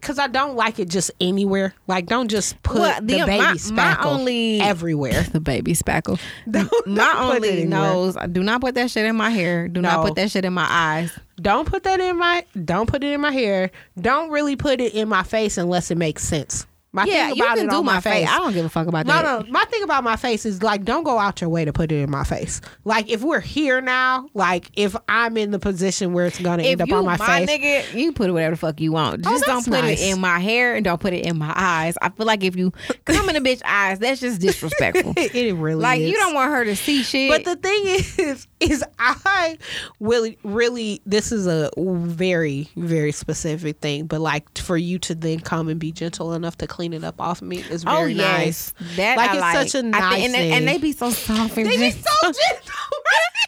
[0.00, 1.74] Cause I don't like it just anywhere.
[1.86, 5.22] Like, don't just put Well, the, the- baby my- my spackle only- everywhere.
[5.22, 6.20] the baby spackle.
[6.50, 8.14] Don't- don't put only nose.
[8.30, 9.66] Do not put that shit in my hair.
[9.66, 11.10] Do not put that shit in my eyes.
[11.40, 12.44] Don't put that in my.
[12.66, 13.70] Don't put it in my hair.
[13.98, 16.66] Don't really put it in my face unless it makes sense.
[16.94, 18.28] My yeah, thing you can it do my my face.
[18.28, 19.22] I don't give a fuck about No, that.
[19.24, 19.40] no.
[19.40, 19.50] No.
[19.52, 21.96] My thing about my face is like, don't go out your way to put it
[22.00, 22.60] in my face.
[22.84, 26.68] Like, if we're here now, like, if I'm in the position where it's gonna If
[26.72, 28.92] end up you on my, my face, nigga, you put it whatever the fuck you
[28.92, 29.26] want.
[29.26, 30.00] Oh, Just don't put nice.
[30.00, 31.96] it in my hair and don't put it in my eyes.
[32.00, 32.72] I feel like if you
[33.06, 35.14] come in a bitch eyes, that's just disrespectful.
[35.16, 36.10] it really like is.
[36.10, 37.28] you don't want her to see shit.
[37.28, 37.82] But the thing
[38.28, 39.58] is, is I
[40.00, 44.06] really, really, this is a very, very specific thing.
[44.06, 47.20] But like for you to then come and be gentle enough to clean it up
[47.20, 48.96] off of me is oh, very oh yes, nice.
[48.96, 49.68] that Like, I it's like.
[49.70, 50.52] such a nice think- and, thing.
[50.52, 52.02] and they be so soft and They be gentle.
[52.22, 52.74] so gentle.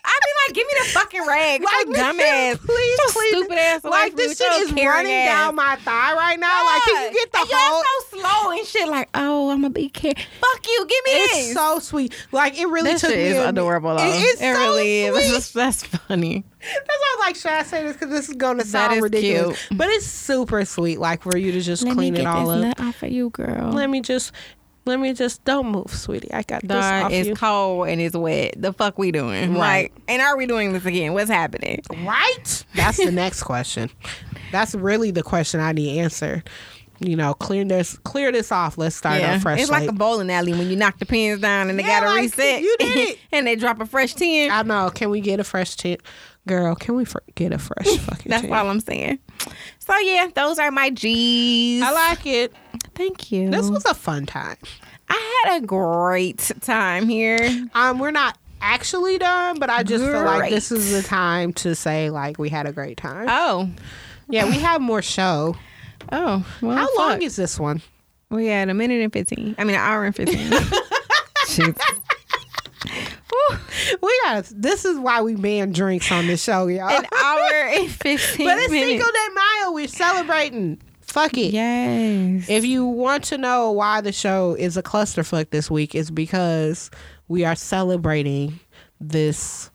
[0.08, 1.62] I be like, give me the fucking rag.
[1.62, 2.58] Like, dumbass.
[2.64, 3.30] please, please.
[3.36, 3.84] Stupid ass.
[3.84, 5.28] Like this shit is running ass.
[5.28, 6.64] down my thigh right now.
[6.64, 7.82] Like, can you get the and whole?
[7.82, 8.88] Y'all so slow and shit.
[8.88, 10.12] Like, oh, I'm gonna be care.
[10.14, 10.86] Fuck you.
[10.88, 11.54] Give me It's this.
[11.54, 12.14] so sweet.
[12.30, 13.24] Like it really that took shit me.
[13.24, 13.96] is adorable.
[13.98, 15.52] It is It so really is.
[15.52, 16.44] That's funny.
[16.60, 17.92] That's why I'm like, should I say this?
[17.94, 19.66] Because this is going to sound is ridiculous.
[19.66, 19.78] cute.
[19.78, 20.98] But it's super sweet.
[20.98, 22.80] Like for you to just Let clean it all up.
[22.80, 23.72] off of you, girl.
[23.72, 24.32] Let me just,
[24.84, 26.32] let me just don't move, sweetie.
[26.32, 27.34] I got this off it's you.
[27.34, 28.54] cold and it's wet.
[28.56, 29.54] The fuck we doing?
[29.54, 29.92] Right.
[29.92, 31.12] Like, and are we doing this again?
[31.12, 31.82] What's happening?
[32.04, 32.64] Right?
[32.74, 33.90] That's the next question.
[34.52, 36.48] That's really the question I need answered.
[36.98, 38.78] You know, clear this, clear this off.
[38.78, 41.40] Let's start yeah, a fresh it's like a bowling alley when you knock the pins
[41.40, 42.62] down and they Yeah, gotta like, reset.
[42.62, 44.50] you did and they drop a fresh tin.
[44.50, 44.90] I know.
[44.90, 46.00] Can we get a fresh tint,
[46.46, 46.74] girl?
[46.74, 48.30] Can we fr- get a fresh fucking?
[48.30, 49.18] That's all I'm saying.
[49.78, 51.82] So yeah, those are my G's.
[51.82, 52.52] I like it.
[52.94, 53.50] Thank you.
[53.50, 54.56] This was a fun time.
[55.08, 57.38] I had a great time here.
[57.74, 61.74] Um, we're not actually done, but I just feel like this is the time to
[61.74, 63.26] say like we had a great time.
[63.28, 63.70] Oh,
[64.28, 65.56] yeah, we have more show.
[66.12, 66.46] Oh.
[66.62, 67.82] Well, How long is this one?
[68.30, 69.54] We had a minute and fifteen.
[69.58, 70.50] I mean, an hour and fifteen.
[74.02, 74.44] We got.
[74.54, 76.88] This is why we ban drinks on this show, y'all.
[76.88, 78.90] An hour and fifteen but it's minutes.
[79.02, 79.72] Cinco de Mayo.
[79.72, 80.80] We're celebrating.
[81.02, 81.52] Fuck it.
[81.52, 82.48] Yes.
[82.48, 86.90] If you want to know why the show is a clusterfuck this week, is because
[87.28, 88.58] we are celebrating
[89.00, 89.70] this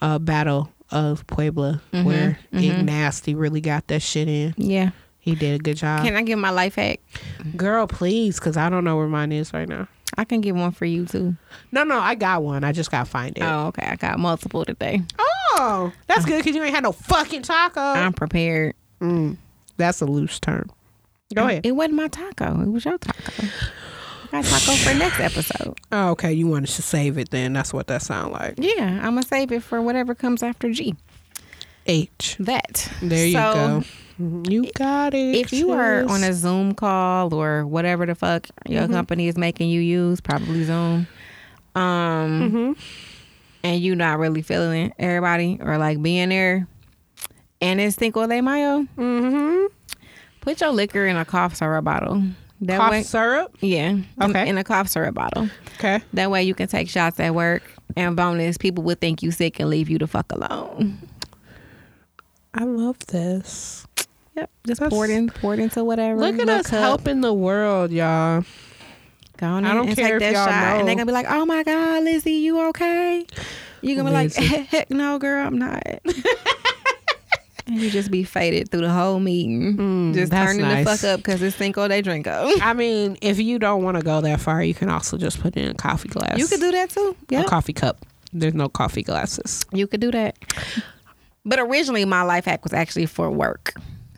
[0.00, 4.54] uh, battle of Puebla, Mm-hmm, where Ig Nasty really got that shit in.
[4.56, 4.90] Yeah.
[5.22, 6.04] He did a good job.
[6.04, 6.98] Can I give my life hack?
[7.56, 9.86] Girl, please, because I don't know where mine is right now.
[10.18, 11.36] I can give one for you too.
[11.70, 12.64] No, no, I got one.
[12.64, 13.42] I just got to find it.
[13.42, 13.86] Oh, okay.
[13.86, 15.00] I got multiple today.
[15.18, 17.80] Oh, that's good because you ain't had no fucking taco.
[17.80, 18.74] I'm prepared.
[19.00, 19.36] Mm,
[19.76, 20.68] that's a loose term.
[21.34, 21.64] Go ahead.
[21.64, 22.60] It wasn't my taco.
[22.60, 23.46] It was your taco.
[24.32, 25.78] I got taco for next episode.
[25.92, 27.52] Oh, okay, you wanted to save it then.
[27.52, 28.54] That's what that sound like.
[28.58, 30.96] Yeah, I'm gonna save it for whatever comes after G.
[31.86, 32.36] H.
[32.40, 32.90] That.
[33.00, 33.84] There you So, go.
[34.48, 35.34] You got it.
[35.36, 38.92] If you are on a Zoom call or whatever the fuck your Mm-hmm.
[38.92, 41.06] company is making you use, probably Zoom,
[41.74, 42.72] um, Mm-hmm.
[43.64, 46.66] and you not really feeling everybody or like being there,
[47.60, 49.66] and it's Cinco de Mayo, mm-hmm.
[50.40, 52.22] put your liquor in a cough syrup bottle.
[52.60, 53.56] That cough way, syrup.
[53.60, 54.48] yeah, in- Okay.
[54.48, 55.48] in a cough syrup bottle.
[55.78, 56.00] Okay.
[56.12, 57.62] That way you can take shots at work.
[57.96, 60.98] And bonus, people would think you sick and leave you the fuck alone.
[62.54, 63.86] I love this.
[64.36, 66.18] Yep, just That's- pour it in, pour it into whatever.
[66.20, 66.80] Look at us cup.
[66.80, 68.44] helping the world, y'all.
[69.36, 70.78] Go on I don't and care take if that y'all shot, know.
[70.80, 73.26] and they're gonna be like, "Oh my God, Lizzie, you okay?"
[73.82, 74.40] You're gonna be Lizzie.
[74.56, 75.82] like, "Heck no, girl, I'm not."
[77.66, 80.84] and you just be faded through the whole meeting, just Mm, that's turning nice.
[80.84, 82.58] the fuck up because it's Cinco de Drinko.
[82.60, 85.56] I mean, if you don't want to go that far, you can also just put
[85.56, 86.38] in a coffee glass.
[86.38, 87.16] You could do that too.
[87.30, 88.04] a Yeah, coffee cup.
[88.32, 89.64] There's no coffee glasses.
[89.72, 90.36] you could do that.
[91.44, 93.74] But originally, my life hack was actually for work.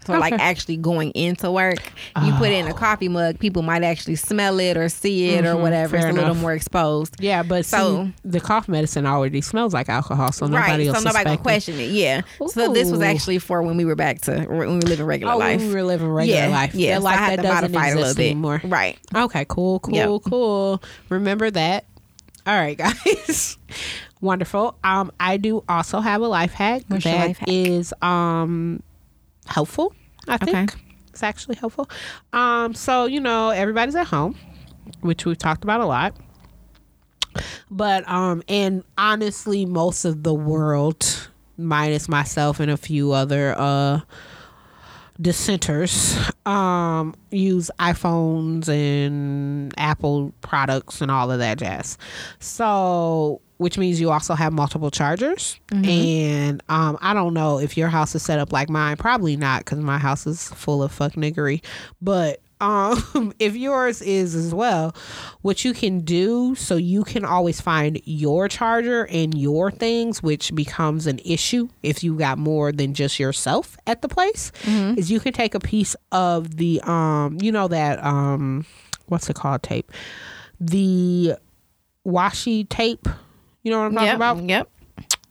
[0.07, 0.43] So, like, Okay.
[0.43, 0.47] Oh.
[0.47, 1.79] actually going into work,
[2.23, 3.39] you put it in a coffee mug.
[3.39, 5.97] People might actually smell it or see it or Mhm, whatever.
[5.97, 7.17] it's a little more exposed.
[7.21, 11.01] Yeah, but So- so the cough medicine already smells like alcohol, so nobody right, will
[11.01, 11.43] so nobody it.
[11.43, 11.91] question it.
[11.91, 12.21] Yeah.
[12.49, 15.33] So this was actually for when we were back to when we were living regular
[15.35, 15.59] Oh, life.
[15.61, 16.75] when we were living regular yeah, life.
[16.75, 18.31] Yeah, That so had that doesn't modify it a little exist bit.
[18.31, 18.61] anymore.
[18.65, 18.99] Right.
[19.15, 20.21] Okay, cool, cool, Yep.
[20.29, 20.83] cool.
[21.09, 21.85] Remember that.
[22.47, 22.77] All right,
[23.07, 23.57] guys.
[24.21, 24.77] Wonderful.
[24.85, 27.49] Um, I do also have a life hack What's that life hack?
[27.49, 28.83] is um
[29.47, 29.95] helpful.
[30.29, 30.45] I Okay.
[30.53, 30.75] think
[31.09, 31.89] it's actually helpful.
[32.33, 34.35] Um, so you know everybody's at home,
[35.01, 36.17] which we've talked about a lot.
[37.71, 44.01] But um, and honestly, most of the world, minus myself and a few other uh
[45.21, 51.97] dissenters um use iPhones and Apple products and all of that jazz.
[52.41, 55.59] So which means you also have multiple chargers.
[55.85, 58.97] And um I don't know if your house is set up like mine.
[58.97, 61.63] Probably not cuz my house is full of fuck niggery.
[62.03, 64.95] But um if yours is as well
[65.43, 70.55] what you can do so you can always find your charger and your things which
[70.55, 74.51] becomes an issue if you got more than just yourself at the place
[74.97, 78.65] is you can take a piece of the um you know that um
[79.07, 79.93] what's it called tape
[80.61, 81.35] the
[82.07, 83.07] washi tape
[83.63, 84.17] you know what i'm talking Yep.
[84.17, 84.69] about Yep.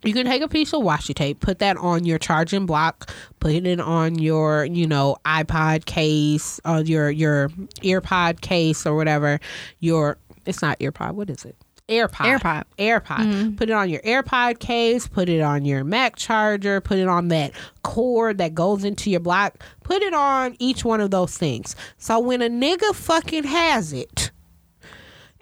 [0.03, 3.51] You can take a piece of washi tape, put that on your charging block, put
[3.53, 7.49] it on your, you know, iPod case or your your
[7.81, 9.39] earpod case or whatever.
[9.80, 11.13] Your it's not earpod.
[11.13, 11.55] What is it?
[11.89, 12.39] AirPod.
[12.39, 12.63] AirPod.
[12.77, 13.17] AirPod.
[13.17, 13.55] Mm-hmm.
[13.55, 15.07] Put it on your AirPod case.
[15.07, 16.80] Put it on your Mac charger.
[16.80, 17.51] Put it on that
[17.84, 19.61] cord that goes into your block.
[19.84, 21.75] Put it on each one of those things.
[21.97, 24.31] So when a nigga fucking has it,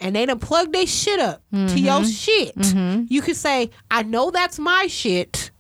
[0.02, 2.10] and they done plug their shit up to your mm-hmm.
[2.10, 3.06] shit, mm-hmm.
[3.08, 5.52] you could say, I know that's my shit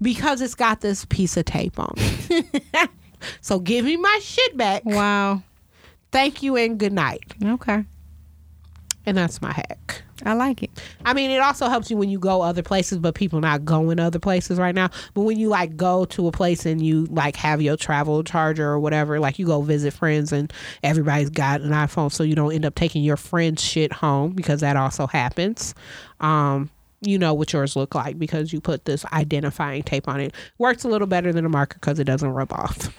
[0.00, 2.90] because it's got this piece of tape on it.
[3.40, 4.84] so give me my shit back.
[4.84, 5.42] Wow.
[6.10, 7.24] Thank you and good night.
[7.42, 7.84] Okay.
[9.06, 10.02] And that's my hack.
[10.24, 10.70] I like it.
[11.04, 13.98] I mean, it also helps you when you go other places, but people not going
[13.98, 14.90] other places right now.
[15.14, 18.68] But when you like go to a place and you like have your travel charger
[18.68, 22.52] or whatever, like you go visit friends and everybody's got an iPhone, so you don't
[22.52, 25.74] end up taking your friend's shit home because that also happens.
[26.20, 26.70] Um,
[27.00, 30.34] you know what yours look like because you put this identifying tape on it.
[30.58, 32.94] Works a little better than a marker because it doesn't rub off.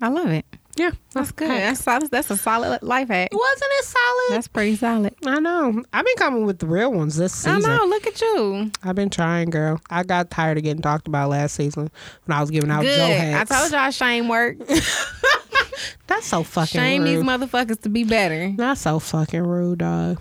[0.00, 0.44] I love it.
[0.76, 1.50] Yeah, That's good.
[1.50, 2.10] That's solid.
[2.10, 3.28] That's a solid life hack.
[3.32, 4.24] Wasn't it solid?
[4.30, 5.14] That's pretty solid.
[5.24, 5.82] I know.
[5.92, 7.64] I've been coming with the real ones this season.
[7.64, 7.84] I know.
[7.86, 8.70] Look at you.
[8.82, 9.80] I've been trying, girl.
[9.88, 11.90] I got tired of getting talked about last season
[12.24, 12.96] when I was giving out Good.
[12.96, 14.56] Joe I told y'all shame work.
[16.06, 17.08] That's so fucking Shame rude.
[17.16, 18.52] these motherfuckers to be better.
[18.56, 20.20] That's so fucking rude, dog.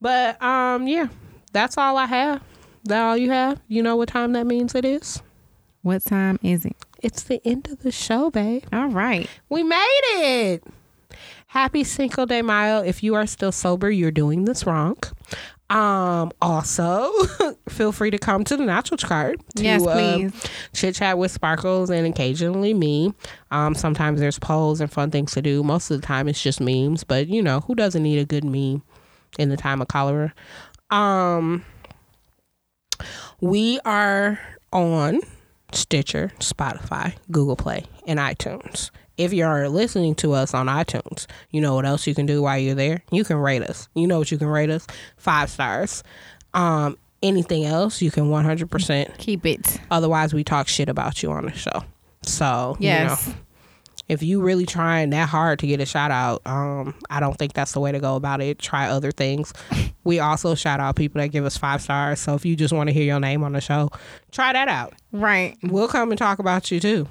[0.00, 1.08] But um, yeah,
[1.52, 2.42] that's all I have.
[2.84, 3.60] That all you have?
[3.68, 5.22] You know what time that means it is?
[5.82, 6.76] What time is it?
[7.02, 8.64] It's the end of the show, babe.
[8.72, 9.28] All right.
[9.48, 10.64] We made it.
[11.48, 12.82] Happy Cinco de Mayo.
[12.82, 14.96] If you are still sober, you're doing this wrong.
[15.68, 17.12] Um, also,
[17.68, 20.30] feel free to come to the Natural Chart To, Yes, uh,
[20.72, 23.12] chit chat with Sparkles and occasionally me.
[23.50, 25.62] Um, sometimes there's polls and fun things to do.
[25.64, 28.44] Most of the time it's just memes, but you know, who doesn't need a good
[28.44, 28.82] meme
[29.38, 30.32] in the time of cholera?
[30.90, 31.64] Um,
[33.40, 34.38] we are
[34.72, 35.20] on
[35.76, 38.90] Stitcher, Spotify, Google Play, and iTunes.
[39.16, 42.58] If you're listening to us on iTunes, you know what else you can do while
[42.58, 43.02] you're there?
[43.10, 43.88] You can rate us.
[43.94, 44.86] You know what you can rate us?
[45.16, 46.02] Five stars.
[46.52, 49.16] Um, anything else, you can 100%.
[49.18, 49.80] Keep it.
[49.90, 51.84] Otherwise, we talk shit about you on the show.
[52.22, 53.26] So, Yes.
[53.26, 53.38] you know,
[54.08, 57.54] if you really trying that hard to get a shout out, um, I don't think
[57.54, 58.58] that's the way to go about it.
[58.58, 59.52] Try other things.
[60.04, 62.20] We also shout out people that give us five stars.
[62.20, 63.90] So if you just want to hear your name on the show,
[64.30, 64.94] try that out.
[65.12, 65.56] Right.
[65.62, 67.08] We'll come and talk about you too.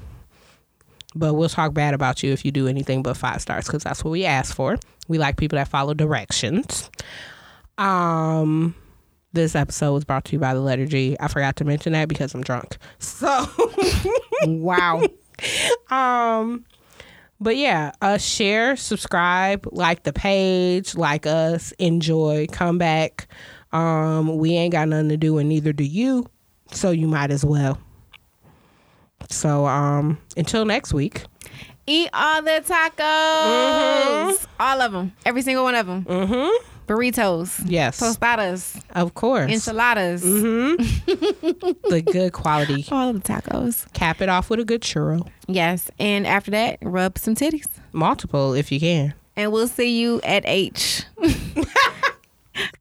[1.16, 4.04] But we'll talk bad about you if you do anything but five stars because that's
[4.04, 4.78] what we ask for.
[5.08, 6.90] We like people that follow directions.
[7.78, 8.76] Um,
[9.34, 11.16] this episode was brought to you by the letter G.
[11.20, 12.78] I forgot to mention that because I'm drunk.
[13.00, 13.46] So,
[14.46, 15.04] Wow.
[15.90, 16.66] um,
[17.46, 23.28] but yeah, uh, share, subscribe, like the page, like us, enjoy, come back.
[23.72, 26.26] Um, we ain't got nothing to do, and neither do you.
[26.72, 27.80] So you might as well.
[29.30, 31.24] So um, until next week.
[31.86, 32.98] Eat all the tacos.
[32.98, 34.46] Mm-hmm.
[34.60, 35.14] All of them.
[35.24, 36.04] Every single one of them.
[36.04, 36.75] Mm-hmm.
[36.86, 37.62] Burritos.
[37.66, 38.82] Yes, Tostadas.
[38.92, 39.52] of course.
[39.52, 40.24] Enchiladas.
[40.24, 40.80] Mm-hmm.
[41.90, 42.86] the good quality.
[42.92, 43.92] All the tacos.
[43.94, 45.28] Cap it off with a good churro.
[45.48, 45.90] Yes.
[46.00, 47.68] And after that, rub some titties.
[47.92, 49.14] Multiple if you can.
[49.36, 51.04] And we'll see you at H.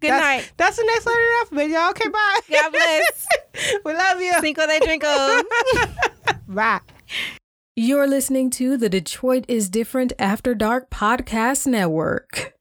[0.01, 0.53] Good That's, night.
[0.57, 1.91] That's the next letter in the alphabet, y'all.
[1.91, 2.39] Okay, bye.
[2.49, 3.27] God bless.
[3.85, 4.33] we love you.
[4.41, 5.43] Cinco de Drinko.
[6.47, 6.81] Bye.
[7.75, 12.54] You're listening to the Detroit is Different After Dark Podcast Network.